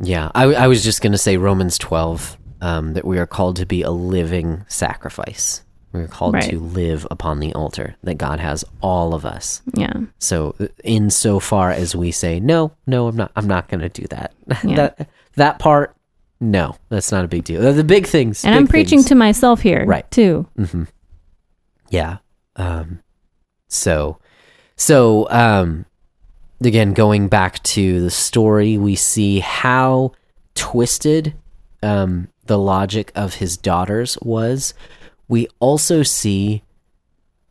yeah. 0.00 0.30
I, 0.34 0.44
I 0.54 0.66
was 0.68 0.82
just 0.82 1.02
going 1.02 1.12
to 1.12 1.18
say 1.18 1.36
Romans 1.36 1.76
twelve 1.76 2.38
um, 2.60 2.92
that 2.94 3.04
we 3.04 3.18
are 3.18 3.26
called 3.26 3.56
to 3.56 3.66
be 3.66 3.82
a 3.82 3.90
living 3.90 4.64
sacrifice. 4.68 5.62
We 5.92 6.00
are 6.02 6.06
called 6.08 6.34
Right. 6.34 6.50
to 6.50 6.60
live 6.60 7.06
upon 7.10 7.40
the 7.40 7.52
altar. 7.54 7.96
That 8.04 8.14
God 8.14 8.38
has 8.38 8.64
all 8.80 9.12
of 9.14 9.24
us. 9.24 9.60
Yeah. 9.74 9.92
So, 10.18 10.54
in 10.84 11.10
so 11.10 11.40
far 11.40 11.70
as 11.72 11.96
we 11.96 12.12
say, 12.12 12.38
no, 12.38 12.72
no, 12.86 13.08
I'm 13.08 13.16
not, 13.16 13.32
I'm 13.34 13.48
not 13.48 13.68
going 13.68 13.80
to 13.80 13.88
do 13.88 14.06
that. 14.08 14.32
Yeah. 14.64 14.76
that 14.76 15.08
that 15.34 15.58
part, 15.58 15.96
no, 16.40 16.76
that's 16.90 17.10
not 17.10 17.24
a 17.24 17.28
big 17.28 17.44
deal. 17.44 17.60
The- 17.60 17.72
The 17.72 17.84
big 17.84 18.06
things, 18.06 18.44
And 18.44 18.52
big 18.54 18.60
I'm 18.60 18.66
preaching 18.68 18.98
things. 19.00 19.08
to 19.08 19.14
myself 19.16 19.60
here, 19.62 19.84
Right. 19.84 20.08
too. 20.10 20.46
hmm 20.56 20.84
Yeah. 21.88 22.18
Um. 22.56 23.00
So, 23.68 24.18
so 24.76 25.28
um, 25.30 25.86
again, 26.62 26.92
going 26.92 27.28
back 27.28 27.62
to 27.64 28.00
the 28.00 28.10
story, 28.10 28.76
we 28.78 28.94
see 28.96 29.40
how 29.40 30.12
twisted 30.54 31.34
um 31.82 32.28
the 32.50 32.58
logic 32.58 33.12
of 33.14 33.34
his 33.34 33.56
daughters 33.56 34.18
was. 34.20 34.74
We 35.28 35.46
also 35.60 36.02
see 36.02 36.64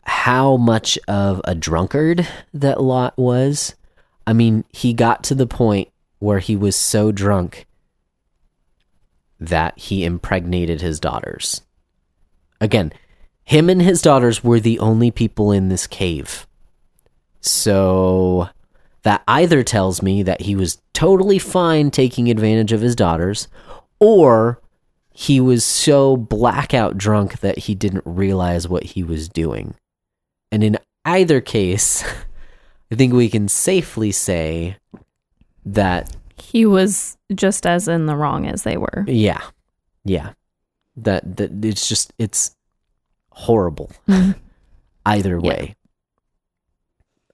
how 0.01 0.57
much 0.57 0.99
of 1.07 1.39
a 1.45 1.55
drunkard 1.55 2.27
that 2.53 2.81
Lot 2.81 3.17
was. 3.17 3.75
I 4.27 4.33
mean, 4.33 4.65
he 4.71 4.93
got 4.93 5.23
to 5.23 5.35
the 5.35 5.47
point 5.47 5.87
where 6.17 6.39
he 6.39 6.53
was 6.57 6.75
so 6.75 7.13
drunk 7.13 7.65
that 9.39 9.79
he 9.79 10.03
impregnated 10.03 10.81
his 10.81 10.99
daughters. 10.99 11.61
Again, 12.59 12.91
him 13.45 13.69
and 13.69 13.81
his 13.81 14.01
daughters 14.01 14.43
were 14.43 14.59
the 14.59 14.79
only 14.79 15.11
people 15.11 15.53
in 15.53 15.69
this 15.69 15.87
cave. 15.87 16.45
So 17.39 18.49
that 19.03 19.23
either 19.29 19.63
tells 19.63 20.01
me 20.01 20.23
that 20.23 20.41
he 20.41 20.57
was 20.57 20.81
totally 20.91 21.39
fine 21.39 21.89
taking 21.89 22.29
advantage 22.29 22.73
of 22.73 22.81
his 22.81 22.97
daughters, 22.97 23.47
or 24.01 24.61
he 25.13 25.39
was 25.41 25.63
so 25.65 26.15
blackout 26.15 26.97
drunk 26.97 27.39
that 27.41 27.59
he 27.59 27.75
didn't 27.75 28.03
realize 28.05 28.67
what 28.67 28.83
he 28.83 29.03
was 29.03 29.27
doing. 29.29 29.75
And 30.51 30.63
in 30.63 30.77
either 31.05 31.41
case, 31.41 32.03
I 32.91 32.95
think 32.95 33.13
we 33.13 33.29
can 33.29 33.47
safely 33.47 34.11
say 34.11 34.77
that 35.65 36.15
He 36.37 36.65
was 36.65 37.17
just 37.35 37.65
as 37.67 37.87
in 37.87 38.05
the 38.05 38.15
wrong 38.15 38.47
as 38.47 38.63
they 38.63 38.77
were. 38.77 39.03
yeah. 39.07 39.41
Yeah. 40.05 40.33
That 40.95 41.37
that 41.37 41.63
it's 41.63 41.87
just 41.87 42.13
it's 42.17 42.55
horrible 43.31 43.91
either 45.05 45.39
Yeah. 45.41 45.47
way. 45.49 45.75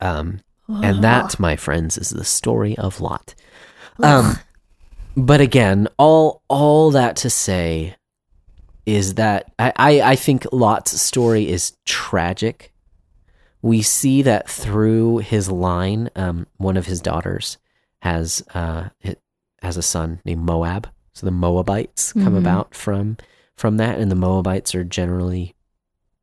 Um 0.01 0.41
and 0.67 1.03
that, 1.03 1.39
my 1.39 1.55
friends, 1.55 1.97
is 1.97 2.09
the 2.09 2.25
story 2.25 2.77
of 2.77 2.99
Lot. 2.99 3.35
Um 4.01 4.37
but 5.15 5.41
again, 5.41 5.87
all 5.97 6.41
all 6.47 6.91
that 6.91 7.15
to 7.17 7.29
say 7.29 7.95
is 8.85 9.15
that 9.15 9.51
I, 9.57 9.73
I, 9.75 10.01
I 10.11 10.15
think 10.15 10.45
Lot's 10.51 10.99
story 11.01 11.49
is 11.49 11.73
tragic. 11.85 12.71
We 13.61 13.81
see 13.81 14.21
that 14.21 14.47
through 14.47 15.19
his 15.19 15.49
line, 15.49 16.09
um, 16.15 16.45
one 16.57 16.77
of 16.77 16.85
his 16.85 17.01
daughters 17.01 17.57
has 18.01 18.43
uh 18.53 18.89
has 19.61 19.77
a 19.77 19.81
son 19.81 20.21
named 20.25 20.43
Moab. 20.43 20.87
So 21.13 21.25
the 21.25 21.31
Moabites 21.31 22.13
come 22.13 22.33
Mhm. 22.33 22.37
about 22.39 22.75
from 22.75 23.17
from 23.55 23.77
that, 23.77 23.99
and 23.99 24.11
the 24.11 24.15
Moabites 24.15 24.75
are 24.75 24.83
generally 24.83 25.55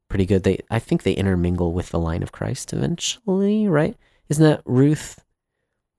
pretty 0.09 0.27
good. 0.27 0.43
They 0.45 0.61
I 0.71 0.79
think 0.79 1.03
they 1.03 1.15
intermingle 1.15 1.73
with 1.73 1.89
the 1.91 1.99
line 1.99 2.23
of 2.23 2.31
Christ 2.31 2.73
eventually, 2.73 3.67
right? 3.67 3.97
Isn't 4.29 4.45
that 4.45 4.63
Ruth 4.67 5.25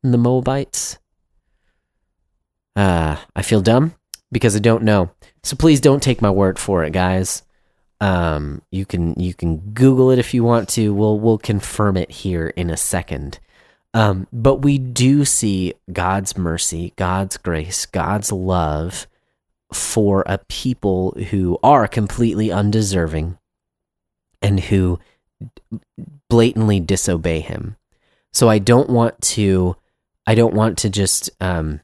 and 0.04 0.14
the 0.14 0.18
Moabites? 0.20 0.98
Uh, 2.76 3.18
I 3.36 3.42
feel 3.42 3.62
dumb 3.62 3.94
because 4.32 4.56
I 4.56 4.60
don't 4.60 4.84
know. 4.84 5.12
So 5.44 5.56
please 5.56 5.80
don't 5.80 6.02
take 6.02 6.22
my 6.22 6.32
word 6.32 6.58
for 6.58 6.84
it, 6.84 6.92
guys. 6.92 7.44
Um, 8.02 8.62
you 8.72 8.86
can 8.86 9.14
you 9.20 9.34
can 9.34 9.58
Google 9.72 10.12
it 10.12 10.20
if 10.20 10.34
you 10.34 10.44
want 10.44 10.70
to. 10.70 10.94
We'll 10.94 11.20
we'll 11.20 11.38
confirm 11.38 11.96
it 11.98 12.12
here 12.12 12.48
in 12.48 12.70
a 12.70 12.78
second. 12.78 13.40
Um, 13.94 14.28
but 14.34 14.56
we 14.56 14.80
do 14.80 15.24
see 15.24 15.76
God's 15.92 16.36
mercy, 16.36 16.94
God's 16.96 17.38
grace, 17.38 17.86
God's 17.86 18.32
love 18.32 19.08
for 19.72 20.24
a 20.26 20.40
people 20.50 21.12
who 21.30 21.60
are 21.64 21.88
completely 21.88 22.52
undeserving 22.52 23.38
and 24.42 24.60
who 24.60 25.00
blatantly 26.30 26.80
disobey 26.80 27.40
him. 27.40 27.78
So 28.32 28.50
I 28.50 28.60
don't 28.60 28.90
want 28.90 29.22
to 29.22 29.76
I 30.26 30.36
don't 30.36 30.56
want 30.56 30.80
to 30.80 30.90
just 30.90 31.30
um 31.40 31.82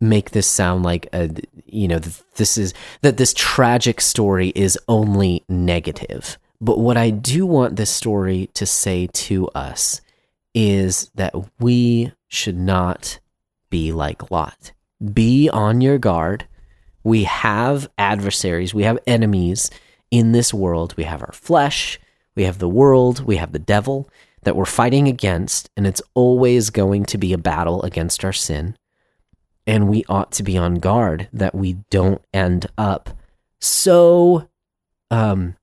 make 0.00 0.30
this 0.30 0.46
sound 0.46 0.82
like 0.82 1.08
a 1.12 1.30
you 1.64 1.88
know 1.88 1.98
this 2.36 2.58
is 2.58 2.74
that 3.02 3.16
this 3.16 3.34
tragic 3.34 4.00
story 4.00 4.52
is 4.54 4.78
only 4.88 5.44
negative. 5.48 6.38
But 6.60 6.78
what 6.78 6.96
I 6.96 7.10
do 7.10 7.44
want 7.44 7.76
this 7.76 7.90
story 7.90 8.48
to 8.54 8.64
say 8.64 9.08
to 9.12 9.48
us 9.48 10.00
is 10.54 11.10
that 11.14 11.34
we 11.60 12.12
should 12.28 12.56
not 12.56 13.20
be 13.68 13.92
like 13.92 14.30
Lot. 14.30 14.72
Be 15.12 15.50
on 15.50 15.82
your 15.82 15.98
guard. 15.98 16.46
We 17.04 17.24
have 17.24 17.88
adversaries, 17.98 18.74
we 18.74 18.84
have 18.84 18.98
enemies 19.06 19.70
in 20.10 20.32
this 20.32 20.54
world. 20.54 20.94
We 20.96 21.04
have 21.04 21.22
our 21.22 21.32
flesh, 21.32 22.00
we 22.34 22.44
have 22.44 22.58
the 22.58 22.68
world, 22.68 23.24
we 23.24 23.36
have 23.36 23.52
the 23.52 23.58
devil 23.58 24.08
that 24.42 24.56
we're 24.56 24.64
fighting 24.64 25.08
against, 25.08 25.70
and 25.76 25.86
it's 25.86 26.02
always 26.14 26.70
going 26.70 27.04
to 27.06 27.18
be 27.18 27.32
a 27.32 27.38
battle 27.38 27.82
against 27.82 28.24
our 28.24 28.32
sin. 28.32 28.76
And 29.66 29.88
we 29.88 30.04
ought 30.08 30.30
to 30.32 30.42
be 30.42 30.56
on 30.56 30.76
guard 30.76 31.28
that 31.32 31.54
we 31.54 31.74
don't 31.90 32.22
end 32.32 32.66
up 32.78 33.10
so 33.60 34.48
um 35.10 35.56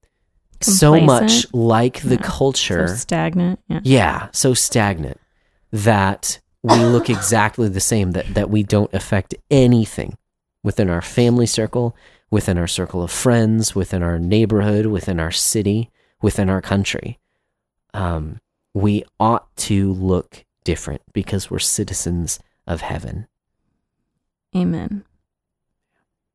so 0.62 1.00
much 1.00 1.20
Complacent? 1.22 1.54
like 1.54 2.02
the 2.02 2.16
Yeah. 2.16 2.22
culture 2.24 2.88
So 2.88 2.96
stagnant. 2.96 3.60
Yeah. 3.68 3.80
yeah, 3.84 4.28
so 4.32 4.54
stagnant 4.54 5.20
that 5.72 6.40
we 6.62 6.78
look 6.78 7.10
exactly 7.10 7.68
the 7.68 7.80
same 7.82 8.12
that 8.12 8.34
that 8.34 8.50
we 8.50 8.64
don't 8.64 8.94
affect 8.94 9.36
anything 9.52 10.18
within 10.64 10.90
our 10.90 11.02
family 11.02 11.46
circle, 11.46 11.96
within 12.32 12.58
our 12.58 12.68
circle 12.68 13.04
of 13.04 13.12
friends, 13.12 13.76
within 13.76 14.02
our 14.02 14.18
neighborhood, 14.18 14.86
within 14.86 15.20
our 15.20 15.32
city, 15.32 15.90
within 16.22 16.50
our 16.50 16.62
country. 16.62 17.20
Um, 17.94 18.40
we 18.74 19.04
ought 19.20 19.54
to 19.58 19.92
look 19.94 20.46
different 20.64 21.02
because 21.14 21.52
we're 21.52 21.60
citizens 21.60 22.40
of 22.66 22.80
heaven. 22.82 23.28
Amen. 24.56 25.04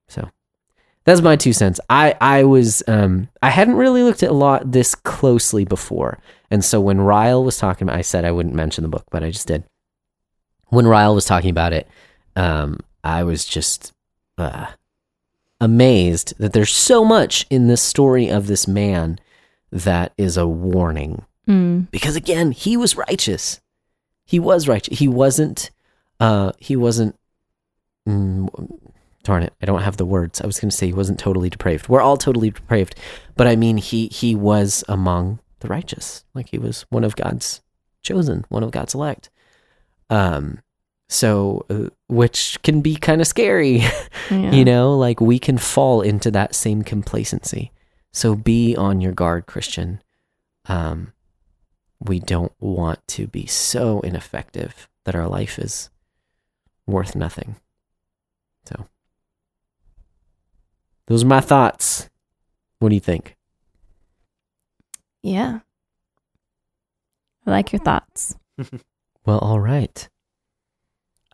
So 0.08 0.28
that's 1.04 1.20
my 1.20 1.36
two 1.36 1.52
cents. 1.52 1.80
I 1.88 2.14
I 2.20 2.44
was 2.44 2.82
um 2.88 3.28
I 3.42 3.50
hadn't 3.50 3.76
really 3.76 4.02
looked 4.02 4.22
at 4.22 4.30
a 4.30 4.34
lot 4.34 4.72
this 4.72 4.94
closely 4.94 5.64
before, 5.64 6.18
and 6.50 6.64
so 6.64 6.80
when 6.80 7.00
Ryle 7.00 7.44
was 7.44 7.58
talking, 7.58 7.88
about, 7.88 7.98
I 7.98 8.02
said 8.02 8.24
I 8.24 8.32
wouldn't 8.32 8.54
mention 8.54 8.82
the 8.82 8.88
book, 8.88 9.04
but 9.10 9.22
I 9.22 9.30
just 9.30 9.48
did. 9.48 9.64
When 10.68 10.86
Ryle 10.86 11.14
was 11.14 11.24
talking 11.24 11.50
about 11.50 11.72
it, 11.72 11.88
um, 12.36 12.80
I 13.02 13.22
was 13.22 13.44
just 13.44 13.92
uh, 14.36 14.66
amazed 15.60 16.34
that 16.38 16.52
there's 16.52 16.74
so 16.74 17.04
much 17.04 17.46
in 17.50 17.68
this 17.68 17.82
story 17.82 18.28
of 18.28 18.46
this 18.46 18.68
man 18.68 19.18
that 19.72 20.12
is 20.16 20.36
a 20.36 20.46
warning 20.46 21.24
Mm. 21.46 21.90
because 21.90 22.14
again 22.14 22.52
he 22.52 22.76
was 22.76 22.94
righteous 22.94 23.58
he 24.26 24.38
was 24.38 24.68
righteous 24.68 24.98
he 24.98 25.08
wasn't 25.08 25.70
uh 26.20 26.52
he 26.58 26.76
wasn't 26.76 27.16
mm, 28.08 28.78
darn 29.22 29.42
it, 29.42 29.52
I 29.62 29.66
don't 29.66 29.82
have 29.82 29.96
the 29.98 30.06
words. 30.06 30.40
I 30.40 30.46
was 30.46 30.58
going 30.58 30.70
to 30.70 30.76
say 30.76 30.86
he 30.86 30.92
wasn't 30.92 31.18
totally 31.18 31.50
depraved. 31.50 31.88
We're 31.88 32.00
all 32.00 32.16
totally 32.16 32.50
depraved, 32.50 32.94
but 33.36 33.46
I 33.46 33.56
mean 33.56 33.76
he 33.76 34.08
he 34.08 34.34
was 34.34 34.82
among 34.88 35.40
the 35.60 35.68
righteous, 35.68 36.24
like 36.34 36.48
he 36.50 36.58
was 36.58 36.82
one 36.90 37.04
of 37.04 37.16
God's 37.16 37.60
chosen, 38.02 38.44
one 38.48 38.62
of 38.62 38.70
God's 38.70 38.94
elect. 38.94 39.30
Um, 40.10 40.60
so 41.08 41.66
uh, 41.70 41.88
which 42.08 42.58
can 42.62 42.80
be 42.80 42.96
kind 42.96 43.20
of 43.20 43.26
scary, 43.26 43.82
Yeah. 44.30 44.52
you 44.52 44.64
know, 44.64 44.96
like 44.96 45.20
we 45.20 45.38
can 45.38 45.58
fall 45.58 46.00
into 46.02 46.30
that 46.30 46.54
same 46.54 46.82
complacency. 46.82 47.72
So 48.12 48.34
be 48.34 48.74
on 48.76 49.00
your 49.00 49.12
guard, 49.12 49.46
Christian. 49.46 50.02
Um, 50.66 51.12
we 52.00 52.20
don't 52.20 52.52
want 52.60 53.06
to 53.08 53.26
be 53.26 53.46
so 53.46 54.00
ineffective 54.00 54.88
that 55.04 55.14
our 55.14 55.26
life 55.28 55.58
is 55.58 55.90
worth 56.86 57.16
nothing. 57.16 57.56
So, 58.68 58.86
those 61.06 61.24
are 61.24 61.26
my 61.26 61.40
thoughts. 61.40 62.08
What 62.78 62.90
do 62.90 62.94
you 62.94 63.00
think? 63.00 63.36
Yeah. 65.22 65.60
I 67.46 67.50
like 67.50 67.72
your 67.72 67.80
thoughts. 67.80 68.34
Well, 69.28 69.40
all 69.40 69.60
right. 69.60 70.08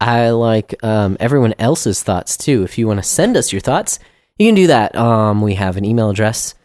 I 0.01 0.30
like 0.30 0.74
um, 0.82 1.16
everyone 1.20 1.55
else's 1.61 2.03
thoughts 2.03 2.37
too. 2.37 2.64
If 2.64 2.76
you 2.76 2.89
want 2.89 2.99
to 2.99 3.05
send 3.05 3.37
us 3.37 3.53
your 3.53 3.61
thoughts, 3.61 4.01
you 4.37 4.49
can 4.49 4.57
do 4.57 4.66
that. 4.66 4.97
Um, 4.97 5.43
we 5.43 5.55
have 5.55 5.76
an 5.76 5.85
email 5.85 6.11
address, 6.11 6.57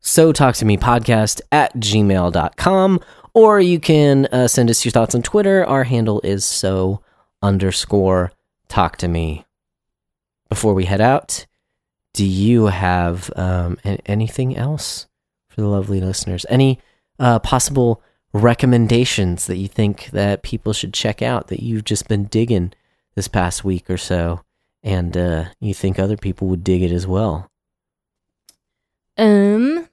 so 0.00 0.30
talk 0.30 0.56
to 0.56 0.66
me 0.66 0.76
podcast 0.76 1.40
at 1.50 1.74
gmail.com, 1.76 3.00
or 3.32 3.60
you 3.60 3.80
can 3.80 4.26
uh, 4.26 4.46
send 4.46 4.68
us 4.68 4.84
your 4.84 4.92
thoughts 4.92 5.14
on 5.14 5.22
Twitter. 5.22 5.64
Our 5.64 5.84
handle 5.84 6.20
is 6.22 6.44
so 6.44 7.00
underscore 7.40 8.30
talk 8.68 8.98
to 8.98 9.08
me. 9.08 9.46
Before 10.48 10.74
we 10.74 10.86
head 10.86 11.00
out, 11.00 11.46
do 12.14 12.24
you 12.24 12.66
have 12.66 13.30
um, 13.36 13.78
anything 14.06 14.56
else 14.56 15.06
for 15.48 15.60
the 15.60 15.68
lovely 15.68 16.00
listeners? 16.00 16.46
Any 16.48 16.78
uh, 17.18 17.38
possible 17.38 18.02
recommendations 18.32 19.46
that 19.46 19.56
you 19.56 19.68
think 19.68 20.06
that 20.10 20.42
people 20.42 20.72
should 20.72 20.94
check 20.94 21.22
out 21.22 21.48
that 21.48 21.62
you've 21.62 21.84
just 21.84 22.08
been 22.08 22.24
digging 22.24 22.72
this 23.14 23.28
past 23.28 23.64
week 23.64 23.88
or 23.88 23.96
so 23.96 24.42
and 24.82 25.16
uh, 25.16 25.44
you 25.60 25.74
think 25.74 25.98
other 25.98 26.16
people 26.16 26.46
would 26.46 26.62
dig 26.62 26.82
it 26.82 26.92
as 26.92 27.06
well 27.06 27.50
Um. 29.18 29.88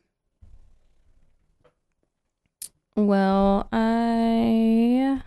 Well, 2.95 3.68
I. 3.72 5.20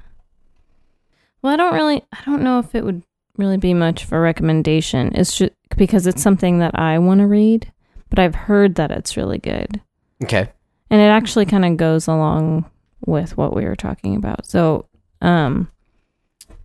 Well, 1.42 1.52
I 1.52 1.56
don't 1.56 1.74
really. 1.74 2.04
I 2.12 2.18
don't 2.24 2.42
know 2.42 2.60
if 2.60 2.74
it 2.76 2.84
would 2.84 3.02
really 3.38 3.56
be 3.56 3.72
much 3.72 4.04
of 4.04 4.12
a 4.12 4.20
recommendation. 4.20 5.12
It's 5.14 5.38
just 5.38 5.52
because 5.76 6.06
it's 6.06 6.22
something 6.22 6.58
that 6.58 6.78
I 6.78 6.98
want 6.98 7.20
to 7.20 7.26
read, 7.26 7.72
but 8.10 8.18
I've 8.18 8.34
heard 8.34 8.74
that 8.74 8.90
it's 8.90 9.16
really 9.16 9.38
good, 9.38 9.80
okay 10.22 10.50
and 10.90 11.00
it 11.00 11.06
actually 11.06 11.46
kind 11.46 11.64
of 11.64 11.76
goes 11.76 12.06
along 12.06 12.64
with 13.04 13.36
what 13.36 13.54
we 13.54 13.64
were 13.64 13.76
talking 13.76 14.16
about. 14.16 14.46
So, 14.46 14.86
um, 15.20 15.70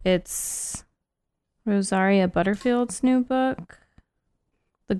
it's 0.04 0.84
Rosaria 1.66 2.28
Butterfield's 2.28 3.04
new 3.04 3.22
book. 3.22 3.80
The 4.88 5.00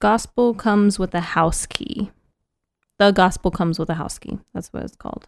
Gospel 0.00 0.54
comes 0.54 0.98
with 0.98 1.14
a 1.14 1.20
house 1.20 1.66
key. 1.66 2.10
The 2.98 3.10
Gospel 3.10 3.50
comes 3.50 3.78
with 3.78 3.90
a 3.90 3.94
house 3.94 4.18
key. 4.18 4.38
That's 4.54 4.72
what 4.72 4.84
it's 4.84 4.96
called. 4.96 5.26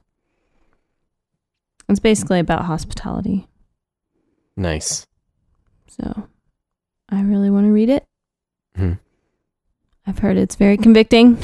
It's 1.88 2.00
basically 2.00 2.38
about 2.38 2.66
hospitality. 2.66 3.48
Nice 4.56 5.06
So, 5.88 6.28
I 7.08 7.22
really 7.22 7.50
want 7.50 7.66
to 7.66 7.72
read 7.72 7.90
it. 7.90 8.04
Hmm. 8.76 8.92
I've 10.06 10.18
heard 10.18 10.36
it's 10.36 10.56
very 10.56 10.76
convicting. 10.76 11.38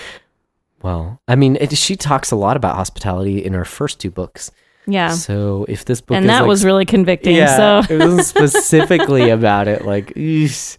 well 0.82 1.20
i 1.26 1.34
mean 1.34 1.56
it, 1.60 1.76
she 1.76 1.96
talks 1.96 2.30
a 2.30 2.36
lot 2.36 2.56
about 2.56 2.76
hospitality 2.76 3.42
in 3.44 3.54
her 3.54 3.64
first 3.64 3.98
two 3.98 4.10
books 4.10 4.50
Yeah. 4.86 5.10
so 5.10 5.64
if 5.68 5.84
this 5.86 6.00
book 6.02 6.16
and 6.16 6.28
that 6.28 6.40
like 6.40 6.48
was 6.48 6.64
really 6.64 6.84
convicting. 6.84 7.34
yeah, 7.34 7.80
So, 7.86 7.94
it 7.94 7.98
wasn't 7.98 8.24
specifically 8.36 9.30
about 9.30 9.68
it 9.68 9.84
like 9.86 10.12
eesh. 10.14 10.78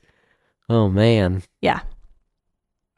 oh 0.70 0.88
man 0.90 1.42
Yeah. 1.62 1.80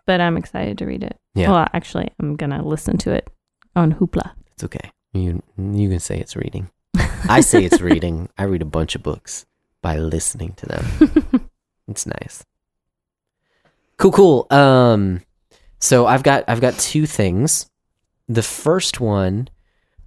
but 0.06 0.20
I'm 0.22 0.38
excited 0.38 0.78
to 0.80 0.86
read 0.86 1.04
it. 1.04 1.18
Yeah. 1.36 1.52
Well, 1.52 1.68
actually, 1.74 2.10
I'm 2.20 2.36
going 2.36 2.50
to 2.50 2.62
listen 2.64 2.98
to 3.00 3.12
it 3.14 3.30
on 3.76 3.94
Hoopla. 3.94 4.32
it's 4.54 4.64
okay 4.66 4.92
you 5.14 5.42
you 5.58 5.90
can 5.90 6.00
say 6.00 6.20
it's 6.20 6.36
reading 6.36 6.70
i 7.30 7.42
say 7.42 7.64
it's 7.64 7.82
reading 7.82 8.30
i 8.38 8.44
read 8.44 8.62
a 8.62 8.66
bunch 8.66 8.96
of 8.96 9.04
books 9.04 9.46
by 9.82 9.98
listening 9.98 10.54
to 10.54 10.66
them 10.66 11.50
It's 11.90 12.06
nice. 12.06 12.46
Cool, 13.98 14.12
cool. 14.12 14.48
Um, 14.50 15.22
so 15.80 16.06
I've 16.06 16.24
got 16.24 16.46
I've 16.48 16.62
got 16.62 16.78
two 16.78 17.06
things. 17.06 17.70
The 18.28 18.44
first 18.44 19.00
one 19.00 19.50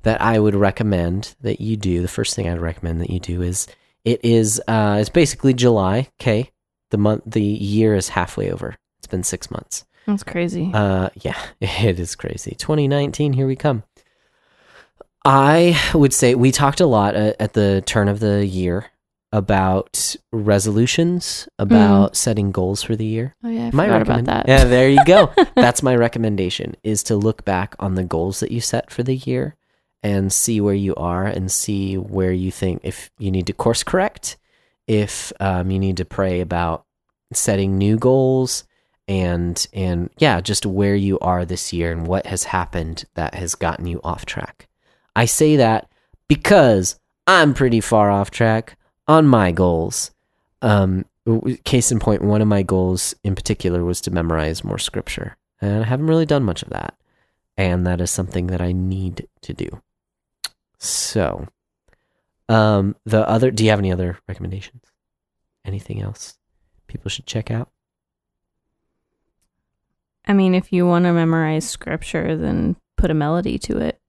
that 0.02 0.20
I 0.20 0.38
would 0.38 0.54
recommend 0.54 1.34
that 1.40 1.60
you 1.60 1.76
do, 1.76 2.00
the 2.00 2.08
first 2.08 2.34
thing 2.34 2.48
I'd 2.48 2.60
recommend 2.60 3.00
that 3.00 3.10
you 3.10 3.20
do 3.20 3.42
is 3.42 3.66
it 4.04 4.24
is 4.24 4.62
uh 4.68 4.98
it's 5.00 5.10
basically 5.10 5.54
July. 5.54 6.08
Okay, 6.20 6.50
the 6.90 6.98
month 6.98 7.24
the 7.26 7.42
year 7.42 7.94
is 7.94 8.10
halfway 8.10 8.50
over. 8.50 8.76
It's 8.98 9.08
been 9.08 9.24
six 9.24 9.50
months. 9.50 9.84
That's 10.06 10.24
crazy. 10.24 10.70
Uh, 10.72 11.10
yeah, 11.20 11.40
it 11.60 12.00
is 12.00 12.14
crazy. 12.14 12.54
2019, 12.56 13.32
here 13.34 13.46
we 13.46 13.56
come. 13.56 13.82
I 15.24 15.80
would 15.94 16.12
say 16.12 16.34
we 16.34 16.50
talked 16.50 16.80
a 16.80 16.86
lot 16.86 17.14
uh, 17.14 17.34
at 17.38 17.52
the 17.52 17.82
turn 17.86 18.08
of 18.08 18.20
the 18.20 18.44
year 18.44 18.86
about 19.32 20.14
resolutions, 20.30 21.48
about 21.58 22.16
setting 22.16 22.52
goals 22.52 22.82
for 22.82 22.94
the 22.96 23.06
year. 23.06 23.34
oh, 23.42 23.48
yeah. 23.48 23.68
I 23.68 23.70
My 23.72 23.86
forgot 23.86 24.02
about 24.02 24.24
that. 24.26 24.48
Yeah, 24.48 24.64
there 24.64 24.90
you 24.90 25.02
go. 25.06 25.32
That's 25.54 25.82
my 25.82 25.96
recommendation 25.96 26.76
is 26.82 27.02
to 27.04 27.16
look 27.16 27.44
back 27.44 27.74
on 27.78 27.94
the 27.94 28.04
goals 28.04 28.40
that 28.40 28.52
you 28.52 28.60
set 28.60 28.90
for 28.90 29.02
the 29.02 29.16
year 29.16 29.56
and 30.02 30.32
see 30.32 30.60
where 30.60 30.74
you 30.74 30.94
are 30.96 31.24
and 31.24 31.50
see 31.50 31.96
where 31.96 32.32
you 32.32 32.50
think 32.50 32.80
if 32.82 33.10
you 33.18 33.30
need 33.30 33.46
to 33.46 33.52
course 33.52 33.82
correct, 33.82 34.36
if 34.86 35.32
um, 35.40 35.70
you 35.70 35.78
need 35.78 35.96
to 35.96 36.04
pray 36.04 36.40
about 36.40 36.84
setting 37.32 37.78
new 37.78 37.96
goals 37.96 38.64
and 39.08 39.66
and 39.72 40.10
yeah, 40.18 40.40
just 40.40 40.66
where 40.66 40.94
you 40.94 41.18
are 41.20 41.44
this 41.44 41.72
year 41.72 41.90
and 41.90 42.06
what 42.06 42.26
has 42.26 42.44
happened 42.44 43.04
that 43.14 43.34
has 43.34 43.54
gotten 43.54 43.86
you 43.86 44.00
off 44.04 44.26
track. 44.26 44.68
I 45.14 45.26
say 45.26 45.56
that 45.56 45.88
because 46.28 46.98
I'm 47.26 47.54
pretty 47.54 47.80
far 47.80 48.10
off 48.10 48.30
track 48.30 48.76
on 49.06 49.26
my 49.26 49.52
goals. 49.52 50.10
Um, 50.60 51.04
case 51.64 51.92
in 51.92 51.98
point, 51.98 52.22
one 52.22 52.42
of 52.42 52.48
my 52.48 52.62
goals 52.62 53.14
in 53.22 53.34
particular 53.34 53.84
was 53.84 54.00
to 54.02 54.10
memorize 54.10 54.64
more 54.64 54.78
scripture, 54.78 55.36
and 55.60 55.84
I 55.84 55.86
haven't 55.86 56.06
really 56.06 56.26
done 56.26 56.44
much 56.44 56.62
of 56.62 56.70
that, 56.70 56.94
and 57.56 57.86
that 57.86 58.00
is 58.00 58.10
something 58.10 58.48
that 58.48 58.60
I 58.60 58.72
need 58.72 59.28
to 59.42 59.52
do. 59.52 59.82
So, 60.78 61.46
um, 62.48 62.96
the 63.04 63.28
other, 63.28 63.50
do 63.50 63.64
you 63.64 63.70
have 63.70 63.78
any 63.78 63.92
other 63.92 64.18
recommendations? 64.28 64.82
Anything 65.64 66.02
else 66.02 66.38
people 66.88 67.08
should 67.08 67.26
check 67.26 67.50
out? 67.50 67.70
I 70.26 70.32
mean, 70.32 70.54
if 70.54 70.72
you 70.72 70.86
want 70.86 71.04
to 71.04 71.12
memorize 71.12 71.68
scripture, 71.68 72.36
then 72.36 72.76
put 72.96 73.10
a 73.10 73.14
melody 73.14 73.58
to 73.58 73.78
it. 73.78 74.00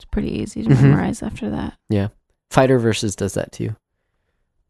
It's 0.00 0.06
pretty 0.06 0.30
easy 0.40 0.62
to 0.62 0.70
Mhm. 0.70 0.80
memorize 0.82 1.22
after 1.22 1.50
that. 1.50 1.74
Yeah. 1.90 2.08
Fighter 2.50 2.78
Verses 2.78 3.14
does 3.14 3.34
that 3.34 3.52
too. 3.52 3.76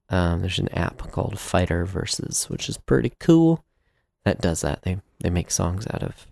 Um, 0.08 0.40
there's 0.40 0.58
an 0.58 0.68
app 0.74 0.98
called 1.12 1.38
Fighter 1.38 1.84
Verses, 1.84 2.46
which 2.50 2.68
is 2.68 2.76
pretty 2.78 3.12
cool. 3.20 3.64
That 4.24 4.40
does 4.40 4.62
that. 4.62 4.82
They 4.82 5.00
they 5.20 5.30
make 5.30 5.52
songs 5.52 5.86
out 5.94 6.02
of 6.02 6.26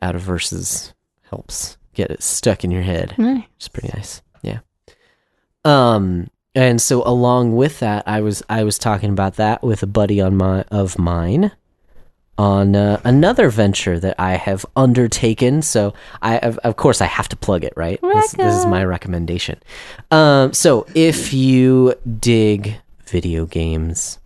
out 0.00 0.14
of 0.14 0.22
verses. 0.22 0.94
Helps 1.30 1.76
get 1.92 2.10
it 2.10 2.22
stuck 2.22 2.64
in 2.64 2.70
your 2.70 2.82
head. 2.82 3.14
Nice. 3.18 3.44
It's 3.56 3.68
pretty 3.68 3.90
nice. 3.94 4.22
Yeah. 4.42 4.60
Um 5.64 6.28
and 6.54 6.80
so 6.80 7.02
along 7.06 7.54
with 7.54 7.80
that 7.80 8.02
I 8.06 8.22
was 8.22 8.42
I 8.48 8.64
was 8.64 8.78
talking 8.78 9.10
about 9.10 9.34
that 9.36 9.62
with 9.62 9.82
a 9.82 9.86
buddy 9.86 10.20
on 10.22 10.36
my 10.36 10.62
of 10.70 10.98
mine 10.98 11.52
on 12.38 12.76
uh, 12.76 13.00
another 13.04 13.48
venture 13.48 13.98
that 13.98 14.14
I 14.18 14.32
have 14.32 14.66
undertaken. 14.76 15.62
So 15.62 15.94
I 16.22 16.38
of, 16.38 16.58
of 16.58 16.76
course 16.76 17.00
I 17.00 17.06
have 17.06 17.28
to 17.30 17.36
plug 17.36 17.64
it, 17.64 17.72
right? 17.76 18.00
This, 18.00 18.32
this 18.32 18.54
is 18.54 18.66
my 18.66 18.84
recommendation. 18.84 19.60
Um 20.10 20.52
so 20.52 20.86
if 20.94 21.32
you 21.32 21.94
dig 22.20 22.76
video 23.06 23.46
games, 23.46 24.18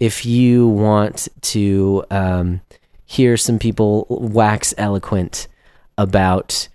if 0.00 0.26
you 0.26 0.68
want 0.68 1.28
to 1.42 2.04
um 2.10 2.60
hear 3.06 3.36
some 3.36 3.58
people 3.58 4.06
wax 4.08 4.74
eloquent 4.76 5.46
about 5.96 6.68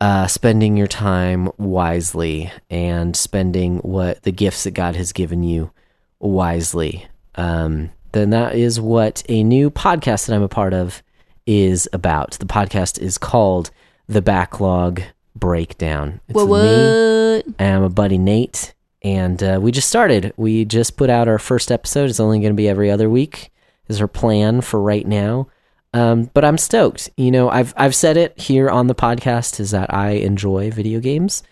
uh, 0.00 0.26
spending 0.26 0.76
your 0.76 0.86
time 0.86 1.50
wisely 1.58 2.50
and 2.70 3.14
spending 3.14 3.78
what 3.78 4.22
the 4.22 4.32
gifts 4.32 4.64
that 4.64 4.70
God 4.72 4.96
has 4.96 5.12
given 5.12 5.42
you 5.42 5.70
wisely, 6.18 7.06
um, 7.34 7.90
then 8.12 8.30
that 8.30 8.54
is 8.54 8.80
what 8.80 9.22
a 9.28 9.42
new 9.44 9.70
podcast 9.70 10.26
that 10.26 10.34
I'm 10.34 10.42
a 10.42 10.48
part 10.48 10.74
of 10.74 11.02
is 11.46 11.88
about. 11.92 12.32
The 12.32 12.46
podcast 12.46 12.98
is 13.00 13.18
called 13.18 13.70
The 14.08 14.22
Backlog 14.22 15.02
Breakdown. 15.36 16.20
It's 16.28 16.34
What? 16.36 16.48
with 16.48 16.62
me 16.62 17.36
What? 17.46 17.54
and 17.58 17.82
my 17.82 17.88
buddy 17.88 18.18
Nate, 18.18 18.74
and 19.02 19.42
uh, 19.42 19.58
we 19.62 19.72
just 19.72 19.88
started. 19.88 20.32
We 20.36 20.64
just 20.64 20.96
put 20.96 21.08
out 21.10 21.28
our 21.28 21.38
first 21.38 21.72
episode. 21.72 22.10
It's 22.10 22.20
only 22.20 22.38
going 22.40 22.52
to 22.52 22.56
be 22.56 22.68
every 22.68 22.90
other 22.90 23.08
week. 23.08 23.50
Is 23.88 24.00
our 24.00 24.06
plan 24.08 24.60
for 24.60 24.80
right 24.80 25.06
now. 25.06 25.48
Um, 25.92 26.30
but 26.32 26.44
I'm 26.44 26.58
stoked. 26.58 27.10
You 27.16 27.32
know, 27.32 27.48
I've 27.50 27.74
I've 27.76 27.94
said 27.96 28.16
it 28.16 28.38
here 28.38 28.68
on 28.70 28.86
the 28.86 28.94
podcast 28.94 29.58
is 29.58 29.72
that 29.72 29.92
I 29.92 30.10
enjoy 30.10 30.70
video 30.70 31.00
games, 31.00 31.42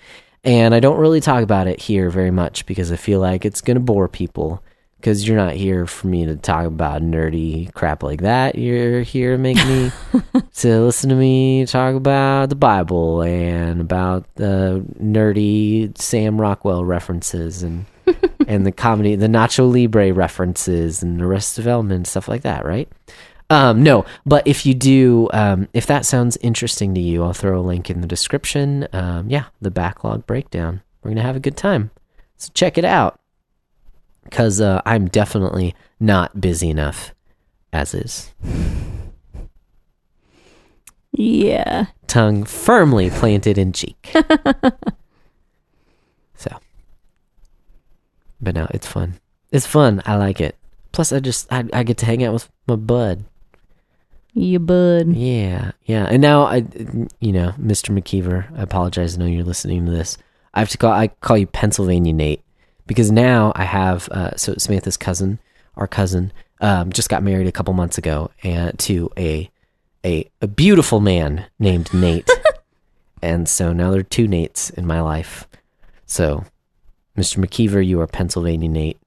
and 0.44 0.72
I 0.72 0.78
don't 0.78 0.98
really 0.98 1.20
talk 1.20 1.42
about 1.42 1.66
it 1.66 1.80
here 1.80 2.10
very 2.10 2.30
much 2.30 2.64
because 2.66 2.92
I 2.92 2.96
feel 2.96 3.18
like 3.18 3.44
it's 3.44 3.60
going 3.60 3.74
to 3.76 3.80
bore 3.80 4.06
people. 4.06 4.62
Because 4.98 5.26
you're 5.26 5.36
not 5.36 5.54
here 5.54 5.86
for 5.86 6.08
me 6.08 6.26
to 6.26 6.34
talk 6.34 6.66
about 6.66 7.02
nerdy 7.02 7.72
crap 7.72 8.02
like 8.02 8.22
that. 8.22 8.56
You're 8.56 9.02
here 9.02 9.32
to 9.32 9.38
make 9.38 9.56
me 9.64 9.92
to 10.56 10.80
listen 10.80 11.10
to 11.10 11.16
me 11.16 11.66
talk 11.66 11.94
about 11.94 12.48
the 12.48 12.56
Bible 12.56 13.22
and 13.22 13.80
about 13.80 14.26
the 14.34 14.84
nerdy 15.00 15.96
Sam 15.96 16.40
Rockwell 16.40 16.84
references 16.84 17.62
and 17.62 17.86
and 18.48 18.66
the 18.66 18.72
comedy, 18.72 19.14
the 19.14 19.26
Nacho 19.26 19.70
Libre 19.70 20.12
references 20.12 21.02
and 21.02 21.20
the 21.20 21.24
Arrested 21.24 21.62
Development 21.62 22.06
stuff 22.06 22.28
like 22.28 22.42
that, 22.42 22.64
right? 22.64 22.88
Um, 23.50 23.82
no, 23.82 24.04
but 24.26 24.46
if 24.46 24.66
you 24.66 24.74
do, 24.74 25.28
um, 25.32 25.68
if 25.72 25.86
that 25.86 26.04
sounds 26.04 26.36
interesting 26.38 26.94
to 26.94 27.00
you, 27.00 27.24
I'll 27.24 27.32
throw 27.32 27.58
a 27.58 27.62
link 27.62 27.88
in 27.88 28.00
the 28.00 28.06
description. 28.06 28.86
Um, 28.92 29.30
yeah, 29.30 29.44
the 29.60 29.70
backlog 29.70 30.26
breakdown. 30.26 30.82
We're 31.02 31.10
gonna 31.12 31.22
have 31.22 31.36
a 31.36 31.40
good 31.40 31.56
time, 31.56 31.90
so 32.36 32.50
check 32.52 32.76
it 32.76 32.84
out. 32.84 33.20
Cause 34.30 34.60
uh, 34.60 34.82
I'm 34.84 35.08
definitely 35.08 35.74
not 36.00 36.40
busy 36.40 36.70
enough 36.70 37.14
as 37.72 37.94
is. 37.94 38.32
Yeah. 41.12 41.86
tongue 42.06 42.44
firmly 42.44 43.10
planted 43.10 43.58
in 43.58 43.72
cheek. 43.72 44.10
so, 46.34 46.58
but 48.40 48.54
no, 48.54 48.68
it's 48.70 48.86
fun. 48.86 49.14
It's 49.50 49.66
fun. 49.66 50.02
I 50.06 50.16
like 50.16 50.40
it. 50.40 50.56
Plus, 50.92 51.12
I 51.12 51.20
just 51.20 51.52
I, 51.52 51.64
I 51.72 51.82
get 51.82 51.98
to 51.98 52.06
hang 52.06 52.22
out 52.22 52.32
with 52.32 52.48
my 52.66 52.76
bud. 52.76 53.24
You 54.32 54.60
bud. 54.60 55.14
Yeah, 55.14 55.72
yeah. 55.84 56.04
And 56.04 56.22
now 56.22 56.42
I, 56.42 56.64
you 57.18 57.32
know, 57.32 57.54
Mr. 57.60 57.90
McKeever. 57.90 58.56
I 58.56 58.62
apologize. 58.62 59.16
I 59.16 59.18
know 59.18 59.26
you're 59.26 59.44
listening 59.44 59.86
to 59.86 59.90
this. 59.90 60.16
I 60.54 60.60
have 60.60 60.68
to 60.70 60.78
call. 60.78 60.92
I 60.92 61.08
call 61.08 61.38
you 61.38 61.46
Pennsylvania 61.46 62.12
Nate 62.12 62.42
because 62.88 63.12
now 63.12 63.52
I 63.54 63.62
have. 63.62 64.08
Uh, 64.08 64.34
so 64.36 64.54
Samantha's 64.58 64.96
cousin, 64.96 65.38
our 65.76 65.86
cousin, 65.86 66.32
um, 66.60 66.90
just 66.92 67.08
got 67.08 67.22
married 67.22 67.46
a 67.46 67.52
couple 67.52 67.74
months 67.74 67.98
ago, 67.98 68.32
and 68.42 68.76
to 68.80 69.12
a 69.16 69.48
a 70.04 70.28
a 70.40 70.48
beautiful 70.48 70.98
man 70.98 71.46
named 71.60 71.94
Nate. 71.94 72.28
and 73.22 73.48
so 73.48 73.72
now 73.72 73.92
there 73.92 74.00
are 74.00 74.04
two 74.04 74.26
Nates 74.26 74.72
in 74.74 74.86
my 74.86 75.00
life. 75.00 75.46
So, 76.06 76.44
Mr. 77.16 77.44
McKeever, 77.44 77.86
you 77.86 78.00
are 78.00 78.06
Pennsylvania 78.06 78.68
Nate. 78.68 78.98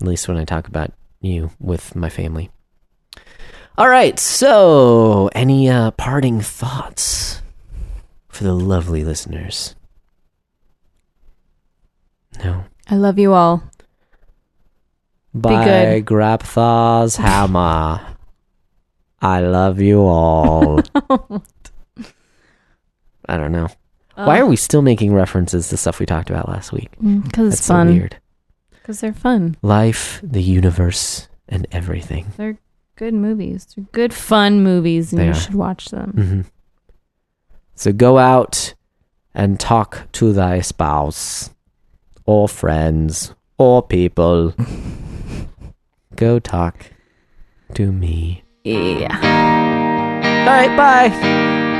At 0.00 0.06
least 0.06 0.28
when 0.28 0.36
I 0.36 0.44
talk 0.44 0.68
about 0.68 0.92
you 1.20 1.50
with 1.58 1.96
my 1.96 2.08
family. 2.08 2.50
All 3.76 3.88
right. 3.88 4.18
So, 4.18 5.30
any 5.34 5.70
uh, 5.70 5.92
parting 5.92 6.40
thoughts 6.40 7.40
for 8.28 8.42
the 8.42 8.52
lovely 8.52 9.04
listeners? 9.04 9.76
No. 12.42 12.64
I 12.90 12.96
love 12.96 13.18
you 13.18 13.32
all. 13.34 13.62
By 15.34 15.64
good. 15.64 16.04
Grabthar's 16.06 17.16
hammer. 17.16 18.00
I 19.20 19.40
love 19.40 19.80
you 19.80 20.00
all. 20.00 20.80
I 23.26 23.36
don't 23.36 23.52
know. 23.52 23.68
Why 24.14 24.38
are 24.40 24.46
we 24.46 24.56
still 24.56 24.82
making 24.82 25.12
references 25.12 25.68
to 25.68 25.76
stuff 25.76 26.00
we 26.00 26.06
talked 26.06 26.30
about 26.30 26.48
last 26.48 26.72
week? 26.72 26.90
Because 27.00 27.50
That's 27.50 27.54
it's 27.58 27.64
so 27.66 27.74
fun. 27.74 27.88
weird. 27.88 28.16
Because 28.70 29.00
they're 29.00 29.12
fun. 29.12 29.56
Life, 29.62 30.20
the 30.22 30.42
universe, 30.42 31.28
and 31.48 31.66
everything. 31.70 32.28
They're 32.36 32.58
good 32.96 33.14
movies. 33.14 33.66
They're 33.76 33.84
good, 33.92 34.12
fun 34.14 34.62
movies, 34.64 35.12
and 35.12 35.20
They 35.20 35.26
you 35.26 35.30
are. 35.32 35.34
should 35.34 35.54
watch 35.54 35.90
them. 35.90 36.10
hmm 36.12 36.40
So 37.74 37.92
go 37.92 38.18
out 38.18 38.74
and 39.34 39.60
talk 39.60 40.10
to 40.12 40.32
thy 40.32 40.62
spouse, 40.62 41.50
or 42.28 42.46
friends, 42.46 43.34
or 43.56 43.82
people. 43.82 44.54
go 46.16 46.38
talk 46.38 46.92
to 47.72 47.90
me. 47.90 48.42
Yeah. 48.64 49.16
All 50.44 50.68
right, 50.68 50.76
bye. 50.76 51.77